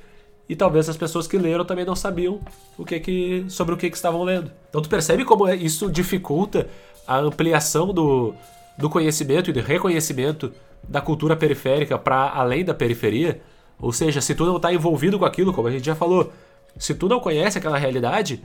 e 0.47 0.55
talvez 0.55 0.87
as 0.87 0.95
pessoas 0.95 1.25
que 1.25 1.39
leram 1.39 1.65
também 1.65 1.85
não 1.85 1.95
sabiam 1.95 2.39
o 2.77 2.85
que 2.85 2.99
que, 2.99 3.45
sobre 3.47 3.73
o 3.73 3.77
que, 3.77 3.89
que 3.89 3.95
estavam 3.95 4.21
lendo. 4.23 4.51
Então 4.69 4.79
tu 4.79 4.87
percebe 4.89 5.25
como 5.25 5.47
é, 5.47 5.55
isso 5.55 5.91
dificulta 5.91 6.67
a 7.07 7.17
ampliação 7.17 7.91
do, 7.91 8.35
do 8.77 8.91
conhecimento 8.91 9.49
e 9.49 9.53
do 9.53 9.59
reconhecimento 9.59 10.53
da 10.87 11.01
cultura 11.01 11.35
periférica 11.35 11.97
para 11.97 12.29
além 12.29 12.63
da 12.63 12.75
periferia. 12.75 13.41
Ou 13.79 13.91
seja, 13.91 14.21
se 14.21 14.33
tu 14.35 14.45
não 14.45 14.57
está 14.57 14.73
envolvido 14.73 15.19
com 15.19 15.25
aquilo, 15.25 15.53
como 15.53 15.67
a 15.67 15.71
gente 15.71 15.85
já 15.85 15.95
falou, 15.95 16.31
se 16.77 16.93
tu 16.93 17.07
não 17.07 17.19
conhece 17.19 17.57
aquela 17.57 17.77
realidade, 17.77 18.41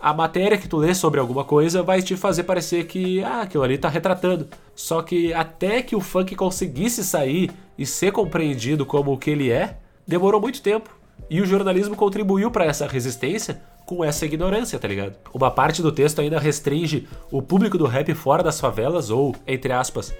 a 0.00 0.12
matéria 0.12 0.58
que 0.58 0.68
tu 0.68 0.76
lê 0.76 0.94
sobre 0.94 1.18
alguma 1.18 1.44
coisa 1.44 1.82
vai 1.82 2.02
te 2.02 2.16
fazer 2.16 2.42
parecer 2.42 2.84
que 2.84 3.22
ah, 3.24 3.42
aquilo 3.42 3.62
ali 3.62 3.74
está 3.74 3.88
retratando. 3.88 4.48
Só 4.74 5.00
que 5.00 5.32
até 5.32 5.80
que 5.80 5.96
o 5.96 6.00
funk 6.00 6.34
conseguisse 6.34 7.02
sair 7.02 7.50
e 7.78 7.86
ser 7.86 8.12
compreendido 8.12 8.84
como 8.84 9.12
o 9.12 9.18
que 9.18 9.30
ele 9.30 9.50
é, 9.50 9.78
demorou 10.06 10.40
muito 10.40 10.60
tempo. 10.60 10.90
E 11.30 11.40
o 11.40 11.46
jornalismo 11.46 11.96
contribuiu 11.96 12.50
para 12.50 12.66
essa 12.66 12.86
resistência 12.86 13.62
com 13.86 14.04
essa 14.04 14.24
ignorância, 14.24 14.78
tá 14.78 14.88
ligado? 14.88 15.14
Uma 15.32 15.50
parte 15.50 15.82
do 15.82 15.92
texto 15.92 16.20
ainda 16.20 16.38
restringe 16.38 17.08
o 17.30 17.40
público 17.40 17.78
do 17.78 17.86
rap 17.86 18.12
fora 18.14 18.42
das 18.42 18.60
favelas, 18.60 19.10
ou, 19.10 19.34
entre 19.46 19.72
aspas, 19.72 20.14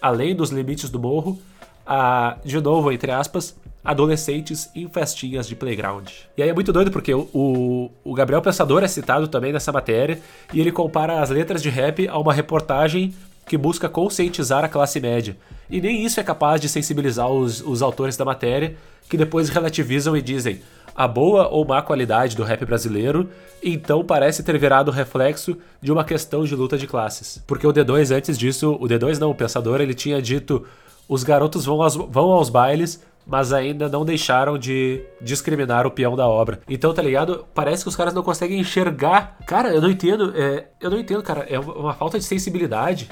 além 0.00 0.34
dos 0.34 0.50
limites 0.50 0.90
do 0.90 0.98
morro, 0.98 1.38
a, 1.86 2.36
de 2.44 2.60
novo, 2.60 2.90
entre 2.90 3.10
aspas, 3.10 3.56
adolescentes 3.86 4.70
em 4.74 4.88
festinhas 4.88 5.46
de 5.46 5.54
playground. 5.54 6.08
E 6.36 6.42
aí 6.42 6.48
é 6.48 6.54
muito 6.54 6.72
doido 6.72 6.90
porque 6.90 7.14
o, 7.14 7.90
o, 8.04 8.14
Gabriel 8.14 8.42
Pensador 8.42 8.82
é 8.82 8.88
citado 8.88 9.28
também 9.28 9.52
nessa 9.52 9.72
matéria 9.72 10.20
e 10.52 10.60
ele 10.60 10.72
compara 10.72 11.20
as 11.20 11.30
letras 11.30 11.62
de 11.62 11.70
rap 11.70 12.08
a 12.08 12.18
uma 12.18 12.32
reportagem 12.32 13.14
que 13.46 13.56
busca 13.56 13.88
conscientizar 13.88 14.64
a 14.64 14.68
classe 14.68 15.00
média. 15.00 15.36
E 15.70 15.80
nem 15.80 16.04
isso 16.04 16.18
é 16.18 16.24
capaz 16.24 16.60
de 16.60 16.68
sensibilizar 16.68 17.30
os, 17.30 17.60
os 17.60 17.80
autores 17.80 18.16
da 18.16 18.24
matéria, 18.24 18.76
que 19.08 19.16
depois 19.16 19.48
relativizam 19.48 20.16
e 20.16 20.22
dizem 20.22 20.60
a 20.96 21.06
boa 21.06 21.48
ou 21.48 21.64
má 21.64 21.82
qualidade 21.82 22.34
do 22.34 22.42
rap 22.42 22.64
brasileiro, 22.64 23.28
então 23.62 24.02
parece 24.02 24.42
ter 24.42 24.58
virado 24.58 24.90
reflexo 24.90 25.56
de 25.80 25.92
uma 25.92 26.04
questão 26.04 26.44
de 26.44 26.56
luta 26.56 26.78
de 26.78 26.86
classes. 26.86 27.42
Porque 27.46 27.66
o 27.66 27.72
D2, 27.72 28.16
antes 28.16 28.38
disso, 28.38 28.72
o 28.80 28.88
D2 28.88 29.18
não, 29.18 29.30
o 29.30 29.34
pensador, 29.34 29.80
ele 29.80 29.92
tinha 29.92 30.22
dito: 30.22 30.66
os 31.06 31.22
garotos 31.22 31.66
vão 31.66 31.82
aos, 31.82 31.94
vão 31.94 32.30
aos 32.30 32.48
bailes, 32.48 33.02
mas 33.26 33.52
ainda 33.52 33.88
não 33.88 34.04
deixaram 34.04 34.56
de 34.56 35.02
discriminar 35.20 35.86
o 35.86 35.90
peão 35.90 36.14
da 36.14 36.28
obra. 36.28 36.60
Então, 36.68 36.94
tá 36.94 37.02
ligado? 37.02 37.44
Parece 37.52 37.82
que 37.82 37.88
os 37.88 37.96
caras 37.96 38.14
não 38.14 38.22
conseguem 38.22 38.60
enxergar. 38.60 39.36
Cara, 39.44 39.74
eu 39.74 39.80
não 39.80 39.90
entendo. 39.90 40.32
É, 40.36 40.66
eu 40.80 40.88
não 40.88 40.98
entendo, 40.98 41.22
cara. 41.22 41.44
É 41.50 41.58
uma 41.58 41.92
falta 41.92 42.18
de 42.18 42.24
sensibilidade 42.24 43.10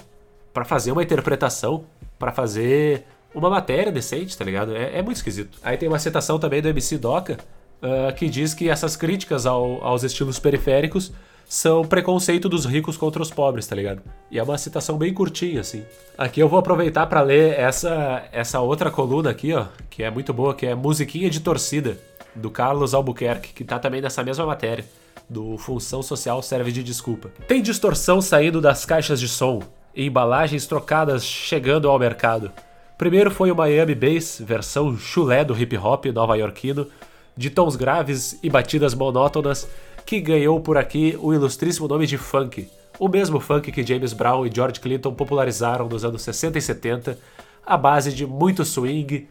para 0.52 0.64
fazer 0.64 0.92
uma 0.92 1.02
interpretação, 1.02 1.84
para 2.16 2.30
fazer 2.30 3.04
uma 3.34 3.50
matéria 3.50 3.90
decente, 3.90 4.38
tá 4.38 4.44
ligado? 4.44 4.76
É, 4.76 4.98
é, 4.98 5.02
muito 5.02 5.16
esquisito. 5.16 5.58
Aí 5.64 5.76
tem 5.76 5.88
uma 5.88 5.98
citação 5.98 6.38
também 6.38 6.62
do 6.62 6.68
MC 6.68 6.96
Doca, 6.96 7.38
uh, 7.82 8.14
que 8.14 8.28
diz 8.28 8.54
que 8.54 8.70
essas 8.70 8.94
críticas 8.94 9.44
ao, 9.46 9.84
aos 9.84 10.04
estilos 10.04 10.38
periféricos 10.38 11.12
são 11.54 11.84
preconceito 11.84 12.48
dos 12.48 12.64
ricos 12.66 12.96
contra 12.96 13.22
os 13.22 13.30
pobres, 13.30 13.64
tá 13.64 13.76
ligado? 13.76 14.02
E 14.28 14.40
é 14.40 14.42
uma 14.42 14.58
citação 14.58 14.98
bem 14.98 15.14
curtinha, 15.14 15.60
assim. 15.60 15.84
Aqui 16.18 16.40
eu 16.40 16.48
vou 16.48 16.58
aproveitar 16.58 17.06
para 17.06 17.20
ler 17.20 17.56
essa, 17.56 18.24
essa 18.32 18.58
outra 18.58 18.90
coluna 18.90 19.30
aqui, 19.30 19.54
ó, 19.54 19.66
que 19.88 20.02
é 20.02 20.10
muito 20.10 20.34
boa, 20.34 20.52
que 20.52 20.66
é 20.66 20.74
Musiquinha 20.74 21.30
de 21.30 21.38
Torcida, 21.38 21.96
do 22.34 22.50
Carlos 22.50 22.92
Albuquerque, 22.92 23.52
que 23.52 23.62
tá 23.62 23.78
também 23.78 24.00
nessa 24.00 24.24
mesma 24.24 24.44
matéria, 24.44 24.84
do 25.30 25.56
Função 25.56 26.02
Social 26.02 26.42
Serve 26.42 26.72
de 26.72 26.82
Desculpa. 26.82 27.30
Tem 27.46 27.62
distorção 27.62 28.20
saindo 28.20 28.60
das 28.60 28.84
caixas 28.84 29.20
de 29.20 29.28
som, 29.28 29.62
embalagens 29.94 30.66
trocadas 30.66 31.24
chegando 31.24 31.88
ao 31.88 32.00
mercado. 32.00 32.50
Primeiro 32.98 33.30
foi 33.30 33.52
o 33.52 33.56
Miami 33.56 33.94
Bass, 33.94 34.42
versão 34.44 34.98
chulé 34.98 35.44
do 35.44 35.56
hip 35.56 35.78
hop 35.78 36.06
nova-iorquino, 36.06 36.88
de 37.36 37.48
tons 37.48 37.76
graves 37.76 38.40
e 38.42 38.50
batidas 38.50 38.92
monótonas, 38.92 39.68
que 40.04 40.20
ganhou 40.20 40.60
por 40.60 40.76
aqui 40.76 41.18
o 41.20 41.32
ilustríssimo 41.32 41.88
nome 41.88 42.06
de 42.06 42.18
funk, 42.18 42.68
o 42.98 43.08
mesmo 43.08 43.40
funk 43.40 43.72
que 43.72 43.84
James 43.84 44.12
Brown 44.12 44.46
e 44.46 44.50
George 44.54 44.80
Clinton 44.80 45.12
popularizaram 45.14 45.88
nos 45.88 46.04
anos 46.04 46.22
60 46.22 46.58
e 46.58 46.62
70, 46.62 47.18
à 47.64 47.76
base 47.76 48.12
de 48.12 48.26
muito 48.26 48.64
swing, 48.64 49.26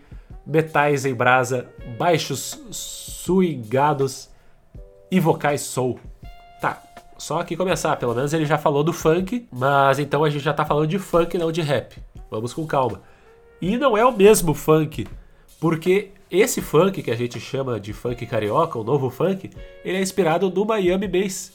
metais 0.46 1.06
em 1.06 1.14
brasa, 1.14 1.68
baixos 1.98 2.60
swingados 2.72 4.30
e 5.10 5.20
vocais 5.20 5.62
soul. 5.62 6.00
Tá, 6.60 6.82
só 7.18 7.40
aqui 7.40 7.56
começar, 7.56 7.96
pelo 7.96 8.14
menos 8.14 8.34
ele 8.34 8.46
já 8.46 8.58
falou 8.58 8.84
do 8.84 8.92
funk, 8.92 9.48
mas 9.52 10.00
então 10.00 10.24
a 10.24 10.30
gente 10.30 10.44
já 10.44 10.54
tá 10.54 10.66
falando 10.66 10.88
de 10.88 11.00
funk, 11.00 11.38
não 11.38 11.52
de 11.52 11.62
rap. 11.62 12.02
Vamos 12.30 12.54
com 12.54 12.66
calma. 12.66 13.02
E 13.62 13.78
não 13.78 13.96
é 13.96 14.06
o 14.06 14.12
mesmo 14.12 14.54
funk, 14.54 15.08
porque 15.60 16.12
esse 16.34 16.62
funk 16.62 17.04
que 17.04 17.12
a 17.12 17.15
gente 17.15 17.39
chama 17.39 17.80
de 17.80 17.93
funk 17.93 18.26
carioca, 18.26 18.80
o 18.80 18.84
novo 18.84 19.10
funk, 19.12 19.52
ele 19.86 19.98
é 19.98 20.02
inspirado 20.02 20.50
no 20.50 20.65
Miami 20.65 21.08
Bass. 21.08 21.54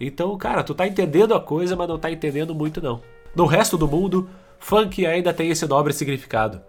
Então, 0.00 0.36
cara, 0.38 0.64
tu 0.64 0.74
tá 0.74 0.86
entendendo 0.86 1.34
a 1.34 1.40
coisa, 1.40 1.76
mas 1.76 1.86
não 1.86 1.98
tá 1.98 2.10
entendendo 2.10 2.54
muito 2.54 2.80
não. 2.80 3.02
No 3.36 3.44
resto 3.44 3.76
do 3.76 3.86
mundo, 3.86 4.26
funk 4.58 5.04
ainda 5.04 5.34
tem 5.34 5.50
esse 5.50 5.66
nobre 5.66 5.92
significado, 5.92 6.62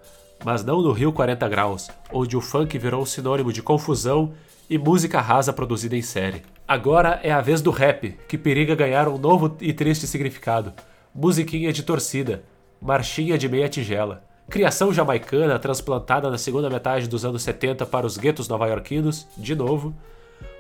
mas 0.44 0.66
não 0.66 0.82
no 0.82 0.92
Rio 0.92 1.14
40 1.14 1.48
Graus, 1.48 1.90
onde 2.12 2.36
o 2.36 2.42
funk 2.42 2.78
virou 2.78 3.06
sinônimo 3.06 3.54
de 3.54 3.62
confusão 3.62 4.34
e 4.70 4.78
música 4.78 5.22
rasa 5.22 5.54
produzida 5.54 5.96
em 5.96 6.02
série. 6.02 6.42
Agora 6.68 7.22
é 7.24 7.32
a 7.32 7.40
vez 7.40 7.62
do 7.62 7.72
rap, 7.72 8.18
que 8.28 8.38
periga 8.38 8.76
ganhar 8.76 9.08
um 9.08 9.18
novo 9.18 9.56
e 9.62 9.72
triste 9.72 10.08
significado. 10.08 10.74
Musiquinha 11.14 11.72
de 11.72 11.84
torcida, 11.84 12.44
marchinha 12.82 13.38
de 13.38 13.48
meia 13.48 13.70
tigela. 13.70 14.25
Criação 14.50 14.94
jamaicana 14.94 15.58
transplantada 15.58 16.30
na 16.30 16.38
segunda 16.38 16.70
metade 16.70 17.08
dos 17.08 17.26
anos 17.26 17.42
70 17.42 17.86
para 17.86 18.06
os 18.06 18.16
guetos 18.16 18.48
nova-iorquinos, 18.48 19.28
de 19.36 19.56
novo. 19.56 19.94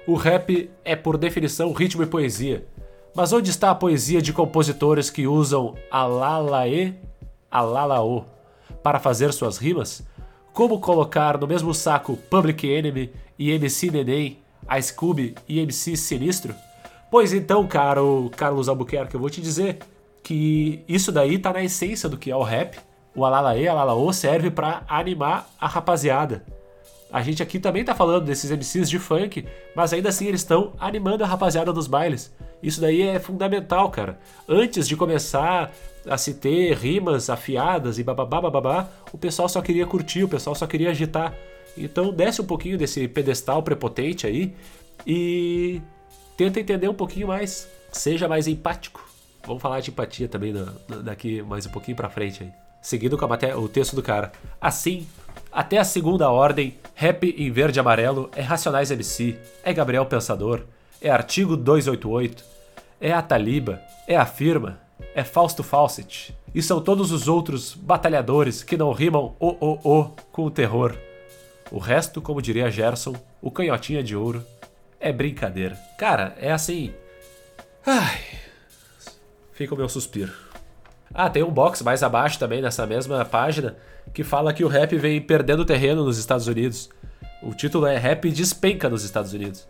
O 0.07 0.15
rap 0.15 0.69
é, 0.83 0.95
por 0.95 1.17
definição, 1.17 1.71
ritmo 1.71 2.01
e 2.03 2.07
poesia. 2.07 2.65
Mas 3.15 3.31
onde 3.31 3.49
está 3.49 3.71
a 3.71 3.75
poesia 3.75 4.21
de 4.21 4.33
compositores 4.33 5.09
que 5.09 5.27
usam 5.27 5.75
alalae, 5.89 6.95
alalaô 7.49 8.23
para 8.83 8.99
fazer 8.99 9.31
suas 9.31 9.57
rimas? 9.57 10.05
Como 10.51 10.79
colocar 10.79 11.37
no 11.37 11.47
mesmo 11.47 11.73
saco 11.73 12.17
Public 12.29 12.67
Enemy 12.67 13.11
e 13.37 13.51
MC 13.51 13.91
Neném, 13.91 14.39
a 14.67 14.81
Scooby 14.81 15.35
e 15.47 15.59
MC 15.59 15.95
Sinistro? 15.95 16.55
Pois 17.09 17.33
então, 17.33 17.65
caro 17.67 18.31
Carlos 18.35 18.67
Albuquerque, 18.67 19.15
eu 19.15 19.19
vou 19.19 19.29
te 19.29 19.41
dizer 19.41 19.77
que 20.23 20.83
isso 20.87 21.11
daí 21.11 21.37
tá 21.37 21.53
na 21.53 21.63
essência 21.63 22.09
do 22.09 22.17
que 22.17 22.31
é 22.31 22.35
o 22.35 22.43
rap. 22.43 22.77
O 23.15 23.23
Alalaê, 23.23 23.67
Alalaô 23.67 24.11
serve 24.11 24.51
para 24.51 24.83
animar 24.87 25.49
a 25.59 25.67
rapaziada. 25.67 26.43
A 27.11 27.21
gente 27.21 27.41
aqui 27.41 27.59
também 27.59 27.85
tá 27.85 27.95
falando 27.95 28.25
desses 28.25 28.51
MCs 28.51 28.89
de 28.89 28.99
funk, 28.99 29.45
mas 29.73 29.93
ainda 29.93 30.09
assim 30.09 30.27
eles 30.27 30.41
estão 30.41 30.73
animando 30.77 31.23
a 31.23 31.27
rapaziada 31.27 31.71
dos 31.71 31.87
bailes. 31.87 32.33
Isso 32.61 32.81
daí 32.81 33.03
é 33.03 33.19
fundamental, 33.19 33.89
cara. 33.89 34.19
Antes 34.49 34.85
de 34.85 34.97
começar 34.97 35.71
a 36.05 36.17
se 36.17 36.33
ter 36.33 36.73
rimas 36.73 37.29
afiadas 37.29 37.97
e 37.97 38.03
bababá, 38.03 38.41
bababá, 38.41 38.89
o 39.13 39.17
pessoal 39.17 39.47
só 39.47 39.61
queria 39.61 39.85
curtir, 39.85 40.23
o 40.23 40.27
pessoal 40.27 40.55
só 40.55 40.67
queria 40.67 40.89
agitar. 40.89 41.33
Então 41.77 42.11
desce 42.11 42.41
um 42.41 42.45
pouquinho 42.45 42.77
desse 42.77 43.07
pedestal 43.07 43.63
prepotente 43.63 44.27
aí 44.27 44.53
e 45.07 45.81
tenta 46.35 46.59
entender 46.59 46.89
um 46.89 46.93
pouquinho 46.93 47.27
mais. 47.27 47.69
Seja 47.93 48.27
mais 48.27 48.45
empático. 48.45 49.07
Vamos 49.45 49.61
falar 49.61 49.79
de 49.79 49.89
empatia 49.89 50.27
também 50.27 50.53
daqui 51.03 51.41
mais 51.43 51.65
um 51.65 51.69
pouquinho 51.69 51.95
pra 51.95 52.09
frente 52.09 52.43
aí. 52.43 52.64
Seguindo 52.85 53.17
com 53.17 53.27
matéria, 53.27 53.57
o 53.57 53.67
texto 53.67 53.95
do 53.95 54.03
cara. 54.03 54.31
Assim, 54.61 55.07
até 55.51 55.79
a 55.79 55.83
segunda 55.83 56.29
ordem, 56.29 56.77
rap 56.93 57.27
em 57.35 57.49
verde 57.49 57.79
e 57.79 57.81
amarelo 57.81 58.29
é 58.35 58.43
Racionais 58.43 58.91
MC, 58.91 59.39
é 59.63 59.73
Gabriel 59.73 60.05
Pensador, 60.05 60.61
é 61.01 61.09
Artigo 61.09 61.57
288, 61.57 62.45
é 63.01 63.11
a 63.11 63.23
Taliba, 63.23 63.81
é 64.07 64.15
a 64.15 64.23
Firma, 64.23 64.79
é 65.15 65.23
Fausto 65.23 65.63
Fawcett. 65.63 66.37
E 66.53 66.61
são 66.61 66.79
todos 66.79 67.11
os 67.11 67.27
outros 67.27 67.73
batalhadores 67.73 68.61
que 68.61 68.77
não 68.77 68.91
rimam 68.91 69.35
o 69.39 69.47
o 69.59 69.79
o 69.83 70.03
com 70.31 70.43
o 70.43 70.51
terror. 70.51 70.95
O 71.71 71.79
resto, 71.79 72.21
como 72.21 72.39
diria 72.39 72.69
Gerson, 72.69 73.15
o 73.41 73.49
canhotinha 73.49 74.03
de 74.03 74.15
ouro, 74.15 74.45
é 74.99 75.11
brincadeira. 75.11 75.75
Cara, 75.97 76.35
é 76.39 76.51
assim. 76.51 76.93
Ai. 77.83 78.21
Fica 79.53 79.73
o 79.73 79.77
meu 79.77 79.89
suspiro. 79.89 80.44
Ah, 81.13 81.29
tem 81.29 81.43
um 81.43 81.51
box 81.51 81.83
mais 81.83 82.03
abaixo 82.03 82.39
também 82.39 82.61
nessa 82.61 82.85
mesma 82.85 83.23
página 83.23 83.75
que 84.13 84.23
fala 84.23 84.53
que 84.53 84.63
o 84.63 84.67
rap 84.67 84.95
vem 84.97 85.21
perdendo 85.21 85.65
terreno 85.65 86.03
nos 86.03 86.17
Estados 86.17 86.47
Unidos. 86.47 86.89
O 87.41 87.53
título 87.53 87.85
é 87.85 87.97
Rap 87.97 88.29
despenca 88.31 88.89
nos 88.89 89.03
Estados 89.03 89.33
Unidos. 89.33 89.67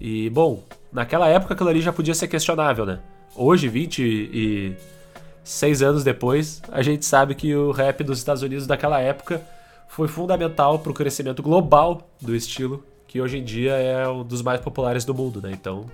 E, 0.00 0.28
bom, 0.30 0.62
naquela 0.92 1.28
época 1.28 1.54
aquilo 1.54 1.68
ali 1.68 1.80
já 1.80 1.92
podia 1.92 2.14
ser 2.14 2.28
questionável, 2.28 2.84
né? 2.84 3.00
Hoje, 3.36 3.68
26 3.68 5.82
anos 5.82 6.04
depois, 6.04 6.62
a 6.70 6.82
gente 6.82 7.04
sabe 7.04 7.34
que 7.34 7.54
o 7.54 7.70
rap 7.70 8.04
dos 8.04 8.18
Estados 8.18 8.42
Unidos 8.42 8.66
daquela 8.66 9.00
época 9.00 9.40
foi 9.88 10.08
fundamental 10.08 10.78
para 10.78 10.90
o 10.90 10.94
crescimento 10.94 11.42
global 11.42 12.08
do 12.20 12.34
estilo, 12.34 12.84
que 13.06 13.20
hoje 13.20 13.38
em 13.38 13.44
dia 13.44 13.74
é 13.74 14.08
um 14.08 14.24
dos 14.24 14.42
mais 14.42 14.60
populares 14.60 15.04
do 15.04 15.14
mundo, 15.14 15.40
né? 15.40 15.50
Então, 15.52 15.86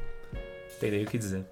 tem 0.80 0.90
nem 0.90 1.04
o 1.04 1.06
que 1.06 1.18
dizer. 1.18 1.44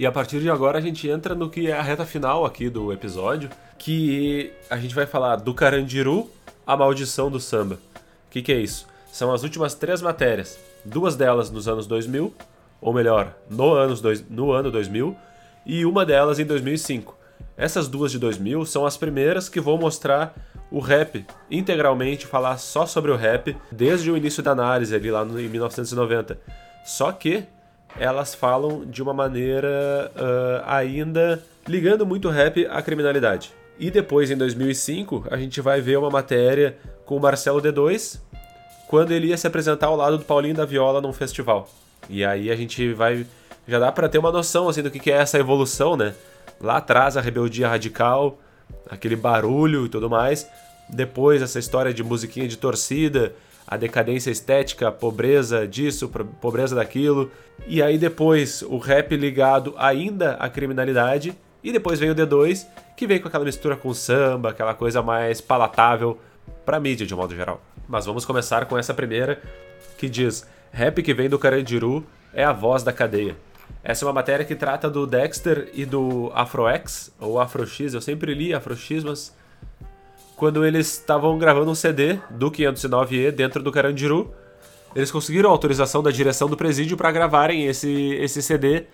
E 0.00 0.06
a 0.06 0.10
partir 0.10 0.40
de 0.40 0.48
agora 0.48 0.78
a 0.78 0.80
gente 0.80 1.06
entra 1.10 1.34
no 1.34 1.50
que 1.50 1.70
é 1.70 1.74
a 1.74 1.82
reta 1.82 2.06
final 2.06 2.46
aqui 2.46 2.70
do 2.70 2.90
episódio, 2.90 3.50
que 3.76 4.50
a 4.70 4.78
gente 4.78 4.94
vai 4.94 5.04
falar 5.04 5.36
do 5.36 5.52
Carandiru, 5.52 6.26
a 6.66 6.74
maldição 6.74 7.30
do 7.30 7.38
samba. 7.38 7.74
O 7.74 8.30
que, 8.30 8.40
que 8.40 8.50
é 8.50 8.58
isso? 8.58 8.86
São 9.12 9.30
as 9.30 9.42
últimas 9.42 9.74
três 9.74 10.00
matérias, 10.00 10.58
duas 10.86 11.16
delas 11.16 11.50
nos 11.50 11.68
anos 11.68 11.86
2000, 11.86 12.32
ou 12.80 12.94
melhor, 12.94 13.34
no, 13.50 13.74
anos 13.74 14.00
dois, 14.00 14.24
no 14.26 14.52
ano 14.52 14.70
2000, 14.70 15.14
e 15.66 15.84
uma 15.84 16.06
delas 16.06 16.38
em 16.38 16.46
2005. 16.46 17.14
Essas 17.54 17.86
duas 17.86 18.10
de 18.10 18.18
2000 18.18 18.64
são 18.64 18.86
as 18.86 18.96
primeiras 18.96 19.50
que 19.50 19.60
vão 19.60 19.76
mostrar 19.76 20.34
o 20.70 20.80
rap 20.80 21.26
integralmente, 21.50 22.26
falar 22.26 22.56
só 22.56 22.86
sobre 22.86 23.10
o 23.10 23.16
rap 23.16 23.54
desde 23.70 24.10
o 24.10 24.16
início 24.16 24.42
da 24.42 24.52
análise 24.52 24.94
ali 24.94 25.10
lá 25.10 25.26
no, 25.26 25.38
em 25.38 25.46
1990. 25.46 26.38
Só 26.86 27.12
que 27.12 27.44
elas 27.98 28.34
falam 28.34 28.84
de 28.84 29.02
uma 29.02 29.12
maneira 29.12 30.10
uh, 30.14 30.62
ainda 30.66 31.42
ligando 31.66 32.06
muito 32.06 32.28
o 32.28 32.30
rap 32.30 32.66
à 32.66 32.80
criminalidade. 32.82 33.52
E 33.78 33.90
depois, 33.90 34.30
em 34.30 34.36
2005, 34.36 35.26
a 35.30 35.36
gente 35.36 35.60
vai 35.60 35.80
ver 35.80 35.98
uma 35.98 36.10
matéria 36.10 36.76
com 37.06 37.16
o 37.16 37.20
Marcelo 37.20 37.62
D2, 37.62 38.20
quando 38.86 39.12
ele 39.12 39.28
ia 39.28 39.36
se 39.36 39.46
apresentar 39.46 39.86
ao 39.86 39.96
lado 39.96 40.18
do 40.18 40.24
Paulinho 40.24 40.54
da 40.54 40.64
Viola 40.64 41.00
num 41.00 41.12
festival. 41.12 41.68
E 42.08 42.24
aí 42.24 42.50
a 42.50 42.56
gente 42.56 42.92
vai. 42.92 43.26
Já 43.66 43.78
dá 43.78 43.90
para 43.92 44.08
ter 44.08 44.18
uma 44.18 44.32
noção 44.32 44.68
assim, 44.68 44.82
do 44.82 44.90
que 44.90 45.10
é 45.10 45.14
essa 45.14 45.38
evolução, 45.38 45.96
né? 45.96 46.14
Lá 46.60 46.76
atrás, 46.76 47.16
a 47.16 47.20
rebeldia 47.20 47.68
radical, 47.68 48.38
aquele 48.90 49.16
barulho 49.16 49.86
e 49.86 49.88
tudo 49.88 50.10
mais. 50.10 50.46
Depois, 50.88 51.40
essa 51.40 51.58
história 51.58 51.94
de 51.94 52.02
musiquinha 52.02 52.48
de 52.48 52.58
torcida, 52.58 53.32
a 53.70 53.76
decadência 53.76 54.32
estética, 54.32 54.88
a 54.88 54.92
pobreza 54.92 55.66
disso, 55.66 56.08
pobreza 56.40 56.74
daquilo. 56.74 57.30
E 57.68 57.80
aí 57.80 57.96
depois 57.96 58.62
o 58.62 58.78
rap 58.78 59.16
ligado 59.16 59.74
ainda 59.78 60.32
à 60.34 60.48
criminalidade. 60.50 61.32
E 61.62 61.70
depois 61.70 62.00
vem 62.00 62.10
o 62.10 62.14
D2, 62.14 62.66
que 62.96 63.06
vem 63.06 63.20
com 63.20 63.28
aquela 63.28 63.44
mistura 63.44 63.76
com 63.76 63.94
samba, 63.94 64.50
aquela 64.50 64.74
coisa 64.74 65.02
mais 65.02 65.40
palatável 65.40 66.18
pra 66.64 66.80
mídia 66.80 67.06
de 67.06 67.14
um 67.14 67.18
modo 67.18 67.34
geral. 67.34 67.62
Mas 67.86 68.06
vamos 68.06 68.24
começar 68.24 68.64
com 68.64 68.76
essa 68.76 68.92
primeira, 68.92 69.40
que 69.96 70.08
diz: 70.08 70.48
Rap 70.72 71.00
que 71.02 71.14
vem 71.14 71.28
do 71.28 71.38
Carandiru 71.38 72.04
é 72.32 72.42
a 72.42 72.52
voz 72.52 72.82
da 72.82 72.92
cadeia. 72.92 73.36
Essa 73.84 74.04
é 74.04 74.06
uma 74.06 74.14
matéria 74.14 74.44
que 74.44 74.54
trata 74.54 74.90
do 74.90 75.06
Dexter 75.06 75.70
e 75.74 75.84
do 75.84 76.32
Afrox, 76.34 77.12
ou 77.20 77.38
Afrox, 77.38 77.94
eu 77.94 78.00
sempre 78.00 78.34
li 78.34 78.52
Afrox, 78.52 79.04
mas 79.04 79.34
quando 80.40 80.64
eles 80.64 80.86
estavam 80.86 81.36
gravando 81.36 81.70
um 81.70 81.74
CD 81.74 82.18
do 82.30 82.50
509E 82.50 83.30
dentro 83.30 83.62
do 83.62 83.70
Carandiru. 83.70 84.34
Eles 84.96 85.10
conseguiram 85.10 85.50
autorização 85.50 86.02
da 86.02 86.10
direção 86.10 86.48
do 86.48 86.56
presídio 86.56 86.96
para 86.96 87.12
gravarem 87.12 87.66
esse, 87.66 88.14
esse 88.14 88.40
CD 88.40 88.86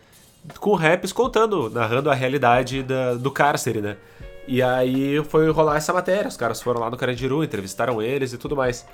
com 0.59 0.75
raps 0.75 1.13
contando, 1.13 1.71
narrando 1.71 2.11
a 2.11 2.15
realidade 2.15 2.83
da, 2.83 3.15
do 3.15 3.31
cárcere, 3.31 3.81
né? 3.81 3.97
E 4.49 4.61
aí 4.61 5.23
foi 5.23 5.49
rolar 5.53 5.77
essa 5.77 5.93
matéria. 5.93 6.27
Os 6.27 6.37
caras 6.37 6.61
foram 6.61 6.81
lá 6.81 6.91
no 6.91 6.97
Carandiru, 6.97 7.45
entrevistaram 7.45 8.03
eles 8.03 8.33
e 8.33 8.39
tudo 8.39 8.57
mais. 8.57 8.85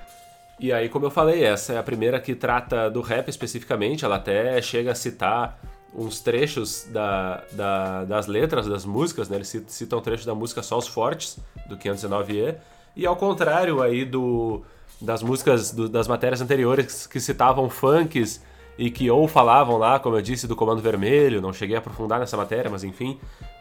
E 0.61 0.71
aí, 0.75 0.91
como 0.91 1.07
eu 1.07 1.11
falei, 1.11 1.43
essa 1.43 1.73
é 1.73 1.79
a 1.79 1.83
primeira 1.83 2.21
que 2.21 2.35
trata 2.35 2.91
do 2.91 3.01
rap 3.01 3.31
especificamente. 3.31 4.05
Ela 4.05 4.17
até 4.17 4.61
chega 4.61 4.93
a 4.93 4.95
citar 4.95 5.59
uns 5.95 6.21
trechos 6.21 6.87
da, 6.91 7.43
da, 7.53 8.05
das 8.05 8.27
letras 8.27 8.67
das 8.67 8.85
músicas, 8.85 9.29
né? 9.29 9.37
Eles 9.37 9.63
citam 9.69 9.99
um 9.99 10.03
trecho 10.03 10.27
da 10.27 10.35
música 10.35 10.63
Só 10.63 10.79
os 10.79 10.89
Fortes, 10.89 11.39
do 11.69 11.77
509E, 11.77 12.57
e 12.97 13.07
ao 13.07 13.17
contrário 13.17 13.83
aí 13.83 14.05
do, 14.05 14.63
das 15.01 15.23
músicas, 15.23 15.71
do, 15.71 15.89
das 15.89 16.09
matérias 16.09 16.41
anteriores 16.41 17.07
que 17.07 17.21
citavam 17.21 17.69
funks 17.69 18.43
e 18.79 18.91
que 18.91 19.11
ou 19.11 19.29
falavam 19.29 19.77
lá, 19.77 19.99
como 19.99 20.17
eu 20.17 20.23
disse, 20.23 20.47
do 20.47 20.57
Comando 20.57 20.81
Vermelho, 20.81 21.41
não 21.41 21.53
cheguei 21.53 21.77
a 21.77 21.79
aprofundar 21.79 22.19
nessa 22.19 22.37
matéria, 22.37 22.71
mas 22.71 22.85
enfim, 22.85 23.19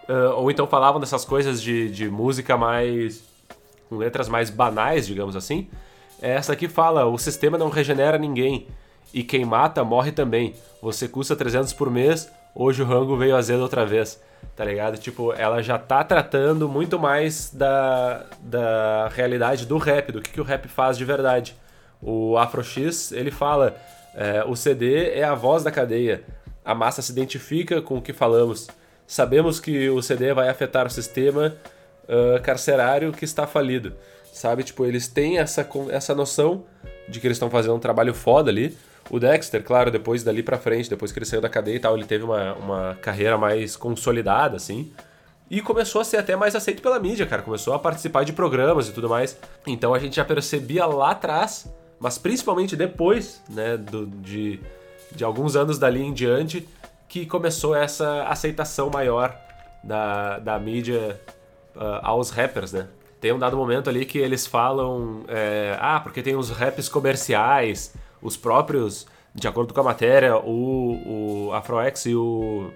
uh, 0.08 0.36
ou 0.36 0.50
então 0.50 0.66
falavam 0.68 1.00
dessas 1.00 1.26
coisas 1.26 1.62
de, 1.62 1.90
de 1.90 2.10
música 2.10 2.58
mais... 2.58 3.24
com 3.90 3.98
letras 3.98 4.30
mais 4.30 4.50
banais, 4.50 5.06
digamos 5.06 5.36
assim, 5.36 5.68
essa 6.22 6.54
aqui 6.54 6.68
fala, 6.68 7.06
o 7.06 7.18
sistema 7.18 7.58
não 7.58 7.70
regenera 7.70 8.18
ninguém, 8.18 8.68
e 9.14 9.24
quem 9.24 9.46
mata 9.46 9.84
morre 9.84 10.12
também. 10.12 10.54
Você 10.82 11.08
custa 11.08 11.36
300 11.36 11.74
por 11.74 11.90
mês, 11.90 12.32
hoje 12.56 12.82
o 12.82 12.86
rango 12.86 13.18
veio 13.18 13.36
azedo 13.36 13.62
outra 13.62 13.86
vez. 13.86 14.22
Tá 14.56 14.66
ligado? 14.66 14.98
Tipo, 14.98 15.34
ela 15.34 15.62
já 15.62 15.78
tá 15.78 16.04
tratando 16.04 16.68
muito 16.68 17.00
mais 17.00 17.52
da, 17.54 18.26
da 18.42 19.08
realidade 19.10 19.66
do 19.66 19.78
rap, 19.78 20.12
do 20.12 20.22
que, 20.22 20.32
que 20.32 20.42
o 20.42 20.44
rap 20.44 20.68
faz 20.68 20.98
de 20.98 21.06
verdade. 21.06 21.56
O 22.02 22.38
Afro 22.38 22.64
X, 22.64 23.12
ele 23.12 23.30
fala: 23.30 23.76
é, 24.16 24.44
o 24.44 24.56
CD 24.56 25.12
é 25.12 25.24
a 25.24 25.36
voz 25.36 25.64
da 25.64 25.72
cadeia. 25.72 26.24
A 26.66 26.74
massa 26.74 27.02
se 27.02 27.12
identifica 27.12 27.82
com 27.82 27.98
o 27.98 28.02
que 28.02 28.14
falamos. 28.14 28.68
Sabemos 29.06 29.60
que 29.60 29.90
o 29.90 30.02
CD 30.02 30.34
vai 30.34 30.50
afetar 30.50 30.88
o 30.88 30.90
sistema 30.90 31.56
uh, 32.08 32.42
carcerário 32.42 33.12
que 33.12 33.26
está 33.26 33.46
falido. 33.46 33.94
Sabe? 34.32 34.64
Tipo, 34.64 34.86
eles 34.86 35.08
têm 35.08 35.38
essa, 35.38 35.68
essa 35.90 36.16
noção 36.16 36.64
de 37.10 37.20
que 37.20 37.28
eles 37.28 37.36
estão 37.36 37.50
fazendo 37.50 37.76
um 37.76 37.80
trabalho 37.80 38.14
foda 38.14 38.50
ali 38.50 38.78
o 39.12 39.20
Dexter, 39.20 39.62
claro, 39.62 39.92
depois 39.92 40.24
dali 40.24 40.42
pra 40.42 40.58
frente, 40.58 40.90
depois 40.90 41.12
que 41.12 41.20
ele 41.20 41.26
saiu 41.26 41.42
da 41.42 41.50
cadeia 41.50 41.76
e 41.76 41.80
tal, 41.80 41.98
ele 41.98 42.06
teve 42.06 42.24
uma, 42.24 42.54
uma 42.54 42.98
carreira 43.02 43.38
mais 43.38 43.76
consolidada, 43.76 44.56
assim. 44.56 44.90
E 45.50 45.62
começou 45.62 46.00
a 46.00 46.06
ser 46.06 46.16
até 46.16 46.34
mais 46.34 46.56
aceito 46.56 46.82
pela 46.82 46.98
mídia, 46.98 47.26
cara. 47.26 47.42
Começou 47.42 47.74
a 47.74 47.80
participar 47.80 48.24
de 48.24 48.32
programas 48.32 48.88
e 48.88 48.94
tudo 48.94 49.10
mais. 49.10 49.38
Então 49.68 49.94
a 49.94 50.00
gente 50.00 50.16
já 50.16 50.24
percebia 50.24 50.86
lá 50.86 51.12
atrás, 51.12 51.70
mas 52.00 52.18
principalmente 52.18 52.74
depois, 52.78 53.44
né, 53.50 53.76
do, 53.76 54.08
de, 54.08 54.62
de 55.14 55.26
alguns 55.26 55.58
anos 55.58 55.78
dali 55.78 56.02
em 56.02 56.14
diante, 56.14 56.66
que 57.10 57.26
começou 57.26 57.76
essa 57.76 58.24
aceitação 58.24 58.90
maior 58.90 59.38
da, 59.84 60.40
da 60.40 60.58
mídia 60.58 61.20
uh, 61.76 62.00
aos 62.02 62.30
rappers, 62.30 62.72
né? 62.72 62.88
Tem 63.20 63.34
um 63.34 63.38
dado 63.38 63.58
momento 63.58 63.90
ali 63.90 64.06
que 64.06 64.18
eles 64.18 64.48
falam, 64.48 65.26
é, 65.28 65.78
ah, 65.82 66.00
porque 66.00 66.24
tem 66.24 66.38
os 66.38 66.50
raps 66.50 66.88
comerciais, 66.88 67.94
os 68.22 68.38
próprios, 68.38 69.08
de 69.34 69.48
acordo 69.48 69.74
com 69.74 69.80
a 69.80 69.84
matéria, 69.84 70.38
o, 70.38 71.48
o 71.48 71.54
Afroex 71.54 72.06
e 72.06 72.16
o, 72.16 72.72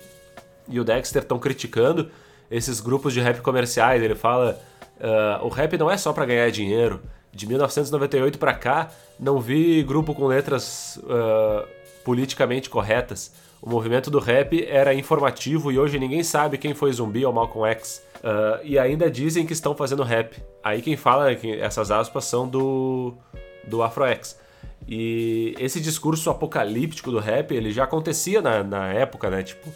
e 0.68 0.80
o 0.80 0.84
Dexter 0.84 1.22
estão 1.22 1.38
criticando 1.38 2.10
esses 2.50 2.80
grupos 2.80 3.14
de 3.14 3.20
rap 3.20 3.42
comerciais. 3.42 4.02
Ele 4.02 4.16
fala: 4.16 4.60
uh, 5.00 5.46
o 5.46 5.50
rap 5.50 5.78
não 5.78 5.90
é 5.90 5.98
só 5.98 6.14
para 6.14 6.26
ganhar 6.26 6.50
dinheiro. 6.50 7.02
De 7.32 7.46
1998 7.48 8.40
para 8.40 8.54
cá, 8.54 8.90
não 9.20 9.42
vi 9.42 9.84
grupo 9.84 10.16
com 10.16 10.26
letras 10.26 10.98
uh, 11.04 11.68
politicamente 12.06 12.70
corretas. 12.70 13.34
o 13.62 13.70
movimento 13.70 14.10
do 14.10 14.20
rap 14.20 14.66
era 14.66 14.94
informativo 14.94 15.70
e 15.70 15.78
hoje 15.78 16.00
ninguém 16.00 16.24
sabe 16.24 16.58
quem 16.58 16.74
foi 16.74 16.94
Zumbi 16.94 17.26
ou 17.26 17.34
Malcolm 17.34 17.70
X. 17.72 18.02
Uh, 18.18 18.64
e 18.64 18.80
ainda 18.80 19.12
dizem 19.12 19.46
que 19.46 19.52
estão 19.52 19.76
fazendo 19.76 20.02
rap. 20.02 20.42
Aí 20.64 20.82
quem 20.82 20.96
fala 20.96 21.32
essas 21.60 21.92
aspas 21.92 22.24
são 22.24 22.48
do, 22.48 23.14
do 23.68 23.84
Afro-X. 23.84 24.40
E 24.88 25.56
esse 25.60 25.80
discurso 25.80 26.30
apocalíptico 26.30 27.12
do 27.12 27.20
rap, 27.20 27.54
ele 27.54 27.72
já 27.72 27.86
acontecia 27.86 28.42
na, 28.42 28.64
na 28.64 28.94
época, 28.94 29.30
né? 29.30 29.42
Tipo, 29.42 29.70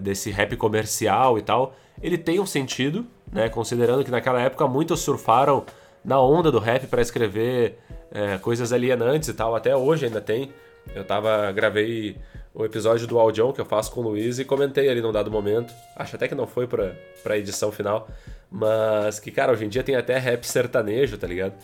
desse 0.00 0.30
rap 0.30 0.56
comercial 0.56 1.38
e 1.38 1.42
tal. 1.42 1.74
Ele 2.02 2.18
tem 2.18 2.38
um 2.40 2.46
sentido, 2.46 3.06
né? 3.32 3.48
Considerando 3.48 4.04
que 4.04 4.10
naquela 4.10 4.40
época 4.40 4.66
muitos 4.66 5.00
surfaram 5.00 5.64
na 6.04 6.20
onda 6.20 6.50
do 6.50 6.58
rap 6.58 6.86
para 6.86 7.00
escrever 7.00 7.78
é, 8.10 8.38
coisas 8.38 8.72
alienantes 8.72 9.28
e 9.28 9.34
tal. 9.34 9.54
Até 9.54 9.74
hoje 9.76 10.06
ainda 10.06 10.20
tem. 10.20 10.52
Eu 10.94 11.04
tava. 11.04 11.50
gravei 11.52 12.16
o 12.52 12.64
episódio 12.64 13.06
do 13.06 13.18
Audião 13.18 13.52
que 13.52 13.60
eu 13.60 13.64
faço 13.64 13.92
com 13.92 14.00
o 14.00 14.02
Luiz 14.02 14.38
e 14.38 14.44
comentei 14.44 14.88
ali 14.88 15.00
num 15.00 15.12
dado 15.12 15.30
momento. 15.30 15.72
Acho 15.96 16.16
até 16.16 16.26
que 16.26 16.34
não 16.34 16.46
foi 16.46 16.66
pra, 16.66 16.94
pra 17.22 17.38
edição 17.38 17.70
final. 17.70 18.08
Mas 18.50 19.20
que, 19.20 19.30
cara, 19.30 19.52
hoje 19.52 19.64
em 19.64 19.68
dia 19.68 19.82
tem 19.82 19.94
até 19.94 20.18
rap 20.18 20.44
sertanejo, 20.44 21.16
tá 21.16 21.26
ligado? 21.26 21.54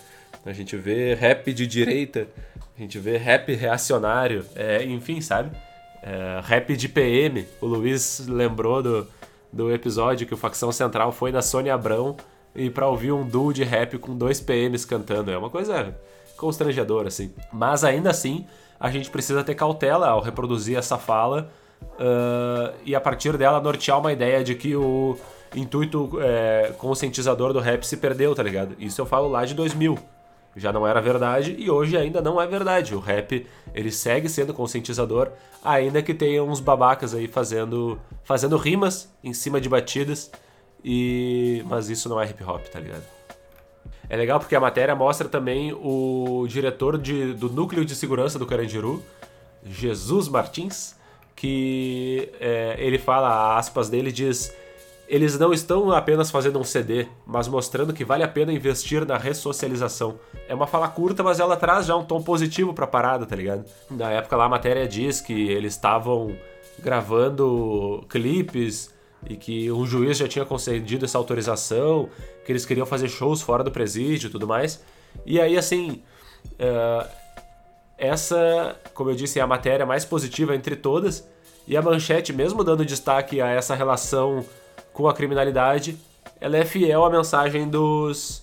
A 0.44 0.52
gente 0.52 0.76
vê 0.76 1.14
rap 1.14 1.52
de 1.52 1.66
direita, 1.66 2.28
a 2.76 2.80
gente 2.80 2.98
vê 2.98 3.16
rap 3.16 3.54
reacionário, 3.54 4.44
é, 4.54 4.84
enfim, 4.84 5.20
sabe? 5.20 5.50
É, 6.02 6.40
rap 6.44 6.76
de 6.76 6.88
PM. 6.88 7.46
O 7.60 7.66
Luiz 7.66 8.26
lembrou 8.28 8.82
do, 8.82 9.08
do 9.50 9.72
episódio 9.72 10.26
que 10.26 10.34
o 10.34 10.36
Facção 10.36 10.70
Central 10.70 11.10
foi 11.10 11.32
na 11.32 11.40
Sônia 11.40 11.74
Abrão 11.74 12.16
e 12.54 12.68
pra 12.68 12.86
ouvir 12.86 13.12
um 13.12 13.26
duo 13.26 13.52
de 13.52 13.64
rap 13.64 13.98
com 13.98 14.16
dois 14.16 14.40
PMs 14.40 14.84
cantando. 14.84 15.30
É 15.30 15.38
uma 15.38 15.48
coisa 15.48 15.96
constrangedora, 16.36 17.08
assim. 17.08 17.32
Mas 17.50 17.82
ainda 17.82 18.10
assim, 18.10 18.46
a 18.78 18.90
gente 18.90 19.08
precisa 19.10 19.42
ter 19.42 19.54
cautela 19.54 20.08
ao 20.08 20.20
reproduzir 20.20 20.76
essa 20.76 20.98
fala 20.98 21.50
uh, 21.82 22.76
e 22.84 22.94
a 22.94 23.00
partir 23.00 23.38
dela 23.38 23.58
nortear 23.58 23.98
uma 23.98 24.12
ideia 24.12 24.44
de 24.44 24.54
que 24.54 24.76
o 24.76 25.16
intuito 25.54 26.18
é, 26.20 26.74
conscientizador 26.76 27.54
do 27.54 27.60
rap 27.60 27.84
se 27.84 27.96
perdeu, 27.96 28.34
tá 28.34 28.42
ligado? 28.42 28.76
Isso 28.78 29.00
eu 29.00 29.06
falo 29.06 29.28
lá 29.28 29.46
de 29.46 29.54
2000. 29.54 29.98
Já 30.56 30.72
não 30.72 30.86
era 30.86 31.00
verdade 31.00 31.54
e 31.58 31.70
hoje 31.70 31.96
ainda 31.96 32.22
não 32.22 32.40
é 32.40 32.46
verdade. 32.46 32.94
O 32.94 32.98
rap 32.98 33.46
ele 33.74 33.92
segue 33.92 34.28
sendo 34.28 34.54
conscientizador, 34.54 35.30
ainda 35.62 36.02
que 36.02 36.14
tenha 36.14 36.42
uns 36.42 36.60
babacas 36.60 37.14
aí 37.14 37.28
fazendo 37.28 37.98
fazendo 38.24 38.56
rimas 38.56 39.12
em 39.22 39.34
cima 39.34 39.60
de 39.60 39.68
batidas 39.68 40.30
e 40.82 41.62
mas 41.66 41.90
isso 41.90 42.08
não 42.08 42.20
é 42.20 42.28
hip 42.28 42.42
hop, 42.42 42.64
tá 42.68 42.80
ligado? 42.80 43.04
É 44.08 44.16
legal 44.16 44.38
porque 44.38 44.54
a 44.54 44.60
matéria 44.60 44.94
mostra 44.94 45.28
também 45.28 45.72
o 45.72 46.46
diretor 46.48 46.96
de, 46.96 47.34
do 47.34 47.50
núcleo 47.50 47.84
de 47.84 47.94
segurança 47.94 48.38
do 48.38 48.46
Carandiru, 48.46 49.02
Jesus 49.64 50.28
Martins, 50.28 50.94
que 51.34 52.30
é, 52.40 52.76
ele 52.78 52.98
fala, 52.98 53.58
aspas 53.58 53.90
dele, 53.90 54.12
diz: 54.12 54.54
eles 55.08 55.38
não 55.38 55.52
estão 55.52 55.92
apenas 55.92 56.30
fazendo 56.30 56.58
um 56.58 56.64
CD, 56.64 57.06
mas 57.24 57.46
mostrando 57.46 57.92
que 57.92 58.04
vale 58.04 58.24
a 58.24 58.28
pena 58.28 58.52
investir 58.52 59.06
na 59.06 59.16
ressocialização. 59.16 60.18
É 60.48 60.54
uma 60.54 60.66
fala 60.66 60.88
curta, 60.88 61.22
mas 61.22 61.38
ela 61.38 61.56
traz 61.56 61.86
já 61.86 61.96
um 61.96 62.04
tom 62.04 62.20
positivo 62.22 62.74
pra 62.74 62.86
parada, 62.86 63.24
tá 63.24 63.36
ligado? 63.36 63.64
Na 63.90 64.10
época 64.10 64.36
lá 64.36 64.46
a 64.46 64.48
matéria 64.48 64.86
diz 64.86 65.20
que 65.20 65.48
eles 65.48 65.74
estavam 65.74 66.36
gravando 66.80 68.04
clipes 68.08 68.94
e 69.28 69.36
que 69.36 69.70
um 69.70 69.86
juiz 69.86 70.18
já 70.18 70.28
tinha 70.28 70.44
concedido 70.44 71.04
essa 71.04 71.18
autorização, 71.18 72.08
que 72.44 72.52
eles 72.52 72.66
queriam 72.66 72.86
fazer 72.86 73.08
shows 73.08 73.40
fora 73.40 73.62
do 73.62 73.70
presídio 73.70 74.28
e 74.28 74.30
tudo 74.30 74.46
mais. 74.46 74.82
E 75.24 75.40
aí, 75.40 75.56
assim, 75.56 76.02
uh, 76.52 77.08
essa, 77.96 78.76
como 78.92 79.10
eu 79.10 79.14
disse, 79.14 79.38
é 79.38 79.42
a 79.42 79.46
matéria 79.46 79.86
mais 79.86 80.04
positiva 80.04 80.54
entre 80.54 80.76
todas, 80.76 81.26
e 81.66 81.76
a 81.76 81.82
manchete, 81.82 82.32
mesmo 82.32 82.62
dando 82.62 82.84
destaque 82.84 83.40
a 83.40 83.48
essa 83.48 83.74
relação 83.74 84.44
com 84.96 85.06
a 85.06 85.12
criminalidade, 85.12 85.98
ela 86.40 86.56
é 86.56 86.64
fiel 86.64 87.04
à 87.04 87.10
mensagem 87.10 87.68
dos, 87.68 88.42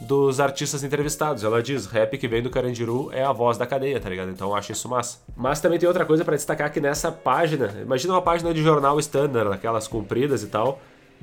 dos 0.00 0.40
artistas 0.40 0.82
entrevistados. 0.82 1.44
Ela 1.44 1.62
diz: 1.62 1.86
rap 1.86 2.18
que 2.18 2.26
vem 2.26 2.42
do 2.42 2.50
Carandiru 2.50 3.08
é 3.12 3.22
a 3.22 3.30
voz 3.30 3.56
da 3.56 3.64
cadeia, 3.64 4.00
tá 4.00 4.10
ligado? 4.10 4.30
Então 4.30 4.48
eu 4.48 4.54
acho 4.56 4.72
isso 4.72 4.88
massa. 4.88 5.18
Mas 5.36 5.60
também 5.60 5.78
tem 5.78 5.86
outra 5.86 6.04
coisa 6.04 6.24
para 6.24 6.34
destacar 6.34 6.72
que 6.72 6.80
nessa 6.80 7.12
página, 7.12 7.72
imagina 7.80 8.14
uma 8.14 8.20
página 8.20 8.52
de 8.52 8.60
jornal 8.60 8.98
standard, 8.98 9.54
aquelas 9.54 9.86
compridas 9.86 10.42
e 10.42 10.48
tal. 10.48 10.80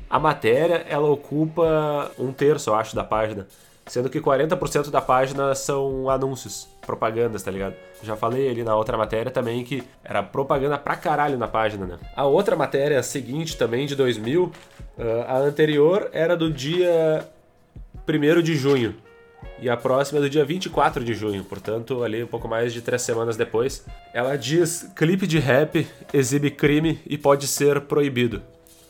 A 0.09 0.17
matéria 0.17 0.86
ela 0.88 1.09
ocupa 1.09 2.09
um 2.17 2.32
terço, 2.32 2.69
eu 2.69 2.75
acho, 2.75 2.95
da 2.95 3.03
página. 3.03 3.47
Sendo 3.86 4.09
que 4.09 4.21
40% 4.21 4.89
da 4.89 5.01
página 5.01 5.53
são 5.55 6.09
anúncios, 6.09 6.69
propagandas, 6.89 7.43
tá 7.43 7.51
ligado? 7.51 7.75
Já 8.01 8.15
falei 8.15 8.49
ali 8.49 8.63
na 8.63 8.75
outra 8.75 8.97
matéria 8.97 9.31
também 9.31 9.63
que 9.63 9.83
era 10.03 10.23
propaganda 10.23 10.75
pra 10.75 10.95
caralho 10.95 11.37
na 11.37 11.47
página, 11.47 11.85
né? 11.85 11.99
A 12.15 12.25
outra 12.25 12.55
matéria 12.55 13.03
seguinte 13.03 13.55
também, 13.55 13.85
de 13.85 13.95
2000, 13.95 14.51
a 15.27 15.37
anterior 15.37 16.09
era 16.11 16.35
do 16.35 16.51
dia 16.51 17.23
1 18.07 18.41
de 18.41 18.55
junho. 18.55 18.95
E 19.61 19.69
a 19.69 19.77
próxima 19.77 20.17
é 20.17 20.21
do 20.23 20.29
dia 20.29 20.43
24 20.43 21.03
de 21.03 21.13
junho, 21.13 21.43
portanto, 21.43 22.03
ali 22.03 22.23
um 22.23 22.27
pouco 22.27 22.47
mais 22.47 22.73
de 22.73 22.81
três 22.81 23.03
semanas 23.03 23.37
depois. 23.37 23.85
Ela 24.11 24.35
diz: 24.35 24.91
clipe 24.95 25.27
de 25.27 25.37
rap 25.37 25.87
exibe 26.11 26.49
crime 26.49 26.99
e 27.05 27.19
pode 27.19 27.45
ser 27.45 27.81
proibido. 27.81 28.41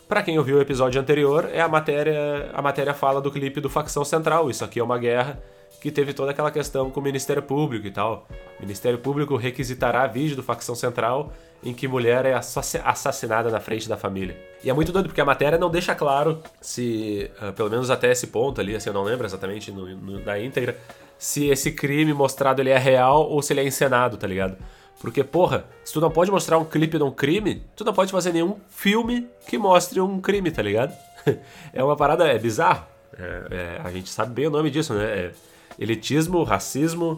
Para 0.08 0.24
quem 0.24 0.38
ouviu 0.38 0.58
o 0.58 0.62
episódio 0.62 1.02
anterior, 1.02 1.50
é 1.52 1.60
a 1.60 1.68
matéria, 1.68 2.50
a 2.54 2.62
matéria 2.62 2.94
fala 2.94 3.20
do 3.20 3.30
clipe 3.30 3.60
do 3.60 3.70
Facção 3.70 4.06
Central. 4.06 4.50
Isso 4.50 4.64
aqui 4.64 4.80
é 4.80 4.84
uma 4.84 4.98
guerra 4.98 5.38
que 5.80 5.92
teve 5.92 6.14
toda 6.14 6.32
aquela 6.32 6.52
questão 6.52 6.90
com 6.90 7.00
o 7.00 7.04
Ministério 7.04 7.42
Público 7.42 7.88
e 7.88 7.92
tal. 7.92 8.28
O 8.58 8.62
Ministério 8.62 9.00
Público 9.00 9.36
requisitará 9.36 10.06
vídeo 10.08 10.36
do 10.36 10.44
Facção 10.44 10.76
Central 10.76 11.32
em 11.64 11.74
que 11.74 11.88
mulher 11.88 12.26
é 12.26 12.34
assassinada 12.34 13.50
na 13.50 13.60
frente 13.60 13.88
da 13.88 13.98
família. 13.98 14.38
E 14.64 14.70
é 14.70 14.74
muito 14.74 14.92
doido, 14.92 15.08
porque 15.08 15.22
a 15.22 15.26
matéria 15.26 15.58
não 15.58 15.70
deixa 15.70 15.94
claro 15.94 16.42
se, 16.62 17.30
uh, 17.42 17.52
pelo 17.54 17.70
menos 17.70 17.90
até 17.90 18.12
esse 18.12 18.28
ponto 18.28 18.62
ali, 18.62 18.76
assim, 18.76 18.90
eu 18.90 18.94
não 18.94 19.04
lembro 19.04 19.26
exatamente 19.26 19.72
no, 19.72 19.88
no, 19.96 20.20
na 20.24 20.40
íntegra, 20.40 20.78
se 21.18 21.48
esse 21.48 21.72
crime 21.72 22.14
mostrado 22.14 22.62
ele 22.62 22.70
é 22.70 22.78
real 22.78 23.30
ou 23.30 23.42
se 23.42 23.52
ele 23.52 23.62
é 23.62 23.66
encenado, 23.66 24.18
tá 24.18 24.26
ligado? 24.26 24.58
Porque, 25.02 25.24
porra, 25.24 25.66
se 25.84 25.94
tu 25.94 26.02
não 26.02 26.12
pode 26.12 26.32
mostrar 26.32 26.58
um 26.58 26.66
clipe 26.66 26.98
de 26.98 27.04
um 27.04 27.12
crime, 27.12 27.64
tu 27.76 27.86
não 27.86 27.94
pode 27.94 28.12
fazer 28.12 28.34
nenhum 28.34 28.58
filme 28.70 29.28
que 29.48 29.58
mostre 29.58 30.00
um 30.00 30.20
crime, 30.20 30.52
tá 30.52 30.62
ligado? 30.62 30.94
é 31.74 31.84
uma 31.84 31.96
parada, 31.96 32.28
é 32.28 32.38
bizarro. 32.38 32.86
É, 33.18 33.48
é, 33.52 33.82
a 33.84 33.92
gente 33.92 34.10
sabe 34.10 34.34
bem 34.34 34.48
o 34.48 34.50
nome 34.50 34.70
disso, 34.70 34.94
né? 34.94 35.06
É 35.06 35.32
elitismo, 35.80 36.44
racismo 36.44 37.18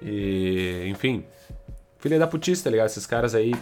e, 0.00 0.84
enfim, 0.86 1.24
filha 1.98 2.18
da 2.18 2.26
putice, 2.26 2.62
tá 2.62 2.70
ligado? 2.70 2.86
Esses 2.86 3.06
caras 3.06 3.34
aí 3.34 3.54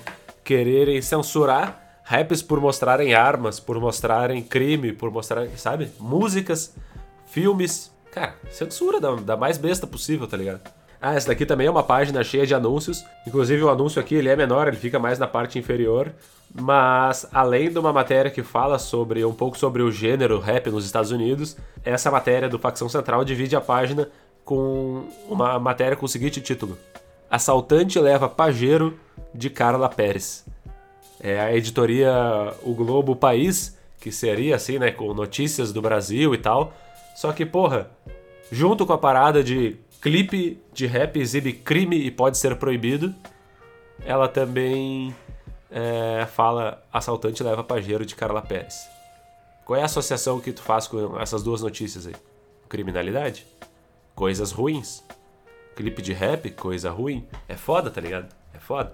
quererem 0.44 1.00
censurar 1.00 2.00
raps 2.04 2.42
por 2.42 2.60
mostrarem 2.60 3.14
armas, 3.14 3.58
por 3.58 3.80
mostrarem 3.80 4.42
crime, 4.42 4.92
por 4.92 5.10
mostrarem, 5.10 5.56
sabe? 5.56 5.90
Músicas, 5.98 6.74
filmes. 7.26 7.90
Cara, 8.12 8.34
censura 8.50 9.00
da, 9.00 9.14
da 9.16 9.36
mais 9.36 9.56
besta 9.56 9.86
possível, 9.86 10.26
tá 10.26 10.36
ligado? 10.36 10.60
Ah, 11.00 11.14
essa 11.14 11.28
daqui 11.28 11.44
também 11.44 11.66
é 11.66 11.70
uma 11.70 11.82
página 11.82 12.22
cheia 12.22 12.46
de 12.46 12.54
anúncios. 12.54 13.04
Inclusive 13.26 13.62
o 13.62 13.68
anúncio 13.68 14.00
aqui 14.00 14.14
ele 14.14 14.28
é 14.28 14.36
menor, 14.36 14.68
ele 14.68 14.76
fica 14.76 14.98
mais 14.98 15.18
na 15.18 15.26
parte 15.26 15.58
inferior. 15.58 16.12
Mas 16.54 17.26
além 17.32 17.70
de 17.70 17.78
uma 17.78 17.92
matéria 17.92 18.30
que 18.30 18.42
fala 18.42 18.78
sobre 18.78 19.24
um 19.24 19.34
pouco 19.34 19.58
sobre 19.58 19.82
o 19.82 19.90
gênero 19.90 20.38
rap 20.38 20.70
nos 20.70 20.84
Estados 20.84 21.10
Unidos, 21.10 21.56
essa 21.84 22.10
matéria 22.10 22.48
do 22.48 22.58
Facção 22.58 22.88
Central 22.88 23.24
divide 23.24 23.56
a 23.56 23.60
página 23.60 24.08
com 24.44 25.08
uma 25.28 25.58
matéria 25.58 25.96
com 25.96 26.06
o 26.06 26.08
seguinte 26.08 26.40
título: 26.40 26.78
Assaltante 27.30 27.98
leva 27.98 28.28
pajeiro 28.28 28.98
de 29.34 29.50
Carla 29.50 29.88
Pérez. 29.88 30.44
É 31.20 31.40
a 31.40 31.54
editoria 31.54 32.12
O 32.62 32.74
Globo 32.74 33.16
País, 33.16 33.78
que 33.98 34.12
seria 34.12 34.56
assim, 34.56 34.78
né, 34.78 34.90
com 34.90 35.14
notícias 35.14 35.72
do 35.72 35.80
Brasil 35.80 36.34
e 36.34 36.38
tal. 36.38 36.72
Só 37.16 37.32
que, 37.32 37.46
porra, 37.46 37.90
junto 38.50 38.84
com 38.84 38.92
a 38.92 38.98
parada 38.98 39.42
de 39.42 39.76
clipe 40.02 40.60
de 40.72 40.86
rap 40.86 41.18
exibe 41.18 41.52
crime 41.52 41.96
e 41.96 42.10
pode 42.10 42.36
ser 42.36 42.56
proibido, 42.56 43.14
ela 44.04 44.28
também 44.28 45.14
é, 45.70 46.26
fala 46.26 46.82
assaltante 46.92 47.42
leva 47.42 47.64
pajeiro 47.64 48.04
de 48.04 48.14
Carla 48.14 48.42
Pérez. 48.42 48.86
Qual 49.64 49.78
é 49.78 49.82
a 49.82 49.86
associação 49.86 50.40
que 50.40 50.52
tu 50.52 50.60
faz 50.60 50.86
com 50.86 51.18
essas 51.18 51.42
duas 51.42 51.62
notícias 51.62 52.06
aí? 52.06 52.14
Criminalidade? 52.68 53.46
Coisas 54.14 54.52
ruins? 54.52 55.02
clipe 55.74 56.00
de 56.00 56.12
rap, 56.12 56.50
coisa 56.50 56.90
ruim. 56.90 57.26
É 57.48 57.56
foda, 57.56 57.90
tá 57.90 58.00
ligado? 58.00 58.28
É 58.54 58.58
foda. 58.58 58.92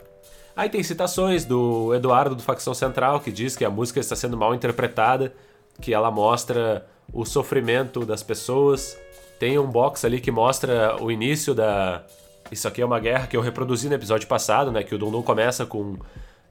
Aí 0.56 0.68
tem 0.68 0.82
citações 0.82 1.44
do 1.44 1.94
Eduardo 1.94 2.34
do 2.34 2.42
Facção 2.42 2.74
Central, 2.74 3.20
que 3.20 3.30
diz 3.30 3.54
que 3.56 3.64
a 3.64 3.70
música 3.70 4.00
está 4.00 4.16
sendo 4.16 4.36
mal 4.36 4.54
interpretada, 4.54 5.32
que 5.80 5.94
ela 5.94 6.10
mostra 6.10 6.86
o 7.12 7.24
sofrimento 7.24 8.04
das 8.04 8.22
pessoas. 8.22 8.98
Tem 9.38 9.58
um 9.58 9.66
box 9.66 10.04
ali 10.04 10.20
que 10.20 10.30
mostra 10.30 10.96
o 11.00 11.10
início 11.10 11.54
da. 11.54 12.02
Isso 12.50 12.66
aqui 12.66 12.82
é 12.82 12.84
uma 12.84 12.98
guerra 12.98 13.26
que 13.26 13.36
eu 13.36 13.40
reproduzi 13.40 13.88
no 13.88 13.94
episódio 13.94 14.26
passado, 14.26 14.72
né? 14.72 14.82
Que 14.82 14.94
o 14.94 14.98
Dundum 14.98 15.22
começa 15.22 15.64
com. 15.64 15.96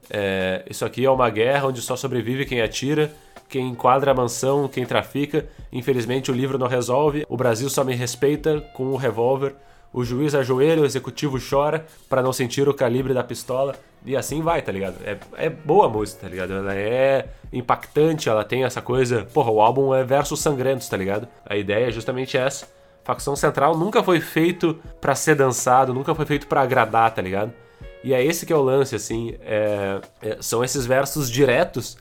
É... 0.08 0.64
Isso 0.68 0.84
aqui 0.84 1.04
é 1.04 1.10
uma 1.10 1.28
guerra 1.28 1.68
onde 1.68 1.82
só 1.82 1.96
sobrevive 1.96 2.46
quem 2.46 2.60
atira, 2.60 3.12
quem 3.48 3.68
enquadra 3.68 4.12
a 4.12 4.14
mansão, 4.14 4.68
quem 4.68 4.86
trafica. 4.86 5.46
Infelizmente 5.72 6.30
o 6.30 6.34
livro 6.34 6.56
não 6.56 6.68
resolve. 6.68 7.26
O 7.28 7.36
Brasil 7.36 7.68
só 7.68 7.84
me 7.84 7.94
respeita 7.94 8.60
com 8.74 8.84
o 8.84 8.96
revólver. 8.96 9.54
O 9.92 10.04
juiz 10.04 10.36
ajoelha, 10.36 10.82
o 10.82 10.84
executivo 10.84 11.36
chora 11.38 11.84
para 12.08 12.22
não 12.22 12.32
sentir 12.32 12.68
o 12.68 12.74
calibre 12.74 13.12
da 13.12 13.24
pistola. 13.24 13.74
E 14.06 14.16
assim 14.16 14.40
vai, 14.40 14.62
tá 14.62 14.70
ligado? 14.70 14.96
É, 15.04 15.18
é 15.36 15.50
boa 15.50 15.86
a 15.86 15.88
música, 15.88 16.22
tá 16.22 16.28
ligado? 16.28 16.52
Ela 16.52 16.74
é 16.74 17.28
impactante, 17.52 18.28
ela 18.28 18.44
tem 18.44 18.64
essa 18.64 18.80
coisa. 18.80 19.26
Porra, 19.34 19.50
o 19.50 19.60
álbum 19.60 19.92
é 19.92 20.04
versos 20.04 20.40
sangrentos, 20.40 20.88
tá 20.88 20.96
ligado? 20.96 21.26
A 21.44 21.56
ideia 21.56 21.88
é 21.88 21.90
justamente 21.90 22.38
essa. 22.38 22.68
Facção 23.02 23.34
Central 23.34 23.76
nunca 23.76 24.02
foi 24.02 24.20
feito 24.20 24.78
para 25.00 25.14
ser 25.14 25.34
dançado, 25.34 25.92
nunca 25.92 26.14
foi 26.14 26.24
feito 26.24 26.46
para 26.46 26.62
agradar, 26.62 27.12
tá 27.12 27.20
ligado? 27.20 27.52
E 28.02 28.14
é 28.14 28.24
esse 28.24 28.46
que 28.46 28.52
é 28.52 28.56
o 28.56 28.62
lance, 28.62 28.94
assim. 28.94 29.34
É, 29.42 30.00
é, 30.22 30.38
são 30.40 30.64
esses 30.64 30.86
versos 30.86 31.30
diretos. 31.30 31.96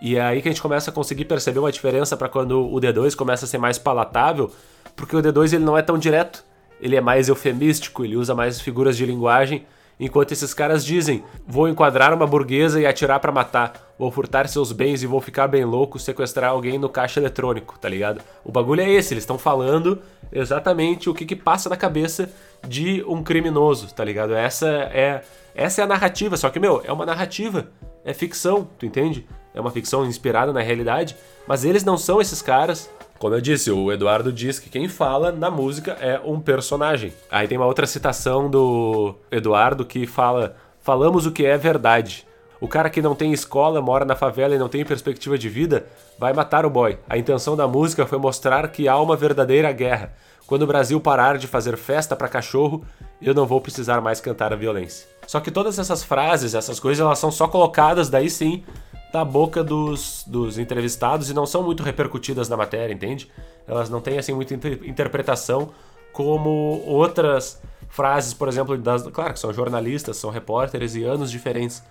E 0.00 0.16
é 0.16 0.22
aí 0.22 0.42
que 0.42 0.48
a 0.48 0.50
gente 0.50 0.62
começa 0.62 0.90
a 0.90 0.92
conseguir 0.92 1.24
perceber 1.24 1.58
uma 1.58 1.72
diferença 1.72 2.16
para 2.16 2.28
quando 2.28 2.60
o 2.60 2.80
D2 2.80 3.14
começa 3.14 3.44
a 3.44 3.48
ser 3.48 3.58
mais 3.58 3.78
palatável, 3.78 4.50
porque 4.96 5.16
o 5.16 5.22
D2 5.22 5.54
ele 5.54 5.64
não 5.64 5.78
é 5.78 5.82
tão 5.82 5.96
direto, 5.96 6.44
ele 6.80 6.96
é 6.96 7.00
mais 7.00 7.28
eufemístico, 7.28 8.04
ele 8.04 8.16
usa 8.16 8.34
mais 8.34 8.60
figuras 8.60 8.96
de 8.96 9.06
linguagem 9.06 9.64
Enquanto 10.04 10.32
esses 10.32 10.52
caras 10.52 10.84
dizem: 10.84 11.22
vou 11.46 11.68
enquadrar 11.68 12.12
uma 12.12 12.26
burguesa 12.26 12.80
e 12.80 12.86
atirar 12.86 13.20
para 13.20 13.30
matar, 13.30 13.94
vou 13.96 14.10
furtar 14.10 14.48
seus 14.48 14.72
bens 14.72 15.00
e 15.00 15.06
vou 15.06 15.20
ficar 15.20 15.46
bem 15.46 15.64
louco, 15.64 15.96
sequestrar 15.96 16.50
alguém 16.50 16.76
no 16.76 16.88
caixa 16.88 17.20
eletrônico, 17.20 17.78
tá 17.78 17.88
ligado? 17.88 18.20
O 18.44 18.50
bagulho 18.50 18.80
é 18.80 18.90
esse, 18.90 19.14
eles 19.14 19.22
estão 19.22 19.38
falando 19.38 20.00
exatamente 20.32 21.08
o 21.08 21.14
que, 21.14 21.24
que 21.24 21.36
passa 21.36 21.68
na 21.68 21.76
cabeça 21.76 22.28
de 22.66 23.04
um 23.06 23.22
criminoso, 23.22 23.92
tá 23.94 24.04
ligado? 24.04 24.34
Essa 24.34 24.68
é 24.92 25.22
essa 25.54 25.82
é 25.82 25.84
a 25.84 25.86
narrativa, 25.86 26.36
só 26.36 26.48
que 26.48 26.58
meu, 26.58 26.80
é 26.82 26.90
uma 26.90 27.04
narrativa, 27.04 27.68
é 28.04 28.14
ficção, 28.14 28.66
tu 28.78 28.86
entende? 28.86 29.26
É 29.54 29.60
uma 29.60 29.70
ficção 29.70 30.06
inspirada 30.06 30.50
na 30.50 30.62
realidade, 30.62 31.14
mas 31.46 31.62
eles 31.62 31.84
não 31.84 31.98
são 31.98 32.20
esses 32.22 32.40
caras 32.40 32.90
como 33.22 33.36
eu 33.36 33.40
disse, 33.40 33.70
o 33.70 33.92
Eduardo 33.92 34.32
diz 34.32 34.58
que 34.58 34.68
quem 34.68 34.88
fala 34.88 35.30
na 35.30 35.48
música 35.48 35.92
é 36.00 36.20
um 36.24 36.40
personagem. 36.40 37.12
Aí 37.30 37.46
tem 37.46 37.56
uma 37.56 37.68
outra 37.68 37.86
citação 37.86 38.50
do 38.50 39.14
Eduardo 39.30 39.84
que 39.84 40.08
fala: 40.08 40.56
Falamos 40.80 41.24
o 41.24 41.30
que 41.30 41.46
é 41.46 41.56
verdade. 41.56 42.26
O 42.60 42.66
cara 42.66 42.90
que 42.90 43.00
não 43.00 43.14
tem 43.14 43.32
escola, 43.32 43.80
mora 43.80 44.04
na 44.04 44.16
favela 44.16 44.56
e 44.56 44.58
não 44.58 44.68
tem 44.68 44.84
perspectiva 44.84 45.38
de 45.38 45.48
vida, 45.48 45.86
vai 46.18 46.32
matar 46.32 46.66
o 46.66 46.70
boy. 46.70 46.98
A 47.08 47.16
intenção 47.16 47.56
da 47.56 47.68
música 47.68 48.04
foi 48.06 48.18
mostrar 48.18 48.66
que 48.72 48.88
há 48.88 48.98
uma 48.98 49.14
verdadeira 49.14 49.70
guerra. 49.70 50.12
Quando 50.52 50.64
o 50.64 50.66
Brasil 50.66 51.00
parar 51.00 51.38
de 51.38 51.46
fazer 51.46 51.78
festa 51.78 52.14
para 52.14 52.28
cachorro, 52.28 52.84
eu 53.22 53.32
não 53.32 53.46
vou 53.46 53.58
precisar 53.58 54.02
mais 54.02 54.20
cantar 54.20 54.52
a 54.52 54.56
violência. 54.56 55.08
Só 55.26 55.40
que 55.40 55.50
todas 55.50 55.78
essas 55.78 56.04
frases, 56.04 56.54
essas 56.54 56.78
coisas, 56.78 57.02
elas 57.02 57.18
são 57.18 57.30
só 57.30 57.48
colocadas 57.48 58.10
daí 58.10 58.28
sim 58.28 58.62
da 59.10 59.24
boca 59.24 59.64
dos, 59.64 60.24
dos 60.26 60.58
entrevistados 60.58 61.30
e 61.30 61.32
não 61.32 61.46
são 61.46 61.62
muito 61.62 61.82
repercutidas 61.82 62.50
na 62.50 62.56
matéria, 62.58 62.92
entende? 62.92 63.30
Elas 63.66 63.88
não 63.88 64.02
têm 64.02 64.18
assim 64.18 64.34
muita 64.34 64.52
inter 64.52 64.78
interpretação 64.84 65.70
como 66.12 66.82
outras 66.84 67.58
frases, 67.88 68.34
por 68.34 68.46
exemplo, 68.46 68.76
das, 68.76 69.04
claro 69.04 69.32
que 69.32 69.40
são 69.40 69.54
jornalistas, 69.54 70.18
são 70.18 70.28
repórteres 70.28 70.94
e 70.94 71.02
anos 71.02 71.30
diferentes, 71.30 71.82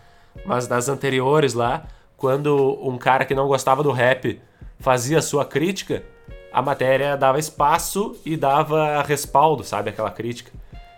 mas 0.46 0.68
das 0.68 0.88
anteriores 0.88 1.56
lá, 1.56 1.88
quando 2.16 2.78
um 2.80 2.96
cara 3.00 3.26
que 3.26 3.34
não 3.34 3.48
gostava 3.48 3.82
do 3.82 3.92
rap 3.92 4.40
fazia 4.78 5.20
sua 5.20 5.46
crítica, 5.46 6.04
a 6.52 6.62
matéria 6.62 7.16
dava 7.16 7.40
espaço 7.40 8.16
e 8.26 8.36
dava 8.36 9.02
respaldo, 9.04 9.64
sabe, 9.64 9.90
aquela 9.90 10.12
crítica. 10.12 10.52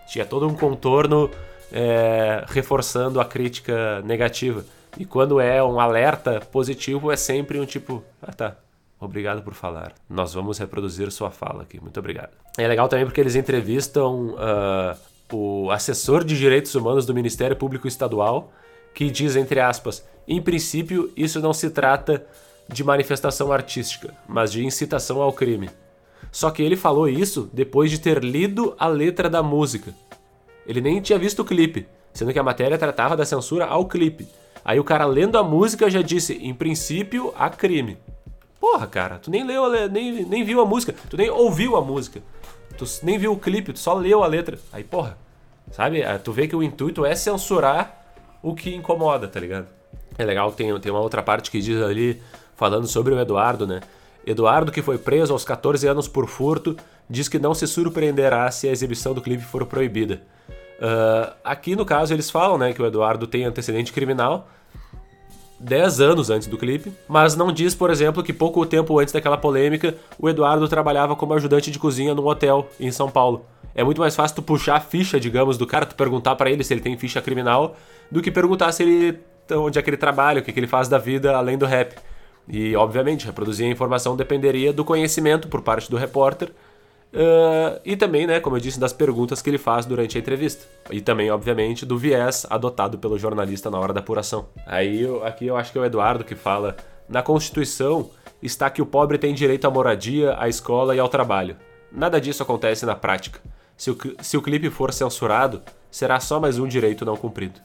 Tinha 0.08 0.26
todo 0.26 0.48
um 0.48 0.56
contorno 0.56 1.30
é, 1.72 2.44
reforçando 2.48 3.20
a 3.20 3.26
crítica 3.26 4.02
negativa. 4.02 4.66
E 4.98 5.06
quando 5.06 5.40
é 5.40 5.64
um 5.64 5.80
alerta 5.80 6.40
positivo, 6.52 7.12
é 7.12 7.16
sempre 7.16 7.60
um 7.60 7.66
tipo, 7.66 8.04
ah 8.22 8.32
tá, 8.32 8.56
obrigado 9.00 9.42
por 9.42 9.54
falar. 9.54 9.94
Nós 10.10 10.34
vamos 10.34 10.58
reproduzir 10.58 11.12
sua 11.12 11.32
fala 11.32 11.64
aqui, 11.64 11.80
muito 11.82 12.00
obrigado. 12.00 12.32
É 12.58 12.68
legal 12.68 12.88
também 12.88 13.06
porque 13.06 13.22
eles 13.22 13.36
entrevistam 13.36 14.36
uh, 14.36 15.36
o 15.36 15.72
assessor 15.72 16.24
de 16.24 16.38
direitos 16.38 16.76
humanos 16.76 17.06
do 17.06 17.14
Ministério 17.14 17.56
Público 17.56 17.88
Estadual, 17.88 18.52
que 18.94 19.10
diz, 19.10 19.36
entre 19.36 19.60
aspas, 19.60 20.06
em 20.28 20.42
princípio, 20.42 21.12
isso 21.18 21.40
não 21.40 21.54
se 21.54 21.72
trata 21.72 22.24
de 22.68 22.84
manifestação 22.84 23.52
artística, 23.52 24.14
mas 24.28 24.52
de 24.52 24.66
incitação 24.66 25.22
ao 25.22 25.34
crime. 25.34 25.70
Só 26.32 26.50
que 26.50 26.64
ele 26.64 26.76
falou 26.76 27.08
isso 27.08 27.50
depois 27.54 27.92
de 27.92 28.00
ter 28.00 28.24
lido 28.24 28.76
a 28.80 28.88
letra 28.88 29.30
da 29.30 29.44
música. 29.44 29.94
Ele 30.66 30.82
nem 30.82 31.02
tinha 31.02 31.20
visto 31.20 31.42
o 31.42 31.46
clipe, 31.46 31.86
sendo 32.14 32.34
que 32.34 32.40
a 32.40 32.44
matéria 32.44 32.78
tratava 32.78 33.16
da 33.16 33.26
censura 33.26 33.66
ao 33.66 33.86
clipe. 33.86 34.28
Aí 34.66 34.80
o 34.80 34.84
cara 34.84 35.06
lendo 35.06 35.38
a 35.38 35.44
música 35.44 35.90
já 35.90 36.02
disse, 36.02 36.34
em 36.36 36.54
princípio, 36.54 37.34
há 37.38 37.50
crime. 37.50 37.98
Porra, 38.60 38.88
cara, 38.88 39.20
tu 39.20 39.30
nem 39.30 39.46
leu, 39.46 39.90
nem, 39.90 40.24
nem 40.26 40.44
viu 40.44 40.62
a 40.62 40.66
música, 40.66 40.96
tu 41.10 41.18
nem 41.18 41.30
ouviu 41.30 41.76
a 41.76 41.82
música, 41.82 42.22
tu 42.78 42.86
nem 43.04 43.18
viu 43.18 43.34
o 43.34 43.38
clipe, 43.38 43.74
tu 43.74 43.80
só 43.80 43.94
leu 43.94 44.24
a 44.24 44.28
letra. 44.28 44.58
Aí, 44.72 44.84
porra, 44.86 45.18
sabe? 45.70 46.02
É, 46.02 46.18
tu 46.18 46.32
vê 46.32 46.48
que 46.48 46.56
o 46.56 46.64
intuito 46.64 47.06
é 47.06 47.14
censurar 47.14 48.02
o 48.42 48.56
que 48.56 48.74
incomoda, 48.74 49.28
tá 49.28 49.40
ligado? 49.40 49.68
É 50.18 50.24
legal 50.24 50.52
tem, 50.52 50.80
tem 50.80 50.92
uma 50.92 51.02
outra 51.02 51.22
parte 51.22 51.52
que 51.52 51.60
diz 51.60 51.82
ali, 51.82 52.22
falando 52.56 52.88
sobre 52.88 53.14
o 53.14 53.20
Eduardo, 53.20 53.66
né? 53.68 53.82
Eduardo, 54.26 54.72
que 54.72 54.82
foi 54.82 54.98
preso 54.98 55.34
aos 55.34 55.44
14 55.44 55.88
anos 55.88 56.08
por 56.08 56.28
furto, 56.28 56.78
diz 57.10 57.28
que 57.28 57.38
não 57.38 57.54
se 57.54 57.68
surpreenderá 57.68 58.50
se 58.52 58.68
a 58.68 58.72
exibição 58.72 59.14
do 59.14 59.22
clipe 59.22 59.44
for 59.44 59.66
proibida. 59.66 60.22
Uh, 60.80 61.34
aqui 61.44 61.76
no 61.76 61.86
caso 61.86 62.14
eles 62.14 62.30
falam 62.30 62.58
né, 62.58 62.74
que 62.74 62.82
o 62.82 62.86
Eduardo 62.86 63.28
tem 63.28 63.46
antecedente 63.46 63.94
criminal 63.94 64.50
10 65.60 66.02
anos 66.02 66.30
antes 66.30 66.48
do 66.48 66.58
clipe, 66.58 66.92
mas 67.08 67.36
não 67.36 67.52
diz, 67.52 67.74
por 67.74 67.90
exemplo, 67.90 68.22
que 68.22 68.34
pouco 68.34 68.66
tempo 68.66 69.00
antes 69.00 69.14
daquela 69.14 69.38
polêmica 69.38 69.96
o 70.20 70.28
Eduardo 70.28 70.68
trabalhava 70.68 71.16
como 71.16 71.34
ajudante 71.34 71.72
de 71.72 71.80
cozinha 71.80 72.14
num 72.14 72.26
hotel 72.26 72.68
em 72.80 72.92
São 72.92 73.10
Paulo. 73.10 73.46
É 73.74 73.84
muito 73.84 74.02
mais 74.02 74.16
fácil 74.16 74.36
tu 74.36 74.42
puxar 74.42 74.76
a 74.76 74.80
ficha, 74.80 75.20
digamos, 75.20 75.58
do 75.58 75.66
cara, 75.66 75.86
tu 75.86 75.96
perguntar 75.96 76.36
para 76.36 76.52
ele 76.52 76.64
se 76.64 76.74
ele 76.74 76.82
tem 76.82 76.98
ficha 76.98 77.22
criminal, 77.22 77.76
do 78.12 78.22
que 78.22 78.30
perguntar 78.30 78.72
se 78.72 78.84
ele 78.84 79.20
onde 79.52 79.80
é 79.80 79.82
que 79.82 79.90
ele 79.90 79.98
trabalha, 79.98 80.42
o 80.42 80.44
que, 80.44 80.52
que 80.52 80.60
ele 80.60 80.68
faz 80.68 80.88
da 80.88 80.98
vida 80.98 81.36
além 81.36 81.58
do 81.58 81.66
rap. 81.66 81.96
E, 82.48 82.76
obviamente, 82.76 83.26
reproduzir 83.26 83.66
a 83.68 83.70
informação 83.70 84.16
dependeria 84.16 84.74
do 84.74 84.84
conhecimento 84.84 85.48
por 85.48 85.62
parte 85.62 85.90
do 85.90 85.98
repórter 85.98 86.52
Uh, 87.14 87.80
e 87.86 87.96
também, 87.96 88.26
né, 88.26 88.40
como 88.40 88.56
eu 88.56 88.60
disse, 88.60 88.80
das 88.80 88.92
perguntas 88.92 89.40
que 89.40 89.48
ele 89.48 89.60
faz 89.60 89.86
durante 89.86 90.18
a 90.18 90.20
entrevista. 90.20 90.66
E 90.90 91.00
também, 91.00 91.30
obviamente, 91.30 91.86
do 91.86 91.96
viés 91.96 92.46
adotado 92.50 92.98
pelo 92.98 93.20
jornalista 93.20 93.70
na 93.70 93.80
hora 93.80 93.94
da 93.94 94.00
apuração. 94.00 94.48
Aí, 94.66 95.06
aqui 95.24 95.46
eu 95.46 95.56
acho 95.56 95.72
que 95.72 95.78
é 95.78 95.82
o 95.82 95.86
Eduardo 95.86 96.24
que 96.24 96.36
fala: 96.36 96.76
na 97.08 97.22
Constituição 97.22 98.10
está 98.42 98.68
que 98.70 98.82
o 98.82 98.86
pobre 98.86 99.20
tem 99.20 99.34
direito 99.34 99.66
à 99.66 99.70
moradia, 99.70 100.36
à 100.40 100.50
escola 100.50 100.96
e 100.96 101.00
ao 101.00 101.08
trabalho. 101.08 101.56
Nada 101.92 102.20
disso 102.20 102.42
acontece 102.42 102.84
na 102.84 102.96
prática. 102.96 103.40
Se 103.78 103.92
o, 103.92 103.98
se 104.20 104.36
o 104.36 104.42
clipe 104.42 104.72
for 104.72 104.92
censurado, 104.92 105.62
será 105.92 106.20
só 106.20 106.40
mais 106.40 106.58
um 106.58 106.68
direito 106.68 107.06
não 107.06 107.16
cumprido. 107.16 107.60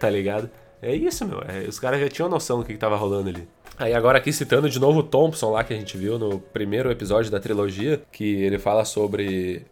Tá 0.00 0.08
ligado? 0.08 0.48
É 0.80 0.94
isso, 0.94 1.26
meu. 1.26 1.42
É, 1.46 1.68
os 1.68 1.78
caras 1.78 2.00
já 2.00 2.08
tinham 2.08 2.28
noção 2.28 2.60
do 2.60 2.64
que, 2.64 2.72
que 2.72 2.78
tava 2.78 2.96
rolando 2.96 3.28
ali. 3.28 3.46
Aí 3.78 3.94
agora 3.94 4.18
aqui 4.18 4.32
citando 4.32 4.68
de 4.68 4.80
novo 4.80 5.00
o 5.00 5.02
Thompson 5.02 5.52
lá 5.52 5.62
que 5.62 5.72
a 5.72 5.76
gente 5.76 5.96
viu 5.96 6.18
no 6.18 6.40
primeiro 6.40 6.90
episódio 6.90 7.30
da 7.30 7.38
trilogia, 7.38 8.02
que 8.10 8.42
ele 8.42 8.58
fala 8.58 8.84
sobre 8.84 9.64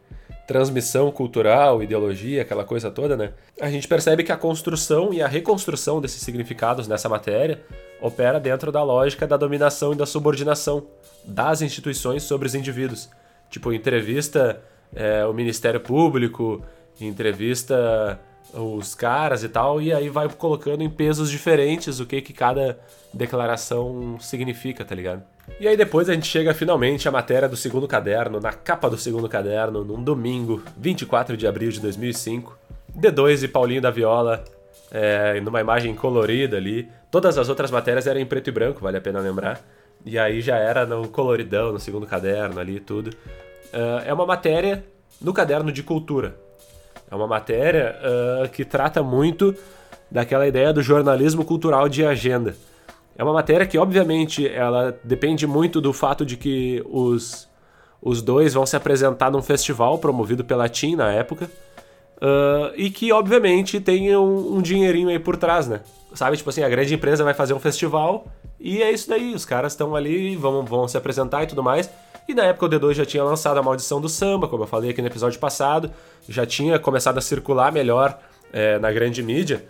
transmissão 0.46 1.10
cultural, 1.10 1.82
ideologia, 1.82 2.42
aquela 2.42 2.64
coisa 2.64 2.88
toda, 2.88 3.16
né? 3.16 3.32
A 3.60 3.68
gente 3.68 3.88
percebe 3.88 4.22
que 4.22 4.30
a 4.30 4.36
construção 4.36 5.12
e 5.12 5.20
a 5.20 5.26
reconstrução 5.26 6.00
desses 6.00 6.22
significados 6.22 6.86
nessa 6.86 7.08
matéria 7.08 7.60
opera 8.00 8.38
dentro 8.38 8.70
da 8.70 8.82
lógica 8.84 9.26
da 9.26 9.36
dominação 9.36 9.92
e 9.92 9.96
da 9.96 10.06
subordinação 10.06 10.86
das 11.24 11.60
instituições 11.60 12.22
sobre 12.22 12.46
os 12.46 12.54
indivíduos. 12.54 13.10
Tipo, 13.50 13.72
entrevista 13.72 14.62
é, 14.94 15.26
o 15.26 15.32
Ministério 15.32 15.80
Público, 15.80 16.62
entrevista 17.00 18.20
os 18.54 18.94
caras 18.94 19.42
e 19.42 19.48
tal, 19.48 19.80
e 19.80 19.92
aí 19.92 20.08
vai 20.08 20.28
colocando 20.28 20.82
em 20.82 20.90
pesos 20.90 21.30
diferentes 21.30 22.00
o 22.00 22.06
que, 22.06 22.20
que 22.20 22.32
cada 22.32 22.78
declaração 23.12 24.18
significa, 24.20 24.84
tá 24.84 24.94
ligado? 24.94 25.22
E 25.60 25.68
aí 25.68 25.76
depois 25.76 26.08
a 26.08 26.14
gente 26.14 26.26
chega 26.26 26.52
finalmente 26.52 27.08
à 27.08 27.12
matéria 27.12 27.48
do 27.48 27.56
segundo 27.56 27.86
caderno, 27.86 28.40
na 28.40 28.52
capa 28.52 28.90
do 28.90 28.98
segundo 28.98 29.28
caderno, 29.28 29.84
num 29.84 30.02
domingo, 30.02 30.62
24 30.76 31.36
de 31.36 31.46
abril 31.46 31.70
de 31.70 31.80
2005. 31.80 32.58
D2 32.98 33.44
e 33.44 33.48
Paulinho 33.48 33.80
da 33.80 33.90
Viola, 33.90 34.42
é, 34.90 35.40
numa 35.40 35.60
imagem 35.60 35.94
colorida 35.94 36.56
ali. 36.56 36.88
Todas 37.10 37.38
as 37.38 37.48
outras 37.48 37.70
matérias 37.70 38.06
eram 38.06 38.20
em 38.20 38.26
preto 38.26 38.48
e 38.48 38.52
branco, 38.52 38.80
vale 38.80 38.96
a 38.96 39.00
pena 39.00 39.20
lembrar. 39.20 39.60
E 40.04 40.18
aí 40.18 40.40
já 40.40 40.56
era 40.56 40.86
no 40.86 41.08
coloridão, 41.08 41.72
no 41.72 41.78
segundo 41.78 42.06
caderno 42.06 42.58
ali 42.58 42.76
e 42.76 42.80
tudo. 42.80 43.08
Uh, 43.08 44.02
é 44.04 44.12
uma 44.12 44.26
matéria 44.26 44.84
no 45.20 45.32
caderno 45.32 45.70
de 45.72 45.82
cultura. 45.82 46.36
É 47.10 47.14
uma 47.14 47.26
matéria 47.26 47.96
uh, 48.00 48.48
que 48.48 48.64
trata 48.64 49.02
muito 49.02 49.54
daquela 50.10 50.46
ideia 50.46 50.72
do 50.72 50.82
jornalismo 50.82 51.44
cultural 51.44 51.88
de 51.88 52.04
agenda. 52.04 52.56
É 53.16 53.24
uma 53.24 53.32
matéria 53.32 53.66
que, 53.66 53.78
obviamente, 53.78 54.46
ela 54.46 54.98
depende 55.02 55.46
muito 55.46 55.80
do 55.80 55.92
fato 55.92 56.24
de 56.24 56.36
que 56.36 56.82
os, 56.86 57.48
os 58.02 58.20
dois 58.20 58.52
vão 58.52 58.66
se 58.66 58.76
apresentar 58.76 59.30
num 59.30 59.40
festival 59.40 59.98
promovido 59.98 60.44
pela 60.44 60.68
TIM 60.68 60.96
na 60.96 61.10
época. 61.12 61.50
Uh, 62.16 62.72
e 62.76 62.90
que, 62.90 63.12
obviamente, 63.12 63.80
tem 63.80 64.14
um, 64.16 64.56
um, 64.56 64.62
dinheirinho 64.62 65.08
aí 65.08 65.18
por 65.18 65.36
trás, 65.36 65.66
né? 65.66 65.80
Sabe, 66.14 66.36
tipo 66.36 66.48
assim, 66.48 66.62
a 66.62 66.68
grande 66.68 66.94
empresa 66.94 67.22
vai 67.22 67.34
fazer 67.34 67.52
um 67.52 67.58
festival 67.58 68.26
e 68.58 68.82
é 68.82 68.90
isso 68.90 69.08
daí. 69.08 69.34
Os 69.34 69.44
caras 69.44 69.72
estão 69.72 69.94
ali, 69.94 70.34
vão, 70.34 70.64
vão 70.64 70.88
se 70.88 70.96
apresentar 70.96 71.42
e 71.42 71.46
tudo 71.46 71.62
mais. 71.62 71.90
E 72.28 72.34
na 72.34 72.44
época 72.44 72.66
o 72.66 72.68
D2 72.68 72.94
já 72.94 73.06
tinha 73.06 73.22
lançado 73.22 73.58
a 73.58 73.62
Maldição 73.62 74.00
do 74.00 74.08
Samba, 74.08 74.48
como 74.48 74.64
eu 74.64 74.66
falei 74.66 74.90
aqui 74.90 75.00
no 75.00 75.06
episódio 75.06 75.38
passado. 75.38 75.90
Já 76.28 76.44
tinha 76.44 76.78
começado 76.78 77.18
a 77.18 77.20
circular 77.20 77.70
melhor 77.70 78.18
é, 78.52 78.78
na 78.78 78.90
grande 78.90 79.22
mídia. 79.22 79.64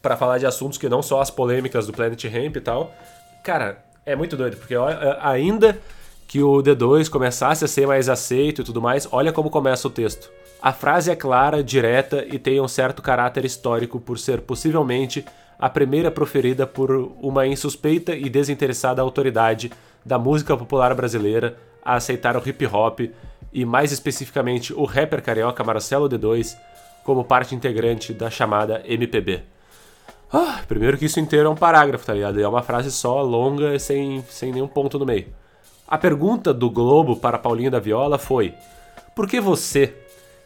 para 0.00 0.16
falar 0.16 0.38
de 0.38 0.46
assuntos 0.46 0.78
que 0.78 0.88
não 0.88 1.02
só 1.02 1.20
as 1.20 1.30
polêmicas 1.30 1.86
do 1.86 1.92
Planet 1.92 2.24
Ramp 2.24 2.56
e 2.56 2.60
tal. 2.60 2.94
Cara, 3.44 3.84
é 4.06 4.16
muito 4.16 4.36
doido, 4.36 4.56
porque 4.56 4.74
ainda 5.20 5.78
que 6.26 6.42
o 6.42 6.62
D2 6.62 7.08
começasse 7.08 7.64
a 7.64 7.68
ser 7.68 7.86
mais 7.86 8.08
aceito 8.08 8.60
e 8.60 8.64
tudo 8.64 8.80
mais, 8.80 9.08
olha 9.10 9.32
como 9.32 9.50
começa 9.50 9.88
o 9.88 9.90
texto. 9.90 10.30
A 10.60 10.72
frase 10.72 11.10
é 11.10 11.16
clara, 11.16 11.62
direta 11.62 12.24
e 12.26 12.38
tem 12.38 12.60
um 12.60 12.68
certo 12.68 13.02
caráter 13.02 13.44
histórico 13.44 13.98
por 13.98 14.18
ser 14.18 14.40
possivelmente 14.42 15.24
a 15.58 15.68
primeira 15.68 16.10
proferida 16.10 16.66
por 16.66 16.90
uma 17.20 17.46
insuspeita 17.46 18.14
e 18.14 18.28
desinteressada 18.28 19.02
autoridade 19.02 19.72
da 20.08 20.18
música 20.18 20.56
popular 20.56 20.94
brasileira 20.94 21.58
a 21.84 21.96
aceitar 21.96 22.34
o 22.34 22.48
hip 22.48 22.66
hop 22.66 23.00
e 23.52 23.64
mais 23.66 23.92
especificamente 23.92 24.72
o 24.72 24.84
rapper 24.84 25.22
carioca 25.22 25.62
Marcelo 25.62 26.08
D2 26.08 26.56
como 27.04 27.24
parte 27.24 27.54
integrante 27.54 28.14
da 28.14 28.30
chamada 28.30 28.82
MPB. 28.86 29.42
Ah, 30.32 30.62
primeiro 30.66 30.96
que 30.96 31.04
isso 31.04 31.20
inteiro 31.20 31.48
é 31.48 31.50
um 31.50 31.54
parágrafo, 31.54 32.06
tá 32.06 32.14
ligado? 32.14 32.40
É 32.40 32.48
uma 32.48 32.62
frase 32.62 32.90
só, 32.90 33.20
longa 33.20 33.78
sem, 33.78 34.24
sem 34.30 34.50
nenhum 34.50 34.66
ponto 34.66 34.98
no 34.98 35.04
meio. 35.04 35.26
A 35.86 35.98
pergunta 35.98 36.54
do 36.54 36.70
Globo 36.70 37.16
para 37.16 37.38
Paulinho 37.38 37.70
da 37.70 37.78
Viola 37.78 38.18
foi: 38.18 38.54
Por 39.14 39.28
que 39.28 39.40
você, 39.40 39.94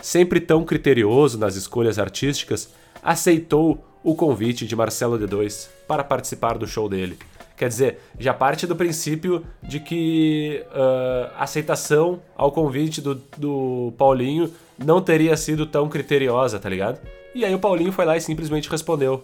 sempre 0.00 0.40
tão 0.40 0.64
criterioso 0.64 1.38
nas 1.38 1.54
escolhas 1.54 2.00
artísticas, 2.00 2.68
aceitou 3.00 3.84
o 4.02 4.16
convite 4.16 4.66
de 4.66 4.74
Marcelo 4.74 5.18
D2 5.18 5.68
para 5.86 6.02
participar 6.02 6.58
do 6.58 6.66
show 6.66 6.88
dele? 6.88 7.16
Quer 7.62 7.68
dizer, 7.68 7.98
já 8.18 8.34
parte 8.34 8.66
do 8.66 8.74
princípio 8.74 9.46
de 9.62 9.78
que 9.78 10.64
uh, 10.66 11.30
a 11.36 11.44
aceitação 11.44 12.20
ao 12.36 12.50
convite 12.50 13.00
do, 13.00 13.14
do 13.38 13.94
Paulinho 13.96 14.52
não 14.84 15.00
teria 15.00 15.36
sido 15.36 15.64
tão 15.64 15.88
criteriosa, 15.88 16.58
tá 16.58 16.68
ligado? 16.68 16.98
E 17.32 17.44
aí 17.44 17.54
o 17.54 17.60
Paulinho 17.60 17.92
foi 17.92 18.04
lá 18.04 18.16
e 18.16 18.20
simplesmente 18.20 18.68
respondeu: 18.68 19.22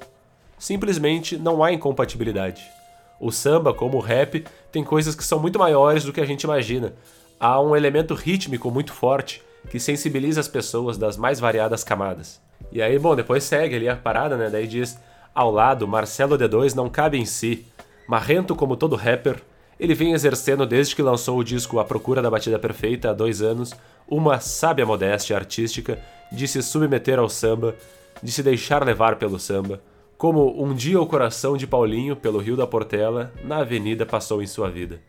simplesmente 0.57 1.37
não 1.37 1.65
há 1.65 1.73
incompatibilidade. 1.73 2.63
O 3.19 3.33
samba, 3.33 3.75
como 3.75 3.97
o 3.97 4.01
rap, 4.01 4.45
tem 4.71 4.85
coisas 4.85 5.17
que 5.17 5.25
são 5.25 5.41
muito 5.41 5.59
maiores 5.59 6.05
do 6.05 6.13
que 6.13 6.21
a 6.21 6.25
gente 6.25 6.45
imagina. 6.45 6.95
Há 7.41 7.61
um 7.61 7.75
elemento 7.75 8.15
rítmico 8.15 8.71
muito 8.71 8.93
forte 8.93 9.43
que 9.69 9.81
sensibiliza 9.81 10.39
as 10.39 10.47
pessoas 10.47 10.97
das 10.97 11.17
mais 11.17 11.41
variadas 11.41 11.83
camadas. 11.83 12.41
E 12.71 12.81
aí, 12.81 13.01
bom, 13.01 13.17
depois 13.17 13.43
segue 13.43 13.75
ali 13.75 13.89
a 13.89 13.97
parada, 13.97 14.37
né? 14.37 14.49
Daí 14.49 14.69
diz: 14.69 14.97
ao 15.35 15.51
lado, 15.51 15.89
Marcelo 15.89 16.39
D2 16.39 16.77
não 16.77 16.89
cabe 16.89 17.19
em 17.19 17.25
si 17.25 17.67
Marrento 18.09 18.57
como 18.57 18.75
todo 18.75 18.97
rapper, 18.97 19.43
ele 19.79 19.95
vem 19.95 20.15
exercendo 20.15 20.65
desde 20.65 20.97
que 20.97 21.03
lançou 21.03 21.39
o 21.39 21.45
disco 21.45 21.79
A 21.79 21.85
Procura 21.85 22.23
da 22.23 22.31
Batida 22.31 22.59
Perfeita 22.59 23.11
há 23.11 23.13
dois 23.13 23.43
anos 23.43 23.75
uma 24.09 24.41
sábia 24.41 24.87
modéstia 24.87 25.37
artística 25.37 25.99
de 26.33 26.49
se 26.49 26.63
submeter 26.63 27.19
ao 27.19 27.29
samba, 27.29 27.77
de 28.23 28.33
se 28.33 28.43
deixar 28.43 28.83
levar 28.83 29.17
pelo 29.17 29.39
samba, 29.39 29.83
como 30.17 30.61
um 30.61 30.75
dia 30.75 30.99
o 30.99 31.07
coração 31.07 31.55
de 31.55 31.67
Paulinho 31.67 32.17
pelo 32.17 32.39
Rio 32.39 32.57
da 32.57 32.67
Portela 32.67 33.31
na 33.45 33.59
avenida 33.59 34.07
passou 34.07 34.43
em 34.43 34.47
sua 34.47 34.71
vida. 34.71 35.01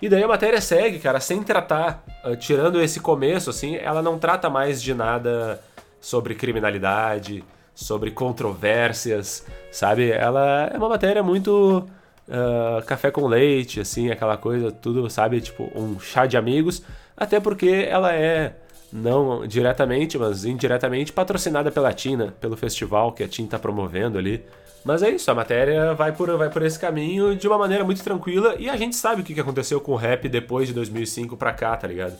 E 0.00 0.06
daí 0.06 0.22
a 0.22 0.28
matéria 0.28 0.60
segue, 0.60 0.98
cara, 0.98 1.20
sem 1.20 1.42
tratar, 1.42 2.04
uh, 2.22 2.36
tirando 2.36 2.82
esse 2.82 3.00
começo, 3.00 3.48
assim, 3.48 3.76
ela 3.76 4.02
não 4.02 4.18
trata 4.18 4.50
mais 4.50 4.82
de 4.82 4.92
nada 4.92 5.58
sobre 5.98 6.34
criminalidade, 6.34 7.42
sobre 7.74 8.10
controvérsias, 8.10 9.46
sabe? 9.72 10.10
Ela 10.10 10.70
é 10.72 10.76
uma 10.76 10.90
matéria 10.90 11.22
muito 11.22 11.86
uh, 12.28 12.84
café 12.84 13.10
com 13.10 13.26
leite, 13.26 13.80
assim, 13.80 14.10
aquela 14.10 14.36
coisa, 14.36 14.70
tudo, 14.70 15.08
sabe? 15.08 15.40
Tipo, 15.40 15.70
um 15.74 15.98
chá 15.98 16.26
de 16.26 16.36
amigos. 16.36 16.82
Até 17.16 17.40
porque 17.40 17.86
ela 17.88 18.12
é, 18.12 18.54
não 18.92 19.46
diretamente, 19.46 20.18
mas 20.18 20.44
indiretamente, 20.44 21.12
patrocinada 21.12 21.70
pela 21.70 21.92
Tina, 21.92 22.34
pelo 22.40 22.56
festival 22.56 23.12
que 23.12 23.22
a 23.22 23.28
Tina 23.28 23.48
tá 23.48 23.58
promovendo 23.58 24.18
ali. 24.18 24.44
Mas 24.84 25.02
é 25.02 25.10
isso, 25.10 25.28
a 25.30 25.34
matéria 25.34 25.94
vai 25.94 26.12
por, 26.12 26.36
vai 26.36 26.48
por 26.48 26.62
esse 26.62 26.78
caminho 26.78 27.34
de 27.34 27.48
uma 27.48 27.58
maneira 27.58 27.82
muito 27.82 28.04
tranquila 28.04 28.54
e 28.56 28.70
a 28.70 28.76
gente 28.76 28.94
sabe 28.94 29.20
o 29.20 29.24
que 29.24 29.38
aconteceu 29.40 29.80
com 29.80 29.92
o 29.92 29.96
rap 29.96 30.28
depois 30.28 30.68
de 30.68 30.74
2005 30.74 31.36
pra 31.36 31.52
cá, 31.52 31.76
tá 31.76 31.88
ligado? 31.88 32.12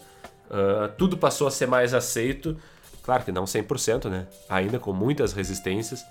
Uh, 0.50 0.88
tudo 0.98 1.16
passou 1.16 1.46
a 1.46 1.50
ser 1.50 1.66
mais 1.66 1.94
aceito, 1.94 2.56
claro 3.04 3.22
que 3.22 3.30
não 3.30 3.44
100%, 3.44 4.10
né? 4.10 4.26
Ainda 4.48 4.80
com 4.80 4.92
muitas 4.92 5.32
resistências, 5.32 6.04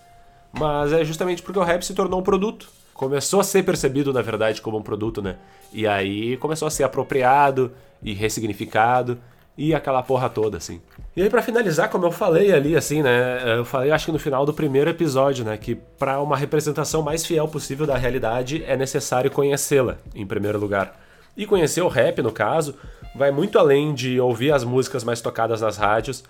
mas 0.54 0.94
é 0.94 1.04
justamente 1.04 1.44
porque 1.44 1.60
o 1.60 1.64
rap 1.64 1.84
se 1.84 1.94
tornou 1.94 2.22
um 2.22 2.24
produto 2.24 2.70
começou 2.96 3.42
a 3.42 3.44
ser 3.44 3.62
percebido, 3.64 4.14
na 4.14 4.22
verdade, 4.22 4.62
como 4.62 4.78
um 4.78 4.82
produto, 4.82 5.22
né? 5.22 5.36
E 5.72 5.86
aí 5.86 6.38
começou 6.38 6.66
a 6.66 6.72
ser 6.72 6.84
apropriado 6.84 7.74
e 8.02 8.14
ressignificado 8.14 9.20
e 9.58 9.76
aquela 9.76 10.02
porra 10.02 10.30
toda, 10.30 10.58
assim. 10.58 10.82
E 11.14 11.22
aí, 11.22 11.30
para 11.30 11.42
finalizar, 11.42 11.90
como 11.90 12.06
eu 12.06 12.12
falei 12.12 12.54
ali, 12.54 12.74
assim, 12.74 13.04
né? 13.04 13.58
Eu 13.58 13.66
falei, 13.66 13.92
acho 13.92 14.06
que 14.06 14.12
no 14.14 14.18
final 14.18 14.46
do 14.46 14.54
primeiro 14.54 14.90
episódio, 14.90 15.44
né? 15.44 15.58
Que 15.58 15.76
para 15.76 16.22
uma 16.22 16.38
representação 16.38 17.02
mais 17.02 17.26
fiel 17.26 17.50
possível 17.50 17.86
da 17.86 17.98
realidade 17.98 18.64
é 18.66 18.78
necessário 18.78 19.30
conhecê-la, 19.30 19.98
em 20.16 20.26
primeiro 20.26 20.58
lugar. 20.58 20.98
E 21.36 21.46
conhecer 21.46 21.82
o 21.82 21.90
rap, 21.90 22.22
no 22.22 22.32
caso, 22.32 22.76
vai 23.14 23.30
muito 23.30 23.60
além 23.60 23.94
de 23.94 24.22
ouvir 24.22 24.54
as 24.54 24.64
músicas 24.64 25.04
mais 25.04 25.20
tocadas 25.20 25.60
nas 25.60 25.76
rádios 25.76 26.22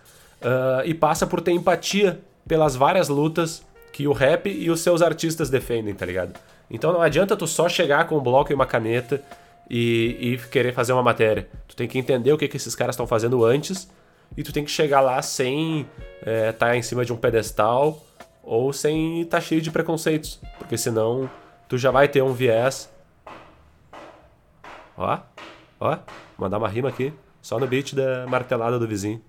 uh, 0.41 0.81
e 0.83 0.95
passa 0.95 1.27
por 1.27 1.41
ter 1.41 1.51
empatia 1.51 2.19
pelas 2.47 2.75
várias 2.75 3.07
lutas 3.07 3.63
que 3.93 4.07
o 4.07 4.13
rap 4.13 4.49
e 4.49 4.67
os 4.71 4.79
seus 4.79 5.03
artistas 5.03 5.47
defendem, 5.47 5.93
tá 5.93 6.07
ligado? 6.07 6.33
Então 6.69 6.91
não 6.91 7.01
adianta 7.01 7.35
tu 7.35 7.47
só 7.47 7.69
chegar 7.69 8.07
com 8.07 8.17
um 8.17 8.21
bloco 8.21 8.51
e 8.51 8.55
uma 8.55 8.65
caneta 8.65 9.21
e, 9.69 10.17
e 10.19 10.37
querer 10.49 10.73
fazer 10.73 10.93
uma 10.93 11.03
matéria. 11.03 11.47
Tu 11.67 11.75
tem 11.75 11.87
que 11.87 11.97
entender 11.97 12.31
o 12.31 12.37
que, 12.37 12.47
que 12.47 12.57
esses 12.57 12.75
caras 12.75 12.95
estão 12.95 13.07
fazendo 13.07 13.43
antes 13.45 13.89
e 14.35 14.43
tu 14.43 14.51
tem 14.51 14.63
que 14.63 14.71
chegar 14.71 15.01
lá 15.01 15.21
sem 15.21 15.87
estar 16.19 16.31
é, 16.31 16.51
tá 16.51 16.75
em 16.75 16.81
cima 16.81 17.05
de 17.05 17.13
um 17.13 17.17
pedestal 17.17 18.03
ou 18.43 18.71
sem 18.71 19.21
estar 19.21 19.37
tá 19.37 19.41
cheio 19.41 19.61
de 19.61 19.71
preconceitos, 19.71 20.39
porque 20.57 20.77
senão 20.77 21.29
tu 21.67 21.77
já 21.77 21.91
vai 21.91 22.07
ter 22.07 22.21
um 22.21 22.33
viés. 22.33 22.89
Ó, 24.97 25.19
ó, 25.79 25.97
mandar 26.37 26.57
uma 26.57 26.69
rima 26.69 26.89
aqui, 26.89 27.11
só 27.41 27.59
no 27.59 27.67
beat 27.67 27.93
da 27.93 28.25
martelada 28.27 28.77
do 28.77 28.87
vizinho. 28.87 29.21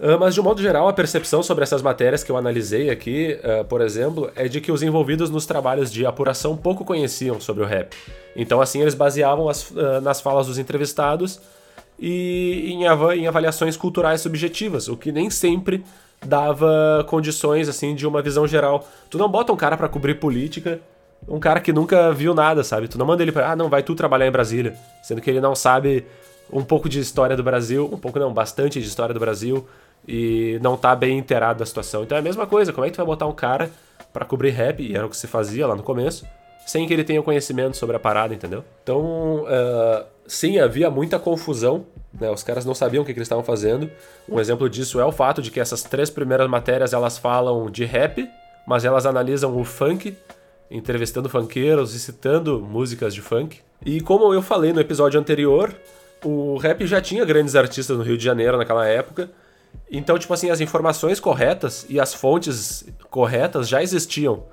Ah, 0.00 0.18
mas 0.18 0.34
de 0.34 0.40
um 0.40 0.44
modo 0.44 0.60
geral, 0.60 0.88
a 0.88 0.92
percepção 0.92 1.42
sobre 1.42 1.62
essas 1.62 1.82
matérias 1.82 2.24
que 2.24 2.30
eu 2.30 2.36
analisei 2.36 2.90
aqui, 2.90 3.38
uh, 3.42 3.64
por 3.64 3.80
exemplo, 3.80 4.30
é 4.34 4.48
de 4.48 4.60
que 4.60 4.72
os 4.72 4.82
envolvidos 4.82 5.30
nos 5.30 5.46
trabalhos 5.46 5.92
de 5.92 6.04
apuração 6.06 6.56
pouco 6.56 6.84
conheciam 6.84 7.40
sobre 7.40 7.62
o 7.62 7.66
rap. 7.66 7.96
Então, 8.36 8.60
assim, 8.60 8.80
eles 8.80 8.94
baseavam 8.94 9.48
as, 9.48 9.70
uh, 9.70 10.00
nas 10.02 10.20
falas 10.20 10.46
dos 10.46 10.58
entrevistados 10.58 11.40
e 11.98 12.72
em, 12.72 12.86
av 12.86 13.12
em, 13.14 13.26
avaliações 13.26 13.76
culturais 13.76 14.20
subjetivas, 14.20 14.88
o 14.88 14.96
que 14.96 15.12
nem 15.12 15.30
sempre 15.30 15.84
dava 16.24 17.04
condições 17.08 17.68
assim 17.68 17.94
de 17.94 18.06
uma 18.06 18.22
visão 18.22 18.46
geral. 18.46 18.88
Tu 19.10 19.18
não 19.18 19.28
bota 19.28 19.52
um 19.52 19.56
cara 19.56 19.76
para 19.76 19.88
cobrir 19.88 20.14
política, 20.14 20.80
um 21.28 21.38
cara 21.38 21.60
que 21.60 21.72
nunca 21.72 22.12
viu 22.12 22.34
nada, 22.34 22.64
sabe? 22.64 22.88
Tu 22.88 22.98
não 22.98 23.06
manda 23.06 23.22
ele 23.22 23.30
para, 23.30 23.52
ah, 23.52 23.56
não, 23.56 23.68
vai 23.68 23.82
tu 23.82 23.94
trabalhar 23.94 24.26
em 24.26 24.30
Brasília, 24.30 24.74
sendo 25.02 25.20
que 25.20 25.30
ele 25.30 25.40
não 25.40 25.54
sabe 25.54 26.04
um 26.52 26.62
pouco 26.62 26.88
de 26.88 26.98
história 26.98 27.36
do 27.36 27.42
Brasil, 27.42 27.88
um 27.92 27.98
pouco 27.98 28.18
não, 28.18 28.32
bastante 28.32 28.80
de 28.80 28.86
história 28.86 29.14
do 29.14 29.20
Brasil 29.20 29.66
e 30.06 30.58
não 30.62 30.76
tá 30.76 30.94
bem 30.94 31.18
inteirado 31.18 31.58
da 31.58 31.66
situação. 31.66 32.02
Então 32.02 32.16
é 32.16 32.20
a 32.20 32.22
mesma 32.22 32.46
coisa, 32.46 32.72
como 32.72 32.86
é 32.86 32.90
que 32.90 32.94
tu 32.94 32.98
vai 32.98 33.06
botar 33.06 33.26
um 33.26 33.32
cara 33.32 33.70
para 34.12 34.24
cobrir 34.24 34.50
rap, 34.50 34.80
e 34.80 34.94
era 34.94 35.04
o 35.04 35.10
que 35.10 35.16
se 35.16 35.26
fazia 35.26 35.66
lá 35.66 35.74
no 35.74 35.82
começo, 35.82 36.26
sem 36.66 36.86
que 36.86 36.92
ele 36.92 37.04
tenha 37.04 37.22
conhecimento 37.22 37.76
sobre 37.76 37.96
a 37.96 37.98
parada, 37.98 38.32
entendeu? 38.32 38.64
Então, 38.82 39.44
uh, 39.44 40.04
sim, 40.26 40.58
havia 40.58 40.88
muita 40.88 41.18
confusão, 41.18 41.84
né? 42.12 42.30
os 42.30 42.42
caras 42.42 42.64
não 42.64 42.74
sabiam 42.74 43.02
o 43.02 43.06
que, 43.06 43.12
que 43.12 43.18
eles 43.18 43.26
estavam 43.26 43.44
fazendo. 43.44 43.90
Um 44.28 44.40
exemplo 44.40 44.68
disso 44.70 45.00
é 45.00 45.04
o 45.04 45.12
fato 45.12 45.42
de 45.42 45.50
que 45.50 45.60
essas 45.60 45.82
três 45.82 46.10
primeiras 46.10 46.48
matérias 46.48 46.92
elas 46.92 47.18
falam 47.18 47.68
de 47.70 47.84
rap, 47.84 48.28
mas 48.66 48.84
elas 48.84 49.04
analisam 49.04 49.58
o 49.58 49.64
funk, 49.64 50.16
entrevistando 50.70 51.28
funkeiros 51.28 51.94
e 51.94 51.98
citando 51.98 52.60
músicas 52.60 53.14
de 53.14 53.20
funk. 53.20 53.60
E 53.84 54.00
como 54.00 54.32
eu 54.32 54.40
falei 54.40 54.72
no 54.72 54.80
episódio 54.80 55.20
anterior, 55.20 55.74
o 56.24 56.56
rap 56.56 56.86
já 56.86 57.00
tinha 57.00 57.24
grandes 57.24 57.54
artistas 57.54 57.96
no 57.96 58.02
Rio 58.02 58.16
de 58.16 58.24
Janeiro 58.24 58.56
naquela 58.56 58.86
época, 58.86 59.28
então, 59.90 60.18
tipo 60.18 60.32
assim, 60.32 60.50
as 60.50 60.60
informações 60.60 61.20
corretas 61.20 61.86
e 61.88 62.00
as 62.00 62.12
fontes 62.12 62.84
corretas 63.10 63.68
já 63.68 63.82
existiam, 63.82 64.44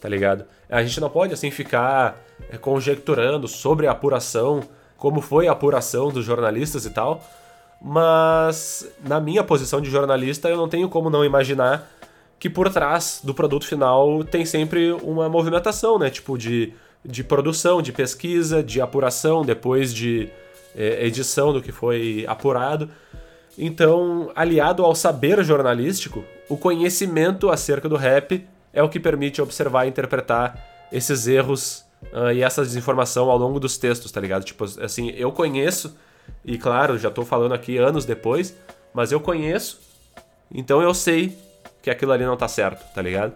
tá 0.00 0.08
ligado? 0.08 0.44
A 0.68 0.82
gente 0.82 1.00
não 1.00 1.08
pode, 1.08 1.32
assim, 1.32 1.50
ficar 1.50 2.20
é, 2.50 2.56
conjecturando 2.56 3.48
sobre 3.48 3.86
a 3.86 3.92
apuração, 3.92 4.62
como 4.96 5.20
foi 5.20 5.48
a 5.48 5.52
apuração 5.52 6.10
dos 6.10 6.24
jornalistas 6.24 6.84
e 6.84 6.90
tal, 6.90 7.22
mas 7.80 8.86
na 9.02 9.18
minha 9.18 9.42
posição 9.42 9.80
de 9.80 9.88
jornalista 9.88 10.48
eu 10.48 10.56
não 10.56 10.68
tenho 10.68 10.88
como 10.88 11.08
não 11.08 11.24
imaginar 11.24 11.90
que 12.38 12.50
por 12.50 12.70
trás 12.70 13.20
do 13.22 13.34
produto 13.34 13.66
final 13.66 14.24
tem 14.24 14.44
sempre 14.44 14.92
uma 14.92 15.28
movimentação, 15.28 15.98
né? 15.98 16.08
Tipo, 16.10 16.38
de, 16.38 16.72
de 17.04 17.22
produção, 17.22 17.82
de 17.82 17.92
pesquisa, 17.92 18.62
de 18.62 18.80
apuração, 18.80 19.44
depois 19.44 19.92
de 19.94 20.30
é, 20.74 21.06
edição 21.06 21.52
do 21.52 21.60
que 21.60 21.70
foi 21.70 22.24
apurado. 22.26 22.90
Então, 23.62 24.32
aliado 24.34 24.82
ao 24.82 24.94
saber 24.94 25.44
jornalístico, 25.44 26.24
o 26.48 26.56
conhecimento 26.56 27.50
acerca 27.50 27.90
do 27.90 27.94
rap 27.94 28.48
é 28.72 28.82
o 28.82 28.88
que 28.88 28.98
permite 28.98 29.42
observar 29.42 29.84
e 29.84 29.90
interpretar 29.90 30.88
esses 30.90 31.26
erros 31.28 31.84
uh, 32.04 32.32
e 32.32 32.42
essa 32.42 32.62
desinformação 32.62 33.30
ao 33.30 33.36
longo 33.36 33.60
dos 33.60 33.76
textos, 33.76 34.10
tá 34.10 34.18
ligado? 34.18 34.44
Tipo, 34.44 34.64
assim, 34.64 35.10
eu 35.10 35.30
conheço, 35.30 35.94
e 36.42 36.56
claro, 36.56 36.96
já 36.96 37.10
tô 37.10 37.22
falando 37.22 37.52
aqui 37.52 37.76
anos 37.76 38.06
depois, 38.06 38.56
mas 38.94 39.12
eu 39.12 39.20
conheço, 39.20 39.78
então 40.50 40.80
eu 40.80 40.94
sei 40.94 41.36
que 41.82 41.90
aquilo 41.90 42.12
ali 42.12 42.24
não 42.24 42.38
tá 42.38 42.48
certo, 42.48 42.82
tá 42.94 43.02
ligado? 43.02 43.34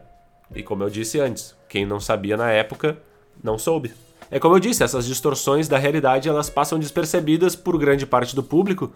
E 0.54 0.62
como 0.62 0.84
eu 0.84 0.88
disse 0.88 1.20
antes, 1.20 1.54
quem 1.68 1.84
não 1.84 2.00
sabia 2.00 2.34
na 2.34 2.50
época, 2.50 2.96
não 3.42 3.58
soube. 3.58 3.92
É 4.30 4.38
como 4.38 4.54
eu 4.54 4.60
disse, 4.60 4.82
essas 4.82 5.04
distorções 5.04 5.68
da 5.68 5.76
realidade 5.76 6.30
elas 6.30 6.48
passam 6.48 6.78
despercebidas 6.78 7.54
por 7.54 7.76
grande 7.76 8.06
parte 8.06 8.34
do 8.34 8.42
público 8.42 8.90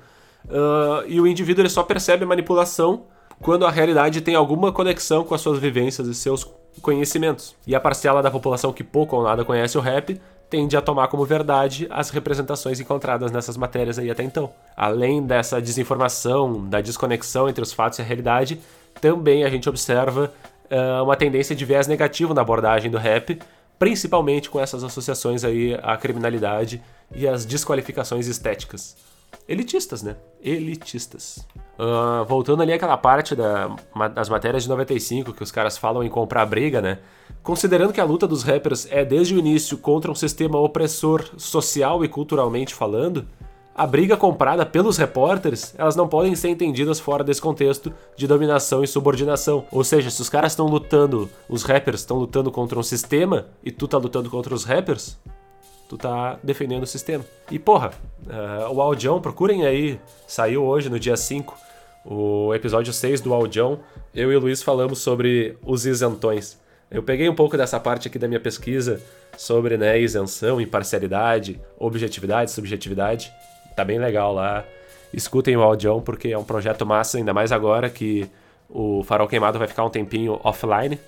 uh, 0.47 1.05
e 1.07 1.21
o 1.21 1.27
indivíduo 1.27 1.63
ele 1.63 1.69
só 1.69 1.83
percebe 1.83 2.25
a 2.25 2.27
manipulação 2.27 3.05
quando 3.41 3.65
a 3.67 3.71
realidade 3.71 4.21
tem 4.21 4.35
alguma 4.35 4.73
conexão 4.73 5.25
com 5.25 5.35
as 5.35 5.41
suas 5.41 5.59
vivências 5.59 6.09
e 6.09 6.15
seus 6.15 6.47
conhecimentos. 6.83 7.55
E 7.67 7.75
a 7.75 7.81
parcela 7.81 8.23
da 8.23 8.31
população 8.31 8.73
que 8.73 8.85
pouco 8.85 9.17
ou 9.17 9.23
nada 9.23 9.45
conhece 9.45 9.77
o 9.79 9.81
rap 9.81 10.21
tende 10.51 10.77
a 10.77 10.81
tomar 10.81 11.09
como 11.09 11.25
verdade 11.25 11.87
as 11.91 12.11
representações 12.11 12.81
encontradas 12.81 13.31
nessas 13.31 13.57
matérias 13.57 13.99
aí 13.99 14.11
até 14.11 14.23
então. 14.23 14.51
Além 14.77 15.23
dessa 15.23 15.61
desinformação, 15.61 16.67
da 16.69 16.81
desconexão 16.81 17.49
entre 17.49 17.63
os 17.63 17.73
fatos 17.73 17.99
e 17.99 18.03
a 18.03 18.05
realidade, 18.05 18.61
também 19.01 19.45
a 19.45 19.51
gente 19.51 19.69
observa 19.69 20.33
uh, 20.71 21.05
uma 21.05 21.17
tendência 21.17 21.55
de 21.55 21.65
viés 21.65 21.87
negativo 21.87 22.33
na 22.33 22.41
abordagem 22.41 22.91
do 22.91 22.97
rap, 22.97 23.39
principalmente 23.79 24.49
com 24.49 24.59
essas 24.59 24.83
associações 24.83 25.45
aí 25.45 25.79
à 25.83 25.97
criminalidade 25.97 26.83
e 27.15 27.29
às 27.29 27.45
desqualificações 27.45 28.27
estéticas. 28.27 28.97
Elitistas, 29.49 30.03
né? 30.03 30.17
Elitistas. 30.43 31.47
Uh, 31.79 32.25
voltando 32.27 32.63
ali 32.63 32.73
àquela 32.73 32.97
parte 32.97 33.35
da, 33.35 33.75
das 34.15 34.29
matérias 34.29 34.65
de 34.65 34.69
95 34.69 35.33
que 35.33 35.43
os 35.43 35.51
caras 35.51 35.79
falam 35.79 36.03
em 36.03 36.09
comprar 36.09 36.45
briga, 36.45 36.81
né? 36.81 36.99
Considerando 37.43 37.93
que 37.93 38.01
a 38.01 38.05
luta 38.05 38.27
dos 38.27 38.43
rappers 38.43 38.87
é 38.91 39.05
desde 39.05 39.35
o 39.35 39.39
início 39.39 39.79
contra 39.79 40.11
um 40.11 40.15
sistema 40.15 40.59
opressor 40.59 41.25
social 41.39 42.05
e 42.05 42.09
culturalmente 42.09 42.75
falando, 42.75 43.27
a 43.79 43.87
briga 43.87 44.17
comprada 44.17 44.67
pelos 44.67 44.97
repórteres, 44.97 45.73
elas 45.79 45.95
não 45.95 46.09
podem 46.09 46.35
ser 46.35 46.49
entendidas 46.49 46.99
fora 46.99 47.23
desse 47.23 47.41
contexto 47.41 47.95
de 48.17 48.27
dominação 48.27 48.83
e 48.83 48.89
subordinação. 48.89 49.65
Ou 49.71 49.85
seja, 49.85 50.11
se 50.11 50.21
os 50.21 50.29
caras 50.29 50.51
estão 50.51 50.67
lutando, 50.67 51.31
os 51.49 51.63
rappers 51.63 52.01
estão 52.01 52.19
lutando 52.19 52.51
contra 52.51 52.77
um 52.77 52.83
sistema 52.83 53.47
e 53.63 53.71
tu 53.71 53.87
tá 53.87 53.97
lutando 53.97 54.29
contra 54.29 54.53
os 54.53 54.65
rappers, 54.65 55.17
tu 55.89 55.97
tá 55.97 56.39
defendendo 56.43 56.83
o 56.83 56.87
sistema. 56.87 57.25
E 57.51 57.59
porra, 57.59 57.91
uh, 58.27 58.73
o 58.73 58.81
Aldião, 58.81 59.21
procurem 59.21 59.65
aí, 59.67 59.99
saiu 60.27 60.65
hoje 60.65 60.89
no 60.89 60.99
dia 60.99 61.17
5, 61.17 61.57
o 62.05 62.55
episódio 62.55 62.93
6 62.93 63.21
do 63.21 63.33
Aldião. 63.33 63.81
Eu 64.15 64.33
e 64.33 64.37
o 64.37 64.41
Luiz 64.41 64.63
falamos 64.63 65.01
sobre 65.01 65.57
os 65.63 65.87
isentões. 65.87 66.61
Eu 66.91 67.03
peguei 67.03 67.29
um 67.29 67.35
pouco 67.35 67.57
dessa 67.57 67.79
parte 67.79 68.09
aqui 68.09 68.19
da 68.19 68.29
minha 68.29 68.41
pesquisa 68.41 69.03
sobre 69.37 69.77
né, 69.77 70.01
isenção, 70.01 70.61
imparcialidade, 70.61 71.61
objetividade, 71.79 72.51
subjetividade 72.51 73.33
tá 73.79 73.85
bem 73.85 73.99
legal 73.99 74.35
lá. 74.35 74.65
Escutem 75.15 75.57
o 75.57 75.63
Audião 75.63 76.01
porque 76.01 76.29
é 76.29 76.39
um 76.39 76.43
projeto 76.43 76.85
massa, 76.85 77.17
ainda 77.17 77.33
mais 77.33 77.53
agora 77.53 77.89
que 77.89 78.29
o 78.69 79.05
Farol 79.05 79.29
Queimado 79.29 79.59
vai 79.59 79.69
ficar 79.69 79.85
um 79.85 79.91
tempinho 79.91 80.41
offline. 80.43 80.99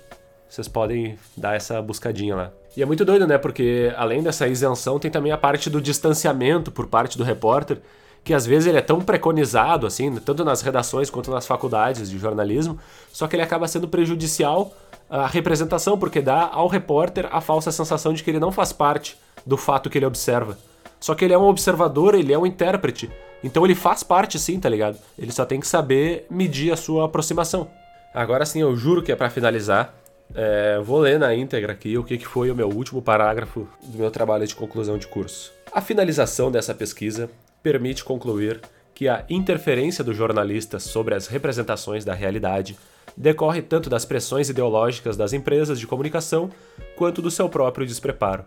Vocês 0.51 0.67
podem 0.67 1.17
dar 1.37 1.55
essa 1.55 1.81
buscadinha 1.81 2.35
lá. 2.35 2.51
E 2.75 2.83
é 2.83 2.85
muito 2.85 3.05
doido, 3.05 3.25
né? 3.25 3.37
Porque 3.37 3.93
além 3.95 4.21
dessa 4.21 4.49
isenção, 4.49 4.99
tem 4.99 5.09
também 5.09 5.31
a 5.31 5.37
parte 5.37 5.69
do 5.69 5.79
distanciamento 5.79 6.69
por 6.69 6.87
parte 6.87 7.17
do 7.17 7.23
repórter, 7.23 7.79
que 8.21 8.33
às 8.33 8.45
vezes 8.45 8.67
ele 8.67 8.77
é 8.77 8.81
tão 8.81 8.99
preconizado, 8.99 9.87
assim, 9.87 10.13
tanto 10.17 10.43
nas 10.43 10.61
redações 10.61 11.09
quanto 11.09 11.31
nas 11.31 11.47
faculdades 11.47 12.09
de 12.09 12.19
jornalismo, 12.19 12.77
só 13.13 13.27
que 13.27 13.35
ele 13.37 13.43
acaba 13.43 13.65
sendo 13.65 13.87
prejudicial 13.87 14.73
à 15.09 15.25
representação, 15.25 15.97
porque 15.97 16.19
dá 16.19 16.49
ao 16.51 16.67
repórter 16.67 17.29
a 17.31 17.39
falsa 17.39 17.71
sensação 17.71 18.11
de 18.11 18.21
que 18.21 18.29
ele 18.29 18.39
não 18.39 18.51
faz 18.51 18.73
parte 18.73 19.17
do 19.45 19.55
fato 19.55 19.89
que 19.89 19.97
ele 19.97 20.05
observa. 20.05 20.57
Só 20.99 21.15
que 21.15 21.23
ele 21.23 21.33
é 21.33 21.37
um 21.37 21.47
observador, 21.47 22.13
ele 22.13 22.33
é 22.33 22.37
um 22.37 22.45
intérprete. 22.45 23.09
Então 23.41 23.63
ele 23.63 23.73
faz 23.73 24.03
parte 24.03 24.37
sim, 24.37 24.59
tá 24.59 24.67
ligado? 24.67 24.97
Ele 25.17 25.31
só 25.31 25.45
tem 25.45 25.61
que 25.61 25.67
saber 25.67 26.25
medir 26.29 26.73
a 26.73 26.77
sua 26.77 27.05
aproximação. 27.05 27.69
Agora 28.13 28.45
sim, 28.45 28.59
eu 28.59 28.75
juro 28.75 29.01
que 29.01 29.13
é 29.13 29.15
para 29.15 29.29
finalizar. 29.29 30.00
É, 30.33 30.79
vou 30.79 30.99
ler 30.99 31.19
na 31.19 31.33
íntegra 31.35 31.73
aqui 31.73 31.97
o 31.97 32.03
que 32.03 32.17
foi 32.19 32.49
o 32.49 32.55
meu 32.55 32.69
último 32.69 33.01
parágrafo 33.01 33.67
do 33.83 33.97
meu 33.97 34.11
trabalho 34.11 34.47
de 34.47 34.55
conclusão 34.55 34.97
de 34.97 35.07
curso. 35.07 35.51
A 35.71 35.81
finalização 35.81 36.51
dessa 36.51 36.73
pesquisa 36.73 37.29
permite 37.61 38.03
concluir 38.03 38.59
que 38.93 39.07
a 39.07 39.25
interferência 39.29 40.03
do 40.03 40.13
jornalista 40.13 40.79
sobre 40.79 41.15
as 41.15 41.27
representações 41.27 42.05
da 42.05 42.13
realidade 42.13 42.77
decorre 43.15 43.61
tanto 43.61 43.89
das 43.89 44.05
pressões 44.05 44.49
ideológicas 44.49 45.17
das 45.17 45.33
empresas 45.33 45.79
de 45.79 45.87
comunicação 45.87 46.49
quanto 46.95 47.21
do 47.21 47.31
seu 47.31 47.49
próprio 47.49 47.85
despreparo. 47.85 48.45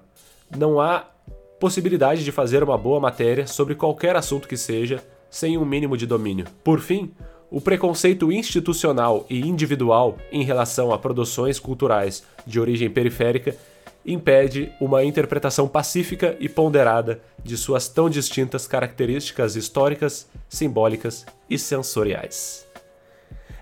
Não 0.57 0.81
há 0.81 1.07
possibilidade 1.59 2.25
de 2.25 2.33
fazer 2.33 2.63
uma 2.63 2.79
boa 2.79 3.01
matéria 3.01 3.47
sobre 3.47 3.75
qualquer 3.75 4.17
assunto 4.17 4.49
que 4.49 4.57
seja, 4.57 5.03
sem 5.31 5.59
um 5.59 5.65
mínimo 5.65 5.97
de 5.97 6.07
domínio. 6.07 6.47
Por 6.63 6.81
fim, 6.81 7.13
o 7.51 7.61
preconceito 7.61 8.33
institucional 8.33 9.27
e 9.29 9.41
individual 9.41 10.19
em 10.33 10.43
relação 10.43 10.93
a 10.93 10.99
produções 10.99 11.59
culturais 11.59 12.25
de 12.47 12.59
origem 12.59 12.91
periférica 12.91 13.57
impede 14.05 14.71
uma 14.81 15.03
interpretação 15.03 15.67
pacífica 15.67 16.37
e 16.39 16.49
ponderada 16.49 17.21
de 17.43 17.57
suas 17.57 17.89
tão 17.89 18.11
distintas 18.11 18.67
características 18.67 19.57
históricas, 19.57 20.29
simbólicas 20.49 21.25
e 21.49 21.59
sensoriais. 21.59 22.65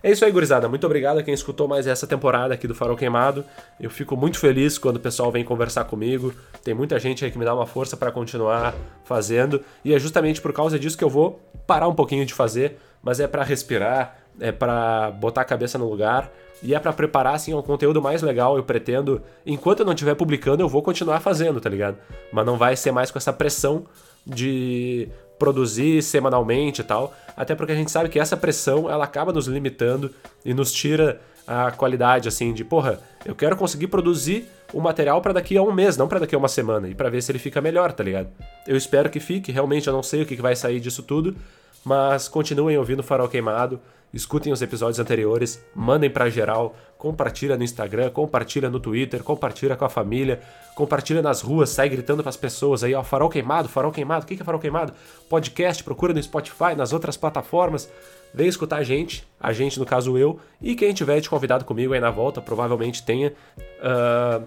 É 0.04 0.10
isso 0.10 0.24
aí, 0.24 0.32
gurizada. 0.32 0.68
Muito 0.68 0.84
obrigado 0.84 1.18
a 1.18 1.22
quem 1.22 1.32
escutou 1.32 1.68
mais 1.68 1.86
essa 1.86 2.08
temporada 2.08 2.52
aqui 2.52 2.66
do 2.66 2.74
Farol 2.74 2.96
Queimado. 2.96 3.44
Eu 3.78 3.88
fico 3.88 4.16
muito 4.16 4.36
feliz 4.36 4.76
quando 4.76 4.96
o 4.96 5.00
pessoal 5.00 5.30
vem 5.30 5.44
conversar 5.44 5.84
comigo. 5.84 6.34
Tem 6.64 6.74
muita 6.74 6.98
gente 6.98 7.24
aí 7.24 7.30
que 7.30 7.38
me 7.38 7.44
dá 7.44 7.54
uma 7.54 7.66
força 7.66 7.96
para 7.96 8.10
continuar 8.10 8.74
fazendo. 9.04 9.62
E 9.84 9.94
é 9.94 9.98
justamente 10.00 10.40
por 10.40 10.52
causa 10.52 10.76
disso 10.76 10.98
que 10.98 11.04
eu 11.04 11.08
vou 11.08 11.40
parar 11.68 11.86
um 11.86 11.94
pouquinho 11.94 12.26
de 12.26 12.34
fazer, 12.34 12.78
mas 13.02 13.20
é 13.20 13.26
para 13.26 13.42
respirar, 13.42 14.16
é 14.40 14.52
para 14.52 15.10
botar 15.10 15.42
a 15.42 15.44
cabeça 15.44 15.78
no 15.78 15.88
lugar 15.88 16.30
e 16.62 16.74
é 16.74 16.78
para 16.78 16.92
preparar 16.92 17.34
assim 17.34 17.52
um 17.52 17.62
conteúdo 17.62 18.00
mais 18.00 18.22
legal. 18.22 18.56
Eu 18.56 18.62
pretendo, 18.62 19.20
enquanto 19.44 19.80
eu 19.80 19.86
não 19.86 19.92
estiver 19.92 20.14
publicando, 20.14 20.62
eu 20.62 20.68
vou 20.68 20.82
continuar 20.82 21.20
fazendo, 21.20 21.60
tá 21.60 21.68
ligado? 21.68 21.98
Mas 22.32 22.46
não 22.46 22.56
vai 22.56 22.76
ser 22.76 22.92
mais 22.92 23.10
com 23.10 23.18
essa 23.18 23.32
pressão 23.32 23.84
de 24.24 25.08
produzir 25.38 26.02
semanalmente 26.02 26.82
e 26.82 26.84
tal, 26.84 27.12
até 27.36 27.54
porque 27.56 27.72
a 27.72 27.74
gente 27.74 27.90
sabe 27.90 28.08
que 28.08 28.20
essa 28.20 28.36
pressão 28.36 28.88
ela 28.88 29.04
acaba 29.04 29.32
nos 29.32 29.48
limitando 29.48 30.14
e 30.44 30.54
nos 30.54 30.70
tira 30.72 31.20
a 31.44 31.72
qualidade 31.72 32.28
assim 32.28 32.52
de, 32.52 32.64
porra, 32.64 33.00
eu 33.24 33.34
quero 33.34 33.56
conseguir 33.56 33.88
produzir 33.88 34.48
o 34.72 34.80
material 34.80 35.20
para 35.20 35.32
daqui 35.32 35.56
a 35.56 35.62
um 35.62 35.72
mês, 35.72 35.96
não 35.96 36.06
para 36.06 36.20
daqui 36.20 36.36
a 36.36 36.38
uma 36.38 36.46
semana, 36.46 36.88
e 36.88 36.94
para 36.94 37.10
ver 37.10 37.20
se 37.20 37.32
ele 37.32 37.40
fica 37.40 37.60
melhor, 37.60 37.90
tá 37.92 38.04
ligado? 38.04 38.28
Eu 38.68 38.76
espero 38.76 39.10
que 39.10 39.18
fique, 39.18 39.50
realmente 39.50 39.88
eu 39.88 39.92
não 39.92 40.02
sei 40.02 40.22
o 40.22 40.26
que 40.26 40.36
vai 40.36 40.54
sair 40.54 40.78
disso 40.78 41.02
tudo, 41.02 41.36
mas 41.84 42.28
continuem 42.28 42.78
ouvindo 42.78 43.02
Farol 43.02 43.28
Queimado, 43.28 43.80
escutem 44.12 44.52
os 44.52 44.60
episódios 44.60 44.98
anteriores, 44.98 45.64
mandem 45.74 46.10
para 46.10 46.28
geral, 46.28 46.76
compartilha 46.98 47.56
no 47.56 47.64
Instagram, 47.64 48.10
compartilha 48.10 48.68
no 48.68 48.78
Twitter, 48.78 49.22
compartilha 49.22 49.74
com 49.74 49.84
a 49.84 49.88
família, 49.88 50.40
compartilha 50.74 51.22
nas 51.22 51.40
ruas, 51.40 51.70
sai 51.70 51.88
gritando 51.88 52.22
para 52.22 52.30
as 52.30 52.36
pessoas 52.36 52.84
aí, 52.84 52.94
ó, 52.94 53.02
Farol 53.02 53.28
Queimado, 53.28 53.68
Farol 53.68 53.90
Queimado, 53.90 54.24
o 54.24 54.26
que 54.26 54.34
é 54.34 54.44
Farol 54.44 54.60
Queimado? 54.60 54.92
Podcast, 55.28 55.82
procura 55.82 56.12
no 56.12 56.22
Spotify, 56.22 56.74
nas 56.76 56.92
outras 56.92 57.16
plataformas, 57.16 57.90
vem 58.34 58.48
escutar 58.48 58.76
a 58.76 58.82
gente, 58.82 59.26
a 59.40 59.52
gente 59.52 59.78
no 59.78 59.86
caso 59.86 60.16
eu, 60.16 60.38
e 60.60 60.74
quem 60.74 60.92
tiver 60.92 61.20
de 61.20 61.28
convidado 61.28 61.64
comigo 61.64 61.94
aí 61.94 62.00
na 62.00 62.10
volta, 62.10 62.40
provavelmente 62.40 63.02
tenha. 63.02 63.32
Uh, 63.80 64.46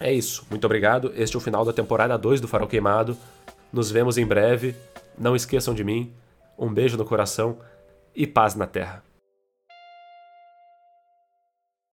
é 0.00 0.12
isso, 0.12 0.44
muito 0.50 0.64
obrigado. 0.64 1.12
Este 1.16 1.36
é 1.36 1.38
o 1.38 1.40
final 1.40 1.64
da 1.64 1.72
temporada 1.72 2.16
2 2.18 2.40
do 2.40 2.48
Farol 2.48 2.66
Queimado. 2.66 3.16
Nos 3.72 3.90
vemos 3.90 4.18
em 4.18 4.26
breve. 4.26 4.74
Não 5.16 5.36
esqueçam 5.36 5.72
de 5.72 5.84
mim. 5.84 6.12
Um 6.58 6.72
beijo 6.72 6.96
no 6.96 7.04
coração 7.04 7.58
e 8.14 8.26
paz 8.26 8.54
na 8.54 8.66
terra. 8.66 9.03